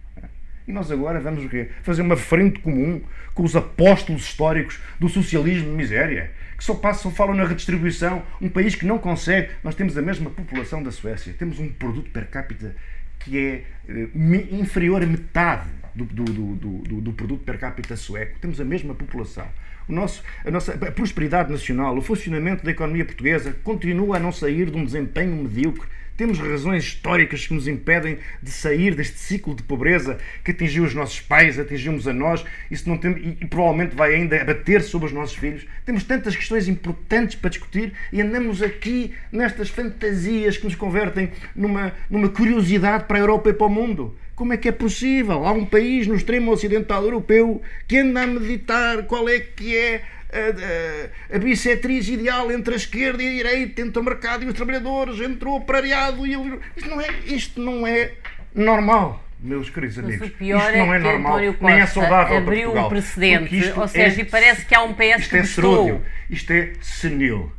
E 0.66 0.72
nós 0.72 0.92
agora 0.92 1.18
vamos? 1.18 1.50
Fazer 1.82 2.02
uma 2.02 2.16
frente 2.16 2.60
comum 2.60 3.00
com 3.32 3.42
os 3.42 3.56
apóstolos 3.56 4.22
históricos 4.22 4.78
do 5.00 5.08
socialismo 5.08 5.70
de 5.70 5.74
miséria, 5.74 6.30
que 6.58 6.62
só 6.62 6.74
passam, 6.74 7.10
falam 7.10 7.34
na 7.34 7.46
redistribuição, 7.46 8.22
um 8.38 8.50
país 8.50 8.74
que 8.74 8.84
não 8.84 8.98
consegue. 8.98 9.50
Nós 9.64 9.74
temos 9.74 9.96
a 9.96 10.02
mesma 10.02 10.28
população 10.28 10.82
da 10.82 10.90
Suécia, 10.90 11.32
temos 11.38 11.58
um 11.58 11.70
produto 11.70 12.10
per 12.10 12.26
capita 12.28 12.76
que 13.18 13.38
é 13.38 13.64
eh, 13.88 14.08
inferior 14.52 15.02
a 15.02 15.06
metade 15.06 15.68
do, 15.94 16.04
do, 16.04 16.24
do, 16.24 17.00
do, 17.00 17.12
produto 17.12 17.44
per 17.44 17.58
capita 17.58 17.96
sueco. 17.96 18.38
Temos 18.38 18.60
a 18.60 18.64
mesma 18.64 18.94
população. 18.94 19.46
O 19.88 19.92
nosso, 19.92 20.22
a 20.44 20.51
nossa 20.51 20.72
a 20.72 20.92
prosperidade 20.92 21.51
nacional, 21.51 21.96
o 21.96 22.03
funcionamento 22.03 22.64
da 22.64 22.70
economia 22.70 23.05
portuguesa 23.05 23.57
continua 23.64 24.16
a 24.16 24.20
não 24.20 24.31
sair 24.31 24.70
de 24.70 24.77
um 24.77 24.85
desempenho 24.85 25.35
medíocre 25.37 25.88
temos 26.18 26.40
razões 26.40 26.83
históricas 26.83 27.46
que 27.46 27.55
nos 27.55 27.68
impedem 27.68 28.18
de 28.42 28.51
sair 28.51 28.92
deste 28.92 29.20
ciclo 29.20 29.55
de 29.55 29.62
pobreza 29.62 30.18
que 30.42 30.51
atingiu 30.51 30.83
os 30.83 30.92
nossos 30.92 31.20
pais, 31.20 31.61
atingimos 31.61 32.09
a 32.09 32.12
nós 32.12 32.44
isso 32.68 32.88
não 32.88 32.98
tem, 32.98 33.12
e, 33.12 33.38
e 33.40 33.46
provavelmente 33.46 33.94
vai 33.94 34.16
ainda 34.16 34.42
abater 34.42 34.83
sobre 34.83 35.07
os 35.07 35.12
nossos 35.12 35.37
filhos. 35.37 35.64
Temos 35.87 36.03
tantas 36.03 36.35
questões 36.35 36.66
importantes 36.66 37.37
para 37.37 37.51
discutir 37.51 37.92
e 38.12 38.20
andamos 38.20 38.64
aqui 38.64 39.14
nestas 39.31 39.68
fantasias 39.68 40.57
que 40.57 40.64
nos 40.64 40.74
convertem 40.74 41.31
numa, 41.55 41.92
numa 42.11 42.29
curiosidade 42.29 43.05
para 43.05 43.18
a 43.18 43.20
Europa 43.20 43.51
e 43.51 43.55
para 43.55 43.68
o 43.68 43.70
mundo. 43.70 44.18
Como 44.38 44.53
é 44.53 44.57
que 44.57 44.68
é 44.68 44.72
possível? 44.72 45.44
Há 45.44 45.51
um 45.51 45.66
país 45.66 46.07
no 46.07 46.14
extremo 46.14 46.53
ocidental 46.53 47.03
europeu 47.03 47.61
que 47.88 47.98
anda 47.98 48.22
a 48.22 48.27
meditar 48.29 49.03
qual 49.03 49.29
é 49.29 49.40
que 49.40 49.77
é 49.77 50.03
a, 50.33 51.35
a, 51.35 51.37
a 51.37 51.38
bissetriz 51.40 52.09
ideal 52.09 52.53
entre 52.53 52.74
a 52.74 52.77
esquerda 52.77 53.20
e 53.20 53.27
a 53.27 53.33
direita, 53.33 53.83
entre 53.83 53.98
o 53.98 54.05
mercado 54.05 54.44
e 54.44 54.46
os 54.46 54.55
trabalhadores, 54.55 55.20
entre 55.20 55.48
o 55.48 55.57
operariado 55.57 56.24
e 56.24 56.37
o. 56.37 56.61
Isto 56.77 56.88
não 56.88 57.01
é, 57.01 57.09
isto 57.27 57.61
não 57.61 57.85
é 57.85 58.12
normal 58.55 59.24
meus 59.40 59.70
queridos 59.70 59.98
amigos. 59.98 60.20
Mas 60.20 60.29
o 60.29 60.33
pior 60.35 60.61
isto 60.61 60.79
não 60.79 60.94
é, 60.94 60.96
é 60.96 61.01
normal, 61.01 61.38
nem 61.61 61.81
é 61.81 61.87
saudável 61.87 62.37
abriu 62.38 62.79
um 62.79 62.88
precedente, 62.88 63.72
ou 63.77 63.88
seja, 63.88 64.20
é, 64.20 64.22
e 64.22 64.24
parece 64.24 64.64
que 64.64 64.72
há 64.72 64.85
um 64.85 64.94
PS 64.94 65.18
isto 65.18 65.31
que 65.31 65.37
é 65.37 65.40
gostou. 65.40 66.03
Isto 66.31 66.53
é 66.53 66.72
senil. 66.81 67.53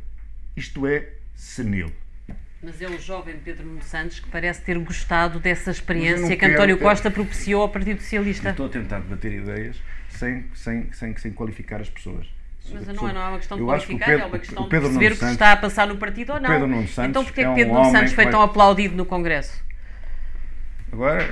Isto 0.56 0.86
é 0.86 1.08
senil. 1.34 1.92
Mas 2.62 2.82
é 2.82 2.86
o 2.86 3.00
jovem 3.00 3.36
Pedro 3.42 3.66
Nuno 3.66 3.82
Santos 3.82 4.20
que 4.20 4.28
parece 4.28 4.60
ter 4.60 4.78
gostado 4.78 5.40
dessa 5.40 5.70
experiência 5.70 6.36
que 6.36 6.44
António 6.44 6.76
ter... 6.76 6.82
Costa 6.82 7.10
propiciou 7.10 7.62
ao 7.62 7.68
Partido 7.70 8.00
Socialista. 8.02 8.50
estou 8.50 8.66
a 8.66 8.68
tentar 8.68 9.00
debater 9.00 9.32
ideias 9.32 9.76
sem, 10.10 10.44
sem, 10.54 10.92
sem, 10.92 11.16
sem 11.16 11.32
qualificar 11.32 11.80
as 11.80 11.88
pessoas. 11.88 12.26
Mas 12.70 12.86
não 12.88 13.08
é, 13.08 13.12
não 13.14 13.22
é 13.22 13.28
uma 13.28 13.38
questão 13.38 13.56
de 13.56 13.64
qualificar, 13.64 14.06
Pedro, 14.06 14.22
é 14.22 14.26
uma 14.26 14.38
questão 14.38 14.62
de 14.64 14.68
perceber 14.68 15.12
o 15.12 15.16
que 15.16 15.24
está 15.24 15.52
a 15.52 15.56
passar 15.56 15.86
no 15.86 15.96
partido 15.96 16.34
ou 16.34 16.40
não. 16.40 16.82
Então 16.82 17.24
porquê 17.24 17.40
é 17.40 17.48
que 17.48 17.54
Pedro 17.54 17.74
Nuno 17.74 17.90
Santos 17.90 18.12
foi 18.12 18.26
tão 18.26 18.42
aplaudido 18.42 18.94
no 18.94 19.06
Congresso? 19.06 19.69
Agora. 20.92 21.28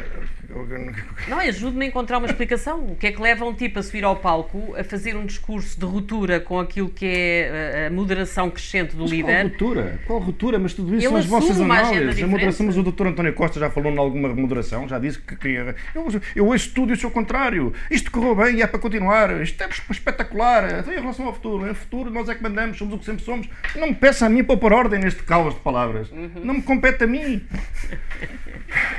Não, 1.28 1.38
ajude-me 1.40 1.84
a 1.84 1.88
encontrar 1.88 2.18
uma 2.18 2.26
explicação. 2.26 2.80
O 2.86 2.96
que 2.96 3.08
é 3.08 3.12
que 3.12 3.20
leva 3.20 3.44
um 3.44 3.52
tipo 3.52 3.78
a 3.78 3.82
subir 3.82 4.02
ao 4.02 4.16
palco, 4.16 4.74
a 4.76 4.82
fazer 4.82 5.14
um 5.14 5.26
discurso 5.26 5.78
de 5.78 5.84
ruptura 5.84 6.40
com 6.40 6.58
aquilo 6.58 6.88
que 6.88 7.04
é 7.04 7.86
a 7.86 7.90
moderação 7.90 8.50
crescente 8.50 8.96
do 8.96 9.02
mas 9.02 9.10
líder? 9.10 9.32
Qual 9.32 9.42
ruptura? 9.44 10.00
Qual 10.06 10.18
ruptura? 10.20 10.58
Mas 10.58 10.72
tudo 10.72 10.96
isso 10.96 11.06
Ele 11.06 11.08
são 11.08 11.16
as 11.16 11.26
vossas 11.26 11.60
análises. 11.60 12.22
A 12.22 12.26
moderação, 12.26 12.66
mas 12.66 12.78
o 12.78 12.82
Dr. 12.82 13.08
António 13.08 13.34
Costa 13.34 13.60
já 13.60 13.68
falou 13.68 13.92
em 13.92 13.98
alguma 13.98 14.28
moderação, 14.30 14.88
já 14.88 14.98
disse 14.98 15.18
que 15.18 15.36
queria. 15.36 15.76
Eu, 15.94 16.08
eu 16.34 16.46
ouço 16.46 16.70
tudo 16.72 16.92
e 16.92 16.94
o 16.94 16.98
seu 16.98 17.10
contrário. 17.10 17.72
Isto 17.90 18.10
correu 18.10 18.34
bem 18.34 18.56
e 18.56 18.62
é 18.62 18.66
para 18.66 18.78
continuar. 18.78 19.42
Isto 19.42 19.62
é 19.62 19.68
espetacular. 19.90 20.80
Então, 20.80 20.92
em 20.92 21.00
relação 21.00 21.26
ao 21.26 21.34
futuro, 21.34 21.70
em 21.70 21.74
futuro 21.74 22.10
nós 22.10 22.28
é 22.28 22.34
que 22.34 22.42
mandamos, 22.42 22.78
somos 22.78 22.94
o 22.94 22.98
que 22.98 23.04
sempre 23.04 23.22
somos. 23.22 23.48
Não 23.76 23.88
me 23.88 23.94
peça 23.94 24.24
a 24.24 24.30
mim 24.30 24.42
para 24.42 24.56
pôr 24.56 24.72
ordem 24.72 24.98
neste 24.98 25.22
caos 25.22 25.54
de 25.54 25.60
palavras. 25.60 26.10
Uhum. 26.10 26.30
Não 26.42 26.54
me 26.54 26.62
compete 26.62 27.04
a 27.04 27.06
mim. 27.06 27.42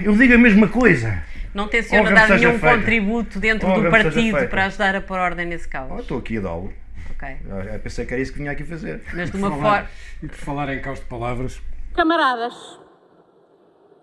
Eu 0.04 0.16
digo 0.16 0.34
a 0.34 0.38
mesma 0.38 0.49
coisa. 0.70 1.24
Não 1.54 1.68
tenciona 1.68 2.12
dar 2.12 2.30
nenhum 2.30 2.60
feita. 2.60 2.78
contributo 2.78 3.40
dentro 3.40 3.68
Honra 3.68 3.84
do 3.84 3.90
partido 3.90 4.48
para 4.48 4.66
ajudar 4.66 4.96
a 4.96 5.02
pôr 5.02 5.18
ordem 5.18 5.46
nesse 5.46 5.68
caos? 5.68 5.92
Oh, 5.92 6.00
estou 6.00 6.20
aqui 6.20 6.38
a 6.38 6.42
dá-lo. 6.42 6.74
Ok. 7.12 7.38
Eu 7.74 7.80
pensei 7.80 8.06
que 8.06 8.14
era 8.14 8.22
isso 8.22 8.32
que 8.32 8.38
vinha 8.38 8.52
aqui 8.52 8.64
fazer. 8.64 9.02
Mas 9.14 9.32
de 9.32 9.38
uma 9.38 9.52
forma. 9.52 9.88
E 10.22 10.28
por 10.28 10.38
falar 10.38 10.74
em 10.74 10.82
caos 10.82 11.00
de 11.00 11.06
palavras. 11.06 11.60
Camaradas, 11.96 12.54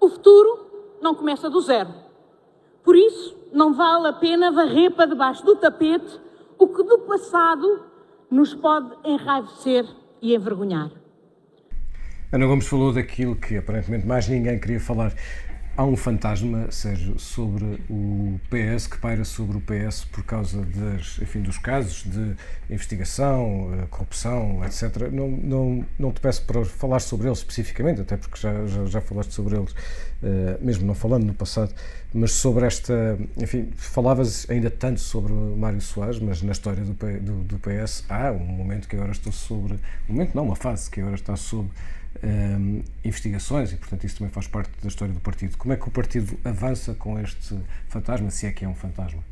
o 0.01 0.09
futuro 0.09 0.99
não 1.01 1.15
começa 1.15 1.49
do 1.49 1.61
zero. 1.61 1.95
Por 2.85 2.97
isso, 2.97 3.37
não 3.53 3.75
vale 3.75 4.09
a 4.09 4.13
pena 4.13 4.51
varrer 4.53 4.91
para 4.91 5.07
debaixo 5.07 5.45
do 5.45 5.57
tapete 5.57 6.21
o 6.59 6.69
que 6.69 6.83
do 6.83 6.99
passado 7.01 7.85
nos 8.31 8.55
pode 8.55 8.93
enraivecer 9.05 9.85
e 10.21 10.35
envergonhar. 10.35 10.91
Ana 12.33 12.47
Gomes 12.47 12.67
falou 12.67 12.93
daquilo 12.93 13.37
que 13.37 13.57
aparentemente 13.57 14.07
mais 14.07 14.29
ninguém 14.29 14.59
queria 14.59 14.81
falar, 14.81 15.13
Há 15.79 15.85
um 15.85 15.95
fantasma, 15.95 16.69
Sérgio, 16.71 17.19
sobre 17.19 17.79
o 17.91 18.41
PS, 18.49 18.87
que 18.87 18.97
paira 18.97 19.27
sobre 19.27 19.59
o 19.59 19.61
PS 19.61 20.07
por 20.07 20.25
causa 20.25 20.62
das, 20.62 21.19
enfim, 21.21 21.43
dos 21.43 21.59
casos 21.59 22.03
de 22.05 22.35
investigação, 22.71 23.71
eh, 23.75 23.87
corrupção, 23.91 24.65
etc. 24.65 25.11
Não, 25.12 25.29
não, 25.29 25.85
não 25.99 26.12
te 26.12 26.21
peço 26.21 26.45
para 26.45 26.65
falar 26.65 27.01
sobre 27.01 27.29
eles 27.29 27.41
especificamente, 27.41 28.01
até 28.01 28.17
porque 28.17 28.41
já, 28.41 28.67
já, 28.67 28.87
já 28.87 29.01
falaste 29.03 29.35
sobre 29.35 29.55
eles, 29.55 29.73
uh, 29.73 30.65
mesmo 30.65 30.87
não 30.87 30.95
falando 30.95 31.25
no 31.25 31.35
passado, 31.35 31.75
mas 32.15 32.33
sobre 32.33 32.65
esta. 32.65 33.19
Enfim, 33.37 33.69
falavas 33.77 34.49
ainda 34.49 34.71
tanto 34.71 35.01
sobre 35.01 35.31
Mário 35.35 35.83
Soares, 35.83 36.19
mas 36.19 36.41
na 36.41 36.53
história 36.53 36.83
do, 36.83 36.95
do, 36.95 37.45
do 37.45 37.59
PS 37.59 38.03
há 38.09 38.33
um 38.33 38.39
momento 38.39 38.89
que 38.89 38.97
agora 38.97 39.12
estou 39.12 39.31
sobre. 39.31 39.75
Um 40.09 40.15
momento, 40.15 40.35
não, 40.35 40.45
uma 40.45 40.57
fase 40.57 40.91
que 40.91 41.01
agora 41.01 41.17
está 41.17 41.37
sobre 41.37 41.71
um, 42.23 42.29
ehm, 42.29 42.83
investigações 43.05 43.73
e, 43.73 43.77
portanto, 43.77 44.05
isso 44.05 44.19
também 44.19 44.33
faz 44.33 44.47
parte 44.47 44.71
da 44.83 44.89
história 44.89 45.13
do 45.13 45.21
partido. 45.21 45.57
Como 45.57 45.73
é 45.73 45.77
que 45.77 45.89
o 45.89 45.91
partido 45.91 46.39
avança 46.45 46.95
com 46.95 47.19
este 47.19 47.59
fantasma, 47.89 48.31
se 48.31 48.47
é 48.47 48.53
que 48.53 48.65
é 48.65 48.69
um 48.69 48.75
fantasma? 48.75 49.23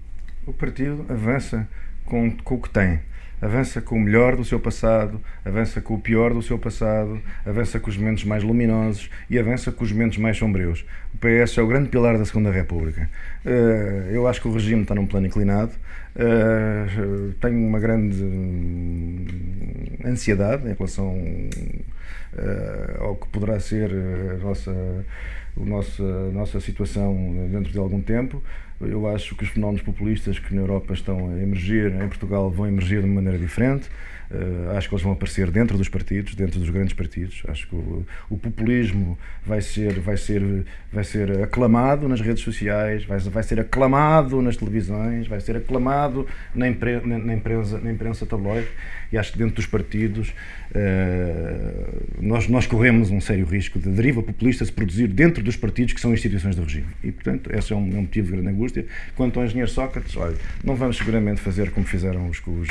O 0.47 0.53
partido 0.53 1.07
avança 1.09 1.68
com, 2.05 2.31
com 2.31 2.55
o 2.57 2.61
que 2.61 2.70
tem. 2.70 3.01
Avança 3.40 3.83
com 3.83 3.97
o 3.97 4.01
melhor 4.01 4.37
do 4.37 4.44
seu 4.44 4.59
passado, 4.59 5.20
avança 5.44 5.81
com 5.81 5.94
o 5.94 6.01
pior 6.01 6.33
do 6.33 6.40
seu 6.40 6.59
passado, 6.59 7.20
avança 7.44 7.79
com 7.79 7.90
os 7.90 7.97
momentos 7.97 8.25
mais 8.25 8.42
luminosos 8.42 9.11
e 9.29 9.38
avança 9.38 9.70
com 9.70 9.85
os 9.85 9.92
momentos 9.92 10.16
mais 10.18 10.38
sombrios. 10.38 10.85
PS 11.24 11.56
é 11.56 11.62
o 11.62 11.66
grande 11.66 11.88
pilar 11.88 12.18
da 12.18 12.24
Segunda 12.26 12.50
República. 12.50 13.08
Uh, 13.46 14.10
eu 14.10 14.28
acho 14.28 14.42
que 14.42 14.48
o 14.48 14.52
regime 14.52 14.82
está 14.82 14.94
num 14.94 15.06
plano 15.06 15.26
inclinado. 15.26 15.72
Uh, 16.14 17.32
tenho 17.40 17.66
uma 17.66 17.80
grande 17.80 18.22
hum, 18.22 19.24
ansiedade 20.04 20.68
em 20.68 20.74
relação 20.74 21.16
uh, 21.16 23.02
ao 23.02 23.16
que 23.16 23.26
poderá 23.28 23.58
ser 23.58 23.90
a 23.90 24.44
nossa, 24.44 24.70
a 24.70 25.64
nossa, 25.64 26.02
a 26.02 26.32
nossa 26.32 26.60
situação 26.60 27.48
dentro 27.50 27.72
de 27.72 27.78
algum 27.78 28.02
tempo. 28.02 28.42
Eu 28.78 29.08
acho 29.08 29.34
que 29.34 29.44
os 29.44 29.50
fenómenos 29.50 29.80
populistas 29.80 30.38
que 30.38 30.54
na 30.54 30.60
Europa 30.60 30.92
estão 30.92 31.30
a 31.30 31.40
emergir, 31.40 31.90
em 31.90 32.08
Portugal, 32.08 32.50
vão 32.50 32.66
emergir 32.66 33.00
de 33.00 33.06
uma 33.06 33.14
maneira 33.14 33.38
diferente. 33.38 33.88
Uh, 34.30 34.76
acho 34.76 34.88
que 34.88 34.94
eles 34.94 35.02
vão 35.02 35.12
aparecer 35.12 35.50
dentro 35.50 35.76
dos 35.76 35.88
partidos, 35.88 36.34
dentro 36.34 36.58
dos 36.58 36.70
grandes 36.70 36.94
partidos. 36.94 37.42
Acho 37.46 37.68
que 37.68 37.74
o, 37.74 38.06
o, 38.30 38.38
populismo 38.38 39.18
vai 39.44 39.60
ser, 39.60 40.00
vai, 40.00 40.16
ser, 40.16 40.64
vai 40.92 41.04
ser 41.04 41.42
aclamado 41.42 42.08
nas 42.08 42.20
redes 42.20 42.42
sociais, 42.42 43.04
vai, 43.04 43.18
vai 43.18 43.42
ser 43.42 43.60
aclamado 43.60 44.40
nas 44.40 44.56
televisões, 44.56 45.26
vai 45.26 45.40
ser 45.40 45.56
aclamado 45.56 46.26
na, 46.54 46.68
impre, 46.68 47.00
na, 47.04 47.18
na, 47.18 47.34
imprensa, 47.34 47.78
na 47.78 47.92
imprensa 47.92 48.26
tabloide. 48.26 48.68
E 49.12 49.18
acho 49.18 49.32
que 49.32 49.38
dentro 49.38 49.56
dos 49.56 49.66
partidos 49.66 50.32
nós, 52.20 52.48
nós 52.48 52.66
corremos 52.66 53.10
um 53.10 53.20
sério 53.20 53.46
risco 53.46 53.78
de 53.78 53.88
deriva 53.90 54.22
populista 54.22 54.64
se 54.64 54.72
produzir 54.72 55.08
dentro 55.08 55.42
dos 55.42 55.56
partidos 55.56 55.94
que 55.94 56.00
são 56.00 56.12
instituições 56.12 56.56
do 56.56 56.62
regime. 56.62 56.87
E, 57.02 57.12
portanto, 57.12 57.50
esse 57.52 57.72
é 57.72 57.76
um, 57.76 57.90
é 57.92 57.96
um 57.96 58.02
motivo 58.02 58.26
de 58.26 58.32
grande 58.32 58.48
angústia. 58.48 58.87
Quanto 59.16 59.38
ao 59.38 59.46
engenheiro 59.46 59.70
Sócrates, 59.70 60.16
olha, 60.16 60.37
não 60.62 60.74
vamos 60.74 60.96
seguramente 60.96 61.40
fazer 61.40 61.70
como 61.70 61.87
fizeram 61.87 62.28
os, 62.28 62.42
os, 62.46 62.68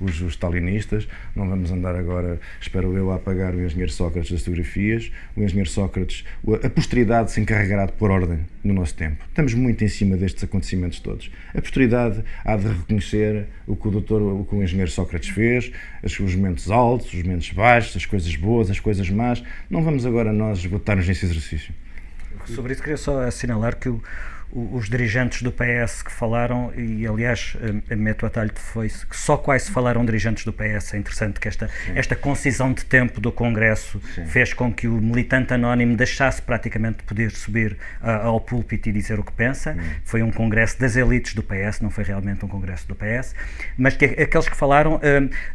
os, 0.00 0.20
os 0.20 0.32
stalinistas 0.32 1.06
não 1.34 1.48
vamos 1.48 1.70
andar 1.70 1.94
agora, 1.94 2.40
espero 2.60 2.96
eu, 2.96 3.10
a 3.10 3.16
apagar 3.16 3.54
o 3.54 3.64
engenheiro 3.64 3.90
Sócrates 3.90 4.30
das 4.30 4.40
fotografias. 4.40 5.10
O 5.36 5.42
engenheiro 5.42 5.68
Sócrates, 5.68 6.24
a 6.62 6.70
posteridade 6.70 7.30
se 7.32 7.40
encarregará 7.40 7.86
de 7.86 7.92
pôr 7.92 8.10
ordem 8.10 8.40
no 8.62 8.72
nosso 8.72 8.94
tempo. 8.94 9.24
Estamos 9.28 9.54
muito 9.54 9.82
em 9.84 9.88
cima 9.88 10.16
destes 10.16 10.44
acontecimentos 10.44 11.00
todos. 11.00 11.30
A 11.54 11.60
posteridade 11.60 12.22
há 12.44 12.56
de 12.56 12.68
reconhecer 12.68 13.46
o 13.66 13.76
que 13.76 13.88
o 13.88 13.90
doutor, 13.90 14.22
o 14.22 14.44
que 14.44 14.54
o 14.54 14.62
engenheiro 14.62 14.90
Sócrates 14.90 15.30
fez, 15.30 15.70
os 16.02 16.34
momentos 16.34 16.70
altos, 16.70 17.12
os 17.12 17.22
momentos 17.22 17.43
baixos, 17.50 17.96
as 17.96 18.06
coisas 18.06 18.34
boas, 18.36 18.70
as 18.70 18.80
coisas 18.80 19.08
más. 19.10 19.42
Não 19.68 19.82
vamos 19.82 20.06
agora 20.06 20.32
nós 20.32 20.58
esgotar-nos 20.58 21.06
nesse 21.06 21.24
exercício. 21.24 21.74
Sobre 22.46 22.72
isso 22.72 22.82
queria 22.82 22.96
só 22.96 23.22
assinalar 23.22 23.76
que 23.76 23.88
o, 23.88 24.02
os 24.52 24.88
dirigentes 24.88 25.42
do 25.42 25.50
PS 25.50 26.02
que 26.02 26.12
falaram, 26.12 26.72
e 26.76 27.06
aliás, 27.06 27.56
meto 27.90 28.24
a 28.26 28.30
talho 28.30 28.52
foi 28.54 28.88
que 28.88 29.16
só 29.16 29.36
quase 29.36 29.70
falaram 29.70 30.04
dirigentes 30.04 30.44
do 30.44 30.52
PS. 30.52 30.94
É 30.94 30.98
interessante 30.98 31.40
que 31.40 31.48
esta, 31.48 31.68
esta 31.94 32.14
concisão 32.14 32.72
de 32.72 32.84
tempo 32.84 33.20
do 33.20 33.32
Congresso 33.32 34.00
Sim. 34.14 34.26
fez 34.26 34.52
com 34.52 34.72
que 34.72 34.86
o 34.86 35.00
militante 35.00 35.54
anónimo 35.54 35.96
deixasse 35.96 36.40
praticamente 36.40 36.98
de 36.98 37.04
poder 37.04 37.30
subir 37.30 37.76
ao 38.00 38.40
púlpito 38.40 38.88
e 38.88 38.92
dizer 38.92 39.18
o 39.18 39.24
que 39.24 39.32
pensa. 39.32 39.76
Foi 40.04 40.22
um 40.22 40.30
congresso 40.30 40.78
das 40.78 40.96
elites 40.96 41.34
do 41.34 41.42
PS, 41.42 41.80
não 41.80 41.90
foi 41.90 42.04
realmente 42.04 42.44
um 42.44 42.48
congresso 42.48 42.86
do 42.86 42.94
PS. 42.94 43.34
Mas 43.76 43.96
que 43.96 44.04
aqueles 44.04 44.48
que 44.48 44.56
falaram, 44.56 45.00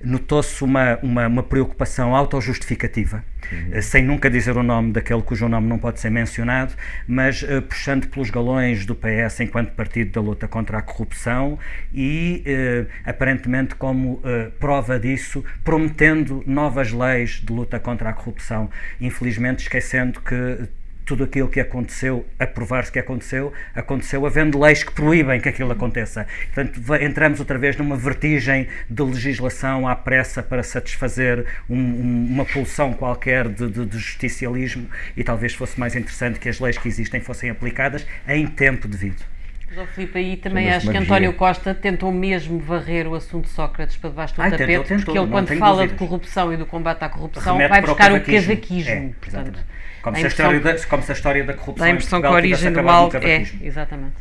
notou-se 0.03 0.63
uma, 0.63 0.97
uma, 1.01 1.27
uma 1.27 1.43
preocupação 1.43 2.15
autojustificativa, 2.15 3.23
uhum. 3.51 3.81
sem 3.81 4.03
nunca 4.03 4.29
dizer 4.29 4.57
o 4.57 4.63
nome 4.63 4.91
daquele 4.91 5.21
cujo 5.21 5.47
nome 5.47 5.67
não 5.67 5.77
pode 5.77 5.99
ser 5.99 6.09
mencionado, 6.09 6.73
mas 7.07 7.45
puxando 7.67 8.07
pelos 8.07 8.29
galões 8.29 8.85
do 8.85 8.95
PS 8.95 9.41
enquanto 9.41 9.71
partido 9.71 10.11
da 10.11 10.21
luta 10.21 10.47
contra 10.47 10.77
a 10.79 10.81
corrupção 10.81 11.57
e, 11.93 12.43
eh, 12.45 12.85
aparentemente, 13.05 13.75
como 13.75 14.21
eh, 14.23 14.51
prova 14.59 14.99
disso, 14.99 15.43
prometendo 15.63 16.43
novas 16.45 16.91
leis 16.91 17.41
de 17.43 17.51
luta 17.51 17.79
contra 17.79 18.09
a 18.09 18.13
corrupção. 18.13 18.69
Infelizmente, 18.99 19.59
esquecendo 19.59 20.21
que 20.21 20.69
tudo 21.09 21.23
aquilo 21.23 21.49
que 21.49 21.59
aconteceu, 21.59 22.23
a 22.37 22.45
provar-se 22.45 22.91
que 22.91 22.99
aconteceu, 22.99 23.51
aconteceu 23.73 24.27
havendo 24.27 24.59
leis 24.59 24.83
que 24.83 24.91
proíbem 24.91 25.41
que 25.41 25.49
aquilo 25.49 25.71
aconteça. 25.71 26.27
Portanto, 26.53 26.79
entramos 27.01 27.39
outra 27.39 27.57
vez 27.57 27.75
numa 27.75 27.97
vertigem 27.97 28.67
de 28.87 29.01
legislação 29.01 29.87
à 29.87 29.95
pressa 29.95 30.43
para 30.43 30.61
satisfazer 30.61 31.47
um, 31.67 31.75
um, 31.75 32.27
uma 32.29 32.45
pulsão 32.45 32.93
qualquer 32.93 33.47
de, 33.49 33.67
de, 33.71 33.87
de, 33.87 33.97
justicialismo 33.97 34.87
e 35.17 35.23
talvez 35.23 35.55
fosse 35.55 35.79
mais 35.79 35.95
interessante 35.95 36.39
que 36.39 36.47
as 36.47 36.59
leis 36.59 36.77
que 36.77 36.87
existem 36.87 37.19
fossem 37.19 37.49
aplicadas 37.49 38.05
em 38.27 38.45
tempo 38.45 38.87
devido. 38.87 39.38
Mas, 39.69 39.77
oh, 39.77 39.85
Filipe, 39.93 40.17
aí 40.17 40.35
também 40.35 40.71
acho 40.71 40.89
que 40.89 40.97
António 40.97 41.31
Costa 41.33 41.75
tentou 41.75 42.11
mesmo 42.11 42.59
varrer 42.59 43.07
o 43.07 43.13
assunto 43.13 43.45
de 43.45 43.51
Sócrates 43.51 43.97
para 43.97 44.09
debaixo 44.09 44.35
do 44.35 44.41
Ai, 44.41 44.49
tapete, 44.49 44.67
tentou, 44.67 44.83
tentou, 44.83 45.05
porque 45.05 45.19
ele, 45.19 45.27
quando 45.27 45.47
fala 45.59 45.75
dúvidas. 45.75 45.91
de 45.91 45.97
corrupção 45.97 46.53
e 46.53 46.57
do 46.57 46.65
combate 46.65 47.03
à 47.03 47.09
corrupção, 47.09 47.53
Remete 47.53 47.69
vai 47.69 47.81
buscar 47.81 48.11
o 48.11 48.21
cavaquismo. 48.21 48.91
É, 48.91 49.11
portanto, 49.21 49.59
como, 50.01 50.15
se 50.15 50.23
a, 50.23 50.27
história 50.27 50.59
da, 50.59 50.79
como 50.79 51.03
se 51.03 51.11
a 51.11 51.13
história 51.13 51.43
da 51.43 51.53
corrupção 51.53 51.85
dá 51.85 51.85
a 51.85 51.93
impressão 51.93 52.19
que 52.19 52.27
a 52.27 52.31
origem 52.31 52.73
do 52.73 52.83
mal 52.83 53.11
é, 53.21 53.45
exatamente. 53.61 54.15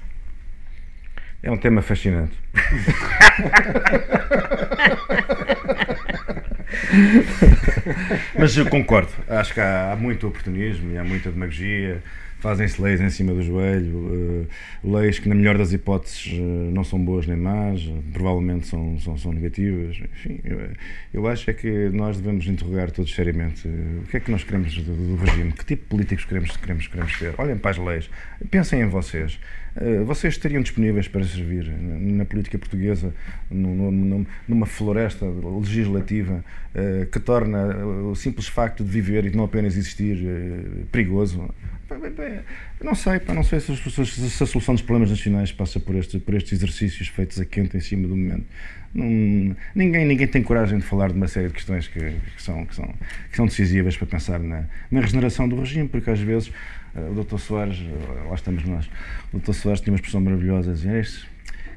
É 1.43 1.51
um 1.51 1.57
tema 1.57 1.81
fascinante. 1.81 2.37
Mas 8.39 8.57
eu 8.57 8.67
concordo. 8.67 9.11
Acho 9.29 9.55
que 9.55 9.61
há, 9.61 9.93
há 9.93 9.97
muito 9.97 10.27
oportunismo 10.27 10.93
e 10.93 10.99
há 10.99 11.05
muita 11.05 11.31
demagogia 11.31 12.03
fazem-se 12.39 12.81
leis 12.81 13.01
em 13.01 13.11
cima 13.11 13.33
do 13.33 13.43
joelho, 13.43 13.97
uh, 13.97 14.47
leis 14.85 15.19
que, 15.19 15.29
na 15.29 15.35
melhor 15.35 15.59
das 15.59 15.73
hipóteses, 15.73 16.33
uh, 16.33 16.71
não 16.73 16.85
são 16.85 16.99
boas 16.99 17.27
nem 17.27 17.37
más, 17.37 17.81
uh, 17.83 18.03
provavelmente 18.13 18.67
são, 18.67 18.99
são, 19.01 19.19
são 19.19 19.33
negativas. 19.33 19.97
Enfim, 19.97 20.41
eu, 20.45 20.61
eu, 21.13 21.27
acho 21.27 21.51
é 21.51 21.53
que 21.53 21.89
nós 21.91 22.17
devemos 22.17 22.47
interrogar 22.47 22.91
todos 22.91 23.13
seriamente 23.13 23.67
o 23.67 24.07
que 24.09 24.17
é 24.17 24.21
que 24.21 24.31
nós 24.31 24.45
queremos 24.45 24.75
do, 24.77 24.95
do, 24.95 25.17
regime, 25.17 25.53
que 25.53 25.65
tipo 25.65 25.83
de 25.83 25.89
políticos 25.89 26.25
queremos, 26.25 26.57
queremos, 26.57 26.87
queremos 26.87 27.19
ter. 27.19 27.35
Olhem 27.39 27.59
para 27.59 27.73
as 27.73 27.79
leis, 27.79 28.11
pensem 28.51 28.83
em 28.83 28.89
vocês. 28.89 29.39
Vocês 30.07 30.35
estariam 30.35 30.61
disponíveis 30.63 31.07
para 31.07 31.25
servir 31.25 31.65
na 31.71 32.25
política 32.25 32.59
portuguesa, 32.59 33.15
numa 33.51 34.67
floresta 34.67 35.25
legislativa 35.27 36.45
que 37.13 37.21
torna 37.21 37.77
o 37.87 38.15
simples 38.15 38.49
facto 38.49 38.83
de 38.83 38.91
viver 38.91 39.25
e 39.27 39.31
de 39.31 39.37
não 39.37 39.45
apenas 39.45 39.77
existir 39.77 40.19
perigoso? 40.91 41.49
Não 42.83 42.95
sei, 42.95 43.21
não 43.35 43.43
sei 43.43 43.61
se, 43.61 43.73
a 43.73 44.47
solução 44.47 44.75
dos 44.75 44.83
problemas 44.83 45.11
nacionais 45.11 45.51
passa 45.53 45.81
por, 45.81 45.95
este, 45.95 46.19
por 46.19 46.35
estes 46.35 46.53
exercícios 46.53 47.09
feitos 47.09 47.41
a 47.41 47.45
quente 47.45 47.77
em 47.77 47.81
cima 47.81 48.07
do 48.07 48.15
momento. 48.15 48.45
Ninguém, 48.95 50.07
ninguém 50.07 50.27
tem 50.27 50.43
coragem 50.43 50.79
de 50.79 50.85
falar 50.85 51.09
de 51.09 51.15
uma 51.15 51.29
série 51.29 51.49
de 51.49 51.55
questões 51.55 51.89
que, 51.89 51.99
que, 51.99 52.43
são, 52.43 52.65
que, 52.67 52.75
são, 52.75 52.95
que 53.31 53.37
são 53.37 53.47
decisivas 53.47 53.97
para 53.97 54.07
pensar 54.07 54.39
na, 54.39 54.65
na 54.91 55.01
regeneração 55.01 55.49
do 55.49 55.57
regime, 55.57 55.89
porque 55.89 56.11
às 56.11 56.21
vezes 56.21 56.53
o 57.11 57.25
Dr. 57.25 57.39
Soares, 57.39 57.79
uh, 57.79 58.29
lá 58.29 58.35
estamos 58.35 58.65
nós, 58.65 58.89
o 59.33 59.39
Dr. 59.39 59.53
Soares 59.53 59.81
tinha 59.81 59.93
uma 59.93 59.97
expressão 59.97 60.21
maravilhosa 60.21 60.71
a 60.71 60.75
dizer: 60.75 61.01
este, 61.01 61.29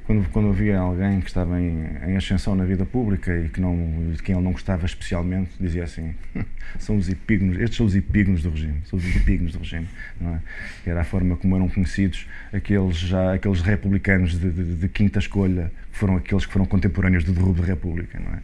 quando, 0.05 0.27
quando 0.29 0.49
havia 0.49 0.77
alguém 0.79 1.21
que 1.21 1.27
estava 1.27 1.59
em, 1.59 1.85
em, 2.07 2.17
ascensão 2.17 2.55
na 2.55 2.65
vida 2.65 2.85
pública 2.85 3.37
e 3.37 3.49
que 3.49 3.61
não, 3.61 4.11
de 4.11 4.21
quem 4.21 4.35
ele 4.35 4.43
não 4.43 4.51
gostava 4.51 4.85
especialmente, 4.85 5.51
dizia 5.59 5.83
assim: 5.83 6.13
são 6.79 6.97
os 6.97 7.07
epígonos, 7.07 7.57
estes 7.57 7.77
são 7.77 7.85
os 7.85 7.95
epígonos 7.95 8.43
do 8.43 8.49
regime, 8.49 8.81
são 8.85 8.97
os 8.97 9.15
epígonos 9.15 9.53
do 9.53 9.59
regime, 9.59 9.87
não 10.19 10.35
é? 10.35 10.41
Era 10.85 11.01
a 11.01 11.03
forma 11.03 11.37
como 11.37 11.55
eram 11.55 11.69
conhecidos 11.69 12.27
aqueles, 12.51 12.97
já, 12.97 13.33
aqueles 13.33 13.61
republicanos 13.61 14.39
de, 14.39 14.49
de, 14.49 14.75
de 14.75 14.89
quinta 14.89 15.19
escolha, 15.19 15.71
que 15.91 15.97
foram 15.97 16.17
aqueles 16.17 16.45
que 16.45 16.51
foram 16.51 16.65
contemporâneos 16.65 17.23
do 17.23 17.31
derrubo 17.31 17.61
da 17.61 17.67
República, 17.67 18.19
não 18.19 18.33
é? 18.33 18.39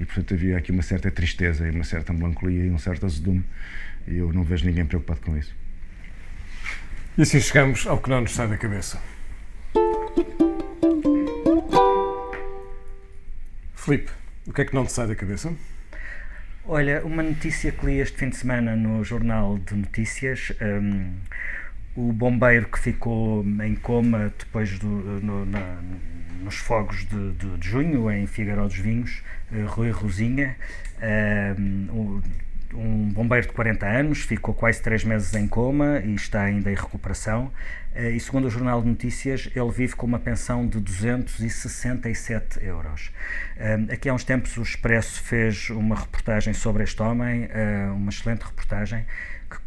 E 0.00 0.04
portanto 0.04 0.34
havia 0.34 0.56
aqui 0.56 0.70
uma 0.70 0.82
certa 0.82 1.10
tristeza 1.10 1.66
e 1.66 1.70
uma 1.70 1.84
certa 1.84 2.12
melancolia 2.12 2.66
e 2.66 2.70
um 2.70 2.78
certo 2.78 3.06
azedume, 3.06 3.42
e 4.06 4.16
eu 4.18 4.32
não 4.32 4.44
vejo 4.44 4.64
ninguém 4.66 4.86
preocupado 4.86 5.20
com 5.20 5.36
isso. 5.36 5.52
E 7.18 7.22
assim 7.22 7.40
chegamos 7.40 7.84
ao 7.84 7.98
que 7.98 8.08
não 8.08 8.20
nos 8.20 8.32
sai 8.32 8.46
da 8.46 8.56
cabeça. 8.56 8.96
Filipe, 13.74 14.12
o 14.46 14.52
que 14.52 14.62
é 14.62 14.64
que 14.64 14.72
não 14.72 14.86
te 14.86 14.92
sai 14.92 15.08
da 15.08 15.16
cabeça? 15.16 15.52
Olha, 16.64 17.04
uma 17.04 17.24
notícia 17.24 17.72
que 17.72 17.84
li 17.86 17.98
este 17.98 18.16
fim 18.16 18.28
de 18.28 18.36
semana 18.36 18.76
no 18.76 19.02
Jornal 19.02 19.58
de 19.58 19.74
Notícias. 19.74 20.52
Um, 20.62 21.16
o 21.96 22.12
bombeiro 22.12 22.68
que 22.68 22.78
ficou 22.78 23.44
em 23.64 23.74
coma 23.74 24.32
depois 24.38 24.78
do, 24.78 24.86
no, 24.86 25.44
na, 25.44 25.80
nos 26.40 26.54
fogos 26.54 27.04
de, 27.04 27.32
de, 27.32 27.58
de, 27.58 27.68
junho 27.68 28.08
em 28.12 28.28
Figueiró 28.28 28.68
dos 28.68 28.78
Vinhos, 28.78 29.24
uh, 29.50 29.66
Rui 29.66 29.90
Rosinha, 29.90 30.56
um, 31.58 32.22
um 32.74 33.08
bombeiro 33.08 33.46
de 33.46 33.52
40 33.52 33.86
anos, 33.86 34.20
ficou 34.20 34.54
quase 34.54 34.82
3 34.82 35.04
meses 35.04 35.34
em 35.34 35.46
coma 35.46 36.00
e 36.04 36.14
está 36.14 36.42
ainda 36.42 36.70
em 36.70 36.74
recuperação. 36.74 37.50
Eh, 37.94 38.10
e 38.10 38.20
segundo 38.20 38.46
o 38.46 38.50
Jornal 38.50 38.82
de 38.82 38.88
Notícias, 38.88 39.48
ele 39.54 39.70
vive 39.70 39.96
com 39.96 40.06
uma 40.06 40.18
pensão 40.18 40.66
de 40.66 40.78
267 40.78 42.64
euros. 42.64 43.10
Eh, 43.56 43.78
aqui 43.90 44.08
há 44.08 44.14
uns 44.14 44.24
tempos 44.24 44.56
o 44.56 44.62
Expresso 44.62 45.22
fez 45.22 45.70
uma 45.70 45.96
reportagem 45.96 46.54
sobre 46.54 46.84
este 46.84 47.02
homem, 47.02 47.48
eh, 47.50 47.88
uma 47.90 48.10
excelente 48.10 48.42
reportagem, 48.42 49.04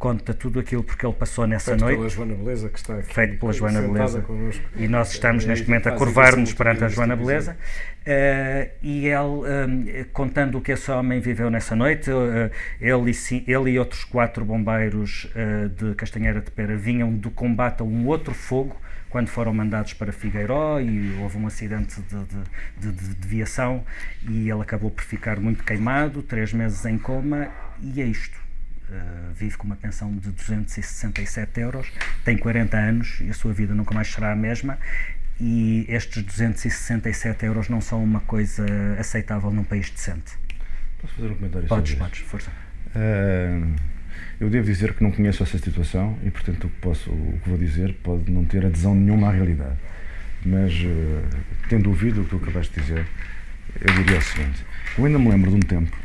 conta 0.02 0.34
tudo 0.34 0.60
aquilo 0.60 0.84
porque 0.84 1.06
ele 1.06 1.14
passou 1.14 1.46
nessa 1.46 1.72
feito 1.72 1.82
noite. 1.82 2.00
Feito 2.00 2.16
pela 2.16 2.26
Joana 2.26 2.44
Beleza, 2.44 2.70
que 2.70 2.80
está 2.80 2.96
aqui. 2.96 3.14
Feito 3.14 3.40
pela 3.40 3.54
Joana 3.54 3.82
Beleza. 3.82 4.22
Connosco. 4.22 4.64
E 4.76 4.88
nós 4.88 5.12
estamos 5.12 5.46
neste 5.46 5.70
momento 5.70 5.88
a 5.88 5.92
curvar-nos 5.92 6.54
perante 6.54 6.84
a 6.84 6.88
Joana 6.88 7.16
Beleza. 7.16 7.56
Uh, 8.02 8.72
e 8.82 9.06
ele, 9.06 9.20
um, 9.20 10.06
contando 10.12 10.58
o 10.58 10.62
que 10.62 10.72
esse 10.72 10.90
homem 10.90 11.20
viveu 11.20 11.52
nessa 11.52 11.76
noite, 11.76 12.10
uh, 12.10 12.50
ele, 12.82 13.12
e, 13.12 13.52
ele 13.52 13.70
e 13.70 13.80
outros 13.80 14.04
quatro 14.04 14.44
bombeiros 14.44 15.30
uh, 15.36 15.70
de 15.70 15.94
Castanheira 15.94 16.42
de 16.42 16.50
Pera 16.50 16.76
vinham 16.76 17.14
do 17.14 17.30
combate 17.30 17.82
a 17.82 17.84
um 17.84 18.08
outro 18.08 18.34
fogo 18.34 18.76
quando 19.08 19.28
foram 19.28 19.54
mandados 19.54 19.94
para 19.94 20.12
Figueiró 20.12 20.80
e 20.80 21.16
houve 21.22 21.38
um 21.38 21.46
acidente 21.46 22.02
de, 22.02 22.24
de, 22.80 22.92
de, 22.92 23.16
de 23.16 23.28
viação 23.28 23.84
e 24.28 24.50
ele 24.50 24.62
acabou 24.62 24.90
por 24.90 25.04
ficar 25.04 25.40
muito 25.40 25.64
queimado, 25.64 26.24
três 26.24 26.54
meses 26.54 26.86
em 26.86 26.98
coma 26.98 27.50
e 27.82 28.02
é 28.02 28.06
isto 28.06 28.41
uh, 28.92 29.34
vive 29.34 29.58
com 29.58 29.66
uma 29.66 29.76
pensão 29.76 30.12
de 30.16 30.30
267 30.32 31.60
euros, 31.60 31.92
tem 32.24 32.38
40 32.38 32.78
anos 32.78 33.20
e 33.22 33.30
a 33.30 33.34
sua 33.34 33.54
vida 33.54 33.74
nunca 33.74 33.94
mais 33.94 34.08
será 34.08 34.32
a 34.32 34.36
mesma. 34.36 34.78
E 35.40 35.86
estes 35.90 36.22
267 36.22 37.46
euros 37.46 37.68
não 37.68 37.82
são 37.82 38.04
uma 38.04 38.20
coisa 38.20 38.64
aceitável 39.00 39.50
num 39.52 39.64
país 39.64 39.90
decente. 39.90 40.34
Posso 41.02 41.16
fazer 41.16 41.32
um 41.32 41.36
comentário 41.36 41.68
podes, 41.68 41.92
sobre 41.92 42.06
Podes, 42.06 42.20
força. 42.20 42.52
Uh, 42.96 43.76
eu 44.40 44.50
devo 44.50 44.66
dizer 44.66 44.94
que 44.94 45.04
não 45.04 45.12
conheço 45.12 45.42
essa 45.42 45.58
situação 45.58 46.18
e, 46.24 46.30
portanto, 46.30 46.66
o 46.66 46.70
que, 46.70 46.78
posso, 46.78 47.10
o 47.10 47.40
que 47.42 47.50
vou 47.50 47.58
dizer 47.58 47.94
pode 48.04 48.30
não 48.32 48.46
ter 48.46 48.64
adesão 48.64 48.94
nenhuma 48.94 49.30
à 49.30 49.32
realidade. 49.32 49.78
Mas, 50.46 50.74
uh, 50.74 51.24
tendo 51.70 51.90
ouvido 51.90 52.22
o 52.22 52.24
que 52.26 52.30
tu 52.32 52.36
acabaste 52.36 52.74
de 52.76 52.82
dizer, 52.82 53.08
eu 53.80 53.94
diria 53.96 54.20
o 54.20 54.22
seguinte: 54.22 54.64
eu 54.98 55.06
ainda 55.06 55.18
me 55.18 55.30
lembro 55.30 55.50
de 55.50 55.56
um 55.58 55.60
tempo 55.60 55.98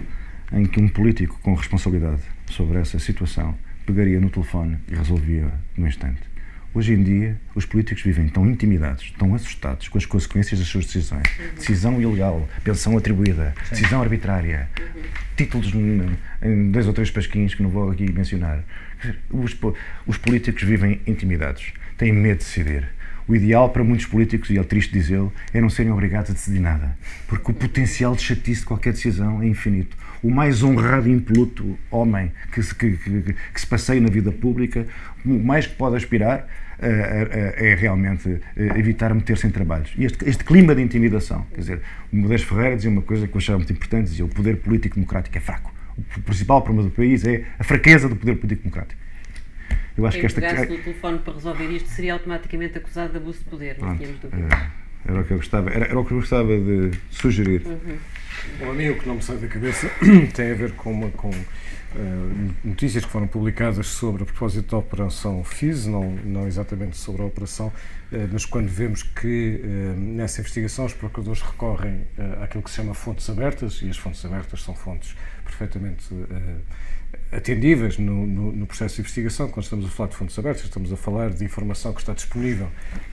em 0.53 0.64
que 0.64 0.80
um 0.80 0.89
político 0.89 1.39
com 1.43 1.55
responsabilidade 1.55 2.22
sobre 2.51 2.78
essa 2.78 2.99
situação 2.99 3.57
pegaria 3.84 4.20
no 4.20 4.28
telefone 4.28 4.78
e 4.90 4.94
resolvia 4.94 5.53
no 5.76 5.86
instante. 5.86 6.20
Hoje 6.74 6.92
em 6.92 7.03
dia, 7.03 7.40
os 7.55 7.64
políticos 7.64 8.03
vivem 8.03 8.28
tão 8.28 8.44
intimidados, 8.47 9.11
tão 9.18 9.34
assustados 9.34 9.88
com 9.88 9.97
as 9.97 10.05
consequências 10.05 10.61
das 10.61 10.68
suas 10.68 10.84
decisões. 10.84 11.22
Decisão 11.55 11.99
ilegal, 12.03 12.47
pensão 12.62 12.99
atribuída, 12.99 13.55
decisão 13.70 14.03
arbitrária, 14.03 14.68
títulos 15.36 15.72
em 15.74 16.70
dois 16.70 16.86
ou 16.86 16.92
três 16.92 17.11
pasquinhos 17.11 17.55
que 17.55 17.62
não 17.62 17.70
vou 17.70 17.90
aqui 17.90 18.12
mencionar. 18.12 18.62
Os, 19.30 19.57
os 20.07 20.18
políticos 20.18 20.64
vivem 20.64 21.01
intimidados, 21.07 21.72
têm 21.97 22.12
medo 22.12 22.40
de 22.40 22.44
decidir. 22.44 22.88
O 23.26 23.34
ideal 23.34 23.70
para 23.70 23.82
muitos 23.82 24.05
políticos, 24.07 24.51
e 24.51 24.59
é 24.59 24.62
triste 24.62 24.92
dizê-lo, 24.92 25.32
é 25.55 25.61
não 25.61 25.70
serem 25.70 25.90
obrigados 25.90 26.30
a 26.30 26.34
decidir 26.34 26.61
nada, 26.61 26.97
porque 27.26 27.51
o 27.51 27.55
potencial 27.55 28.14
de 28.14 28.22
chatice 28.22 28.61
de 28.61 28.66
qualquer 28.66 28.92
decisão 28.92 29.42
é 29.42 29.47
infinito. 29.47 29.97
O 30.22 30.30
mais 30.30 30.62
honrado 30.62 31.08
e 31.08 31.12
impoluto 31.12 31.78
homem 31.90 32.32
que 32.52 32.62
se, 32.62 32.74
que, 32.74 32.92
que, 32.96 33.32
que 33.32 33.60
se 33.60 33.66
passeia 33.66 34.00
na 34.00 34.08
vida 34.08 34.32
pública, 34.32 34.86
o 35.24 35.38
mais 35.38 35.66
que 35.66 35.74
pode 35.74 35.96
aspirar 35.96 36.46
é 36.78 37.74
realmente 37.74 38.40
evitar 38.56 39.14
meter-se 39.14 39.46
em 39.46 39.50
trabalhos. 39.50 39.92
E 39.96 40.04
este, 40.04 40.28
este, 40.28 40.44
clima 40.44 40.74
de 40.74 40.82
intimidação, 40.82 41.46
quer 41.54 41.60
dizer, 41.60 41.80
o 42.12 42.16
Modesto 42.16 42.48
Ferreira 42.48 42.76
dizia 42.76 42.90
uma 42.90 43.02
coisa 43.02 43.26
que 43.26 43.34
eu 43.34 43.38
achava 43.38 43.58
muito 43.58 43.72
importante, 43.72 44.10
dizia 44.10 44.24
o 44.24 44.28
poder 44.28 44.56
político 44.56 44.96
democrático 44.96 45.36
é 45.36 45.40
fraco. 45.40 45.74
O 45.96 46.20
principal 46.20 46.60
problema 46.60 46.88
do 46.88 46.94
país 46.94 47.24
é 47.26 47.44
a 47.58 47.64
fraqueza 47.64 48.08
do 48.08 48.16
poder 48.16 48.36
político 48.36 48.64
democrático. 48.64 49.00
Eu 49.96 50.06
acho 50.06 50.18
Quem 50.18 50.20
que 50.20 50.26
esta 50.26 50.40
pegasse 50.42 50.70
no 50.70 50.78
telefone 50.78 51.18
para 51.20 51.32
resolver 51.32 51.70
isto 51.70 51.88
seria 51.88 52.12
automaticamente 52.12 52.76
acusado 52.76 53.12
de 53.12 53.16
abuso 53.16 53.38
de 53.38 53.44
poder, 53.46 53.78
não 53.80 53.96
tínhamos 53.96 54.20
dúvida. 54.20 54.54
É, 54.54 54.86
era 55.07 55.20
o 55.20 55.24
que 55.24 55.32
eu 55.32 55.36
gostava, 55.36 55.70
era, 55.70 55.86
era 55.86 55.98
o 55.98 56.04
que 56.04 56.12
eu 56.12 56.18
gostava 56.18 56.48
de 56.48 56.90
sugerir. 57.11 57.62
Uhum. 57.66 57.96
Bom, 58.59 58.70
a 58.70 58.74
mim 58.74 58.88
o 58.88 58.98
que 58.98 59.07
não 59.07 59.16
me 59.16 59.22
sai 59.22 59.36
da 59.36 59.48
cabeça 59.48 59.90
tem 60.34 60.50
a 60.50 60.54
ver 60.54 60.72
com, 60.72 60.92
uma, 60.92 61.11
com 61.11 61.30
uh, 61.30 62.54
notícias 62.64 63.04
que 63.04 63.11
foram 63.11 63.26
publicadas 63.26 63.86
sobre 63.86 64.22
a 64.22 64.26
propósito 64.26 64.70
da 64.70 64.78
Operação 64.78 65.42
FIS, 65.44 65.86
não, 65.86 66.11
não 66.24 66.46
exatamente 66.46 66.96
sobre 66.96 67.22
a 67.22 67.24
operação, 67.24 67.68
uh, 67.68 67.72
mas 68.32 68.44
quando 68.44 68.68
vemos 68.68 69.02
que 69.02 69.61
uh, 69.62 69.98
nessa 69.98 70.40
investigação 70.40 70.84
os 70.84 70.92
procuradores 70.92 71.42
recorrem 71.42 72.07
àquilo 72.42 72.62
que 72.62 72.70
se 72.70 72.76
chama 72.76 72.94
fontes 72.94 73.28
abertas, 73.30 73.80
e 73.82 73.88
as 73.88 73.96
fontes 73.96 74.24
abertas 74.24 74.62
são 74.62 74.74
fontes 74.74 75.16
perfeitamente 75.44 76.04
atendíveis 77.32 77.98
no, 77.98 78.26
no, 78.26 78.52
no, 78.52 78.66
processo 78.66 78.96
de 78.96 79.00
investigação. 79.00 79.48
Quando 79.48 79.64
estamos 79.64 79.86
a 79.86 79.88
falar 79.88 80.08
de 80.08 80.16
fontes 80.16 80.38
abertas, 80.38 80.64
estamos 80.64 80.92
a 80.92 80.96
falar 80.96 81.30
de 81.30 81.44
informação 81.44 81.92
que 81.92 82.00
está 82.00 82.12
disponível 82.12 82.68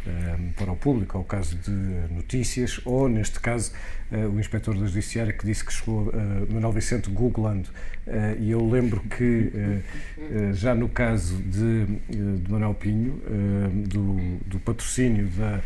um, 0.06 0.52
para 0.52 0.72
o 0.72 0.76
público, 0.76 1.18
ao 1.18 1.24
caso 1.24 1.56
de 1.58 1.72
notícias, 2.14 2.80
ou, 2.86 3.10
neste 3.10 3.40
caso, 3.40 3.72
uh, 4.12 4.30
o 4.30 4.40
inspetor 4.40 4.78
da 4.78 4.86
Judiciária 4.86 5.34
que 5.34 5.46
disse 5.46 5.66
que 5.66 5.74
chegou 5.74 6.10
uh, 6.10 6.54
Manuel 6.54 6.72
Vicente 6.72 7.10
googlando. 7.10 7.70
E 8.38 8.52
eu 8.52 8.70
lembro 8.70 9.00
que, 9.00 9.50
já 10.52 10.76
no 10.76 10.90
caso 10.90 11.38
de, 11.38 11.86
de 12.10 12.52
Manuel 12.52 12.74
Pinho, 12.74 13.22
do, 13.88 14.40
do 14.46 14.60
patrocínio 14.60 15.28
da 15.28 15.56
eh, 15.56 15.62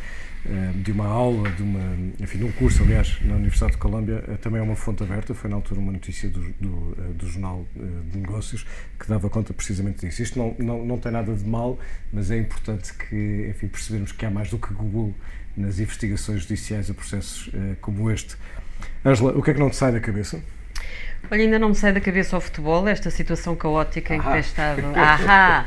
de 0.75 0.91
uma 0.91 1.05
aula, 1.05 1.49
de, 1.51 1.61
uma, 1.61 1.81
enfim, 2.19 2.43
um 2.43 2.51
curso, 2.51 2.83
aliás, 2.83 3.19
na 3.21 3.35
Universidade 3.35 3.73
de 3.73 3.77
Colômbia, 3.77 4.23
eh, 4.27 4.37
também 4.37 4.59
é 4.59 4.63
uma 4.63 4.75
fonte 4.75 5.03
aberta. 5.03 5.33
Foi 5.33 5.49
na 5.49 5.55
altura 5.55 5.79
uma 5.79 5.91
notícia 5.91 6.29
do, 6.29 6.39
do, 6.59 6.97
eh, 6.97 7.13
do 7.13 7.27
Jornal 7.27 7.65
de 7.75 8.17
Negócios 8.17 8.65
que 8.99 9.07
dava 9.07 9.29
conta 9.29 9.53
precisamente 9.53 10.05
disso. 10.05 10.21
Isto 10.21 10.39
não, 10.39 10.55
não, 10.57 10.85
não 10.85 10.97
tem 10.97 11.11
nada 11.11 11.33
de 11.33 11.45
mal, 11.45 11.77
mas 12.11 12.31
é 12.31 12.37
importante 12.37 12.93
que, 12.93 13.47
enfim, 13.49 13.67
percebermos 13.67 14.11
que 14.11 14.25
há 14.25 14.31
mais 14.31 14.49
do 14.49 14.57
que 14.57 14.73
Google 14.73 15.13
nas 15.55 15.79
investigações 15.79 16.43
judiciais 16.43 16.89
a 16.89 16.93
processos 16.93 17.49
como 17.81 18.09
este. 18.11 18.37
Ângela, 19.03 19.37
o 19.37 19.41
que 19.41 19.51
é 19.51 19.53
que 19.53 19.59
não 19.59 19.69
te 19.69 19.75
sai 19.75 19.91
da 19.91 19.99
cabeça? 19.99 20.41
Olha, 21.30 21.41
ainda 21.41 21.59
não 21.59 21.70
me 21.70 21.76
sai 21.76 21.91
da 21.91 21.99
cabeça 21.99 22.38
o 22.38 22.41
futebol, 22.41 22.88
esta 22.88 23.09
situação 23.09 23.53
caótica 23.55 24.15
em 24.15 24.20
que 24.22 24.28
tem 24.28 24.39
estado. 24.39 24.82
Ahá! 24.95 25.65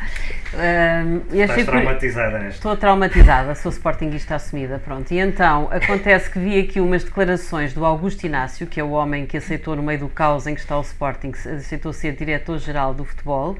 Um, 0.54 1.36
Estás 1.36 1.66
traumatizada 1.66 2.38
nesta. 2.38 2.56
Estou 2.56 2.76
traumatizada, 2.76 3.54
sou 3.54 3.70
sportinguista 3.70 4.36
assumida, 4.36 4.78
pronto. 4.78 5.12
E 5.12 5.18
então, 5.18 5.68
acontece 5.70 6.30
que 6.30 6.38
vi 6.38 6.58
aqui 6.58 6.80
umas 6.80 7.04
declarações 7.04 7.74
do 7.74 7.84
Augusto 7.84 8.24
Inácio, 8.24 8.66
que 8.66 8.80
é 8.80 8.84
o 8.84 8.90
homem 8.90 9.26
que 9.26 9.36
aceitou 9.36 9.76
no 9.76 9.82
meio 9.82 10.00
do 10.00 10.08
caos 10.08 10.46
em 10.46 10.54
que 10.54 10.60
está 10.60 10.78
o 10.78 10.82
Sporting, 10.82 11.32
aceitou 11.56 11.92
ser 11.92 12.12
diretor-geral 12.16 12.94
do 12.94 13.04
futebol, 13.04 13.56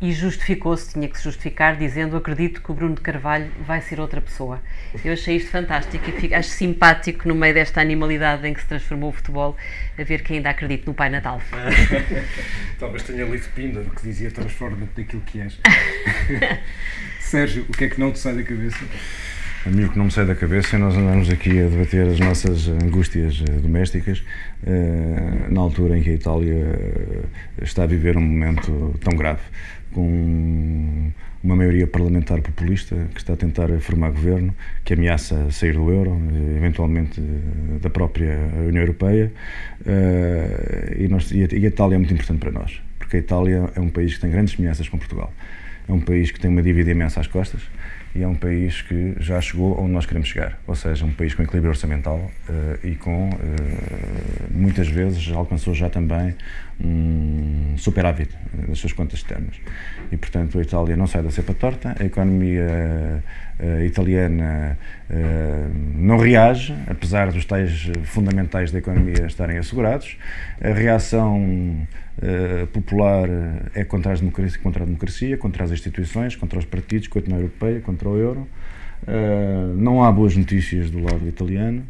e 0.00 0.12
justificou-se, 0.12 0.92
tinha 0.92 1.08
que 1.08 1.16
se 1.16 1.24
justificar, 1.24 1.76
dizendo: 1.76 2.16
Acredito 2.16 2.62
que 2.62 2.70
o 2.70 2.74
Bruno 2.74 2.94
de 2.94 3.00
Carvalho 3.00 3.50
vai 3.66 3.80
ser 3.80 3.98
outra 3.98 4.20
pessoa. 4.20 4.60
Eu 5.04 5.12
achei 5.12 5.36
isto 5.36 5.50
fantástico 5.50 6.08
e 6.08 6.12
fico, 6.12 6.34
acho 6.34 6.50
simpático 6.50 7.26
no 7.26 7.34
meio 7.34 7.54
desta 7.54 7.80
animalidade 7.80 8.46
em 8.46 8.52
que 8.52 8.60
se 8.60 8.66
transformou 8.66 9.10
o 9.10 9.12
futebol, 9.12 9.56
a 9.98 10.02
ver 10.02 10.22
que 10.22 10.34
ainda 10.34 10.50
acredito 10.50 10.86
no 10.86 10.94
Pai 10.94 11.08
Natal. 11.08 11.40
Talvez 12.78 13.02
tenha 13.04 13.24
lido 13.24 13.48
Pinda, 13.54 13.82
que 13.84 14.02
dizia: 14.02 14.30
Transforma-te 14.30 15.02
daquilo 15.02 15.22
que 15.22 15.40
és. 15.40 15.58
Sérgio, 17.20 17.64
o 17.68 17.72
que 17.72 17.84
é 17.84 17.88
que 17.88 17.98
não 17.98 18.12
te 18.12 18.18
sai 18.18 18.34
da 18.34 18.42
cabeça? 18.42 18.84
A 19.66 19.68
mim 19.68 19.82
o 19.82 19.90
que 19.90 19.98
não 19.98 20.04
me 20.04 20.12
sai 20.12 20.24
da 20.24 20.36
cabeça 20.36 20.76
é 20.76 20.78
nós 20.78 20.94
andarmos 20.94 21.28
aqui 21.28 21.60
a 21.60 21.66
debater 21.66 22.06
as 22.06 22.20
nossas 22.20 22.68
angústias 22.68 23.42
eh, 23.42 23.50
domésticas 23.50 24.22
eh, 24.64 25.48
na 25.50 25.60
altura 25.60 25.98
em 25.98 26.02
que 26.04 26.10
a 26.10 26.12
Itália 26.12 26.54
eh, 26.54 27.24
está 27.62 27.82
a 27.82 27.86
viver 27.86 28.16
um 28.16 28.20
momento 28.20 28.94
tão 29.00 29.16
grave 29.16 29.40
com 29.96 31.10
uma 31.42 31.56
maioria 31.56 31.86
parlamentar 31.86 32.42
populista 32.42 32.94
que 33.14 33.18
está 33.18 33.32
a 33.32 33.36
tentar 33.36 33.68
formar 33.80 34.10
governo, 34.10 34.54
que 34.84 34.92
ameaça 34.92 35.50
sair 35.50 35.72
do 35.72 35.90
euro, 35.90 36.20
eventualmente 36.54 37.18
da 37.80 37.88
própria 37.88 38.38
União 38.68 38.82
Europeia. 38.82 39.32
Eh, 39.86 40.96
e, 40.98 41.08
nós, 41.08 41.30
e 41.30 41.42
a 41.42 41.68
Itália 41.68 41.94
é 41.94 41.98
muito 41.98 42.12
importante 42.12 42.40
para 42.40 42.50
nós, 42.50 42.82
porque 42.98 43.16
a 43.16 43.20
Itália 43.20 43.70
é 43.74 43.80
um 43.80 43.88
país 43.88 44.14
que 44.14 44.20
tem 44.20 44.30
grandes 44.30 44.54
semelhanças 44.54 44.86
com 44.86 44.98
Portugal. 44.98 45.32
É 45.88 45.92
um 45.92 46.00
país 46.00 46.30
que 46.30 46.38
tem 46.38 46.50
uma 46.50 46.62
dívida 46.62 46.90
imensa 46.90 47.20
às 47.20 47.26
costas 47.26 47.62
e 48.14 48.22
é 48.22 48.28
um 48.28 48.34
país 48.34 48.82
que 48.82 49.14
já 49.18 49.40
chegou 49.40 49.78
onde 49.80 49.92
nós 49.92 50.04
queremos 50.04 50.28
chegar, 50.28 50.58
ou 50.66 50.74
seja, 50.74 51.04
um 51.04 51.12
país 51.12 51.34
com 51.34 51.42
equilíbrio 51.42 51.70
orçamental 51.70 52.30
uh, 52.48 52.86
e 52.86 52.94
com, 52.94 53.28
uh, 53.28 53.36
muitas 54.50 54.88
vezes, 54.88 55.30
alcançou 55.32 55.74
já 55.74 55.90
também 55.90 56.34
um 56.80 57.74
superávit 57.78 58.30
nas 58.68 58.78
suas 58.78 58.92
contas 58.92 59.20
externas. 59.20 59.56
E, 60.10 60.16
portanto, 60.16 60.58
a 60.58 60.62
Itália 60.62 60.96
não 60.96 61.06
sai 61.06 61.22
da 61.22 61.30
cepa 61.30 61.54
torta, 61.54 61.94
a 61.98 62.04
economia 62.04 63.22
uh, 63.60 63.84
italiana 63.84 64.78
não 65.94 66.18
reage, 66.18 66.74
apesar 66.88 67.30
dos 67.30 67.44
tais 67.44 67.90
fundamentais 68.04 68.70
da 68.72 68.78
economia 68.78 69.26
estarem 69.26 69.58
assegurados. 69.58 70.16
A 70.60 70.72
reação 70.72 71.86
Uh, 72.16 72.66
popular 72.68 73.28
é 73.74 73.84
contra, 73.84 74.10
as 74.10 74.20
democracia, 74.20 74.58
contra 74.62 74.82
a 74.84 74.86
democracia, 74.86 75.36
contra 75.36 75.64
as 75.64 75.70
instituições, 75.70 76.34
contra 76.34 76.58
os 76.58 76.64
partidos, 76.64 77.08
contra 77.08 77.30
a 77.30 77.34
União 77.34 77.44
Europeia, 77.44 77.78
contra 77.82 78.08
o 78.08 78.16
euro. 78.16 78.48
Uh, 79.02 79.76
não 79.76 80.02
há 80.02 80.10
boas 80.10 80.36
notícias 80.36 80.90
do 80.90 81.00
lado 81.00 81.26
italiano, 81.28 81.86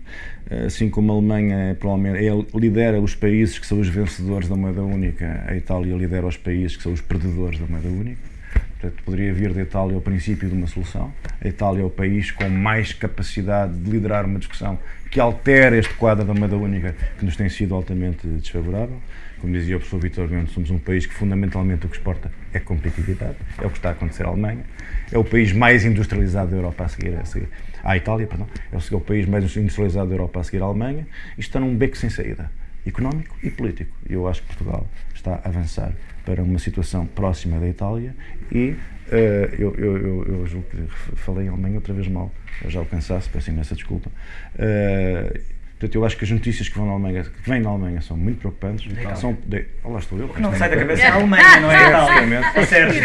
uh, 0.51 0.67
assim 0.67 0.91
como 0.91 1.13
a 1.13 1.15
Alemanha 1.15 1.57
é, 1.57 1.75
provavelmente 1.75 2.27
é, 2.27 2.59
lidera 2.59 3.01
os 3.01 3.15
países 3.15 3.59
que 3.59 3.67
são 3.67 3.81
os 3.81 3.89
vencedores 3.89 4.49
da 4.49 4.57
moeda 4.57 4.83
única, 4.83 5.45
a 5.47 5.57
Itália 5.57 5.97
lidera 5.97 6.27
os 6.27 6.37
países 6.37 6.77
que 6.77 6.83
são 6.83 6.93
os 6.93 7.01
perdedores 7.01 7.59
da 7.59 7.67
moeda 7.67 7.89
única. 7.89 8.37
Portanto, 8.79 9.03
poderia 9.05 9.33
vir 9.33 9.53
da 9.55 9.63
Itália 9.63 9.97
o 9.97 10.01
princípio 10.01 10.49
de 10.49 10.55
uma 10.55 10.67
solução. 10.67 11.11
A 11.41 11.49
Itália 11.49 11.83
é 11.83 11.85
o 11.85 11.91
país 11.91 12.31
com 12.31 12.49
mais 12.49 12.93
capacidade 12.93 13.75
de 13.75 13.91
liderar 13.91 14.27
uma 14.27 14.39
discussão 14.39 14.79
que 15.11 15.19
altera 15.19 15.77
este 15.79 15.95
quadro 15.95 16.25
da 16.25 16.35
moeda 16.35 16.57
única 16.57 16.95
que 17.19 17.25
nos 17.25 17.37
tem 17.37 17.49
sido 17.49 17.75
altamente 17.75 18.27
desfavorável. 18.27 19.01
Como 19.41 19.53
dizia 19.53 19.77
o 19.77 19.79
professor 19.79 20.01
Vitor 20.01 20.29
Gomes, 20.29 20.51
somos 20.51 20.71
um 20.71 20.79
país 20.79 21.05
que 21.07 21.13
fundamentalmente 21.13 21.87
o 21.87 21.89
que 21.89 21.97
exporta 21.97 22.31
é 22.53 22.59
competitividade, 22.59 23.37
é 23.61 23.67
o 23.67 23.71
que 23.71 23.77
está 23.77 23.91
a 23.91 23.93
acontecer 23.93 24.25
à 24.25 24.29
Alemanha, 24.29 24.65
é 25.13 25.19
o 25.19 25.25
país 25.25 25.53
mais 25.53 25.85
industrializado 25.85 26.51
da 26.51 26.57
Europa 26.57 26.85
a 26.85 26.89
seguir, 26.89 27.15
a 27.17 27.25
seguir 27.25 27.49
à 27.85 27.97
Itália, 27.97 28.27
perdão, 28.27 28.49
é 28.73 28.77
o, 28.77 28.81
é 28.81 28.97
o 28.97 29.01
país 29.01 29.27
mais 29.27 29.57
industrializado 29.57 30.09
da 30.09 30.15
Europa 30.15 30.41
a 30.41 30.45
seguir 30.45 30.63
à 30.63 30.65
Alemanha, 30.65 31.07
e 31.37 31.41
está 31.41 31.61
num 31.61 31.77
beco 31.77 31.97
sem 31.97 32.09
saída, 32.09 32.51
económico 32.87 33.37
e 33.43 33.51
político. 33.51 33.95
E 34.09 34.15
eu 34.15 34.27
acho 34.27 34.43
que 34.43 34.49
Portugal 34.49 34.87
está 35.15 35.41
a 35.45 35.49
avançar 35.49 35.93
para 36.25 36.43
uma 36.43 36.59
situação 36.59 37.07
próxima 37.07 37.61
da 37.61 37.69
Itália 37.69 38.15
e 38.51 38.71
uh, 38.71 39.15
eu, 39.59 39.75
eu, 39.77 39.97
eu, 39.97 40.25
eu 40.25 40.47
julgo 40.47 40.67
que 40.69 41.17
falei 41.17 41.47
em 41.47 41.49
Alemanha 41.49 41.77
outra 41.77 41.95
vez 41.95 42.09
mal, 42.09 42.33
eu 42.65 42.71
já 42.71 42.81
alcançasse, 42.81 43.29
peço 43.29 43.51
imensa 43.51 43.75
desculpa. 43.75 44.11
Uh, 44.55 45.56
Portanto, 45.79 45.95
eu 45.95 46.07
acho 46.07 46.17
que 46.17 46.25
as 46.25 46.31
notícias 46.31 46.71
que 46.71 46.79
vão 46.79 46.87
na 46.87 46.93
Alemanha, 46.93 47.25
que 47.25 47.51
vêm 47.51 47.61
na 47.61 47.69
Alemanha 47.69 48.01
são 48.01 48.17
muito 48.17 48.39
preocupantes. 48.39 48.91
Então. 48.91 49.15
São 49.15 49.39
de... 49.45 49.67
Olá 49.85 49.99
estou 49.99 50.19
eu. 50.19 50.35
Não 50.39 50.55
sai 50.55 50.71
da 50.71 50.77
cabeça 50.79 51.07
a 51.07 51.15
Alemanha, 51.15 51.61
não 51.61 51.71
é 51.71 51.77
a 51.77 51.89
Itália. 51.89 52.67
Sérgio. 52.67 53.03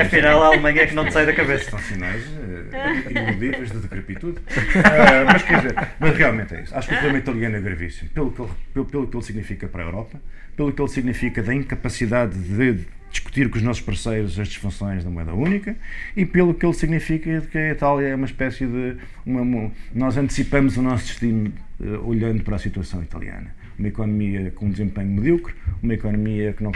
Afinal, 0.00 0.42
a 0.44 0.46
Alemanha 0.46 0.82
é 0.82 0.86
que 0.86 0.94
não 0.94 1.04
te 1.04 1.12
sai 1.12 1.26
da 1.26 1.32
cabeça. 1.32 1.68
São 1.68 1.78
sinais 1.80 2.24
uh, 2.28 3.10
iludíveis 3.10 3.72
de 3.72 3.78
decrepitude. 3.78 4.38
Uh, 4.38 5.24
mas, 5.26 5.42
quer 5.42 5.56
dizer, 5.56 5.88
mas 5.98 6.16
realmente 6.16 6.54
é 6.54 6.60
isso. 6.62 6.76
Acho 6.76 6.88
que 6.88 6.94
o 6.94 6.98
problema 6.98 7.18
italiano 7.18 7.56
é 7.56 7.60
gravíssimo. 7.60 8.10
Pelo 8.10 8.30
que, 8.30 8.40
ele, 8.40 8.50
pelo, 8.72 8.86
pelo 8.86 9.06
que 9.08 9.16
ele 9.16 9.24
significa 9.24 9.66
para 9.66 9.82
a 9.82 9.86
Europa, 9.86 10.20
pelo 10.56 10.72
que 10.72 10.80
ele 10.80 10.88
significa 10.88 11.42
da 11.42 11.52
incapacidade 11.52 12.38
de 12.38 12.86
discutir 13.10 13.48
com 13.48 13.56
os 13.56 13.62
nossos 13.62 13.82
parceiros 13.82 14.38
as 14.38 14.48
disfunções 14.48 15.04
da 15.04 15.10
moeda 15.10 15.34
única 15.34 15.76
e 16.16 16.24
pelo 16.24 16.54
que 16.54 16.64
ele 16.64 16.74
significa 16.74 17.40
que 17.40 17.58
a 17.58 17.70
Itália 17.70 18.08
é 18.08 18.14
uma 18.14 18.26
espécie 18.26 18.66
de. 18.66 18.96
Uma, 19.24 19.70
nós 19.94 20.16
antecipamos 20.16 20.76
o 20.76 20.82
nosso 20.82 21.06
destino 21.06 21.52
uh, 21.80 22.08
olhando 22.08 22.42
para 22.42 22.56
a 22.56 22.58
situação 22.58 23.02
italiana. 23.02 23.54
uma 23.78 23.88
economia 23.88 24.50
com 24.50 24.66
um 24.66 24.70
desempenho 24.70 25.08
medíocre, 25.08 25.54
uma 25.82 25.94
economia 25.94 26.52
que, 26.52 26.62
não, 26.62 26.72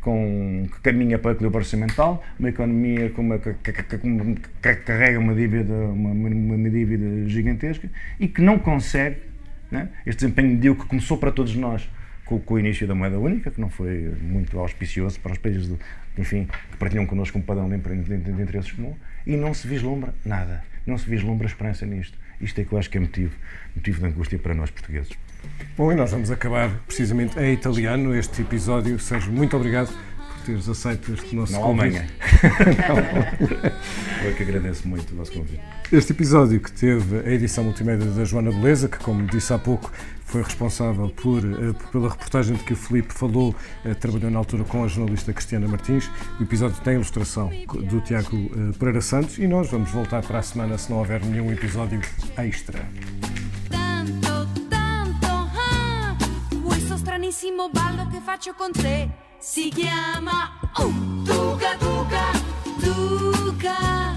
com, 0.00 0.66
que 0.70 0.80
caminha 0.82 1.18
para 1.18 1.30
o 1.30 1.32
equilíbrio 1.32 1.58
orçamental, 1.58 2.24
uma 2.38 2.48
economia 2.48 3.10
com 3.10 3.22
uma, 3.22 3.38
que, 3.38 3.54
que, 3.54 3.82
que 3.82 4.74
carrega 4.84 5.18
uma 5.18 5.34
dívida, 5.34 5.74
uma, 5.74 6.10
uma, 6.10 6.70
dívida 6.70 7.28
gigantesca 7.28 7.88
e 8.20 8.28
que 8.28 8.40
não 8.40 8.58
consegue, 8.58 9.16
né, 9.70 9.88
este 10.06 10.20
desempenho 10.20 10.50
medíocre 10.50 10.84
que 10.84 10.88
começou 10.88 11.18
para 11.18 11.30
todos 11.32 11.54
nós 11.56 11.88
com, 12.24 12.38
com, 12.38 12.54
o 12.54 12.58
início 12.58 12.86
da 12.86 12.94
moeda 12.94 13.18
única, 13.18 13.50
que 13.50 13.60
não 13.60 13.68
foi 13.68 14.12
muito 14.20 14.58
auspicioso 14.58 15.20
para 15.20 15.32
os 15.32 15.38
países 15.38 15.68
do, 15.68 15.78
enfim, 16.18 16.48
que 16.70 16.76
partilham 16.76 17.06
connosco 17.06 17.38
um 17.38 17.42
padrão 17.42 17.68
de, 17.68 17.76
de, 17.76 18.16
de, 18.18 18.42
interesses 18.42 18.72
comum, 18.72 18.94
e 19.26 19.36
não 19.36 19.52
se 19.54 19.66
vislumbra 19.68 20.14
nada, 20.24 20.64
não 20.86 20.96
se 20.98 21.08
vislumbra 21.08 21.46
esperança 21.46 21.84
nisto. 21.86 22.18
Isto 22.40 22.60
é 22.60 22.64
que 22.64 22.72
eu 22.72 22.78
acho 22.78 22.90
que 22.90 22.98
é 22.98 23.00
motivo, 23.00 23.34
motivo 23.74 24.00
de 24.00 24.06
angústia 24.06 24.38
para 24.38 24.54
nós 24.54 24.70
portugueses. 24.70 25.12
Bom, 25.76 25.92
e 25.92 25.94
nós 25.94 26.10
vamos 26.10 26.30
acabar 26.30 26.70
precisamente 26.86 27.38
em 27.38 27.52
italiano 27.52 28.14
este 28.14 28.42
episódio. 28.42 28.98
Sérgio, 28.98 29.32
muito 29.32 29.56
obrigado 29.56 29.92
teres 30.44 30.68
aceito 30.68 31.12
este 31.12 31.34
nosso 31.34 31.52
Não, 31.52 31.62
convite. 31.62 31.96
Alemanha. 31.96 32.08
eu 34.24 34.34
que 34.34 34.42
agradeço 34.42 34.86
muito 34.86 35.12
o 35.12 35.16
vosso 35.16 35.32
convite. 35.32 35.60
Este 35.90 36.12
episódio 36.12 36.60
que 36.60 36.72
teve 36.72 37.18
a 37.18 37.32
edição 37.32 37.64
multimédia 37.64 38.10
da 38.10 38.24
Joana 38.24 38.50
Beleza, 38.50 38.88
que, 38.88 38.98
como 38.98 39.26
disse 39.26 39.52
há 39.52 39.58
pouco, 39.58 39.90
foi 40.24 40.42
responsável 40.42 41.08
por, 41.10 41.44
uh, 41.44 41.74
pela 41.92 42.08
reportagem 42.08 42.56
de 42.56 42.64
que 42.64 42.72
o 42.72 42.76
Felipe 42.76 43.12
falou, 43.12 43.54
uh, 43.84 43.94
trabalhou 43.94 44.30
na 44.30 44.38
altura 44.38 44.64
com 44.64 44.84
a 44.84 44.88
jornalista 44.88 45.32
Cristiana 45.32 45.68
Martins. 45.68 46.10
O 46.38 46.42
episódio 46.42 46.80
tem 46.82 46.94
ilustração 46.94 47.50
do 47.88 48.00
Tiago 48.00 48.36
uh, 48.36 48.72
Pereira 48.78 49.00
Santos 49.00 49.38
e 49.38 49.46
nós 49.46 49.70
vamos 49.70 49.90
voltar 49.90 50.22
para 50.22 50.38
a 50.38 50.42
semana 50.42 50.78
se 50.78 50.90
não 50.90 50.98
houver 50.98 51.24
nenhum 51.24 51.52
episódio 51.52 52.00
extra. 52.36 52.84
stranissimo 57.24 57.70
ballo 57.70 58.06
che 58.08 58.20
faccio 58.20 58.54
con 58.54 58.70
te 58.72 59.23
si 59.44 59.68
chiama 59.68 60.58
oh, 60.78 60.90
Tuca 61.22 61.76
Tuca 61.76 62.32
Tuca. 62.80 64.14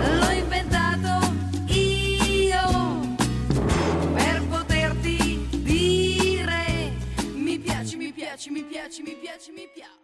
L'ho 0.00 0.30
inventato 0.30 1.34
io 1.66 3.16
per 4.14 4.42
poterti 4.48 5.46
dire 5.50 6.96
mi 7.34 7.58
piaci, 7.58 7.96
mi 7.96 8.10
piaci, 8.10 8.48
mi 8.50 8.62
piaci, 8.62 9.02
mi 9.02 9.14
piaci, 9.20 9.52
mi 9.52 9.68
piaci. 9.74 10.01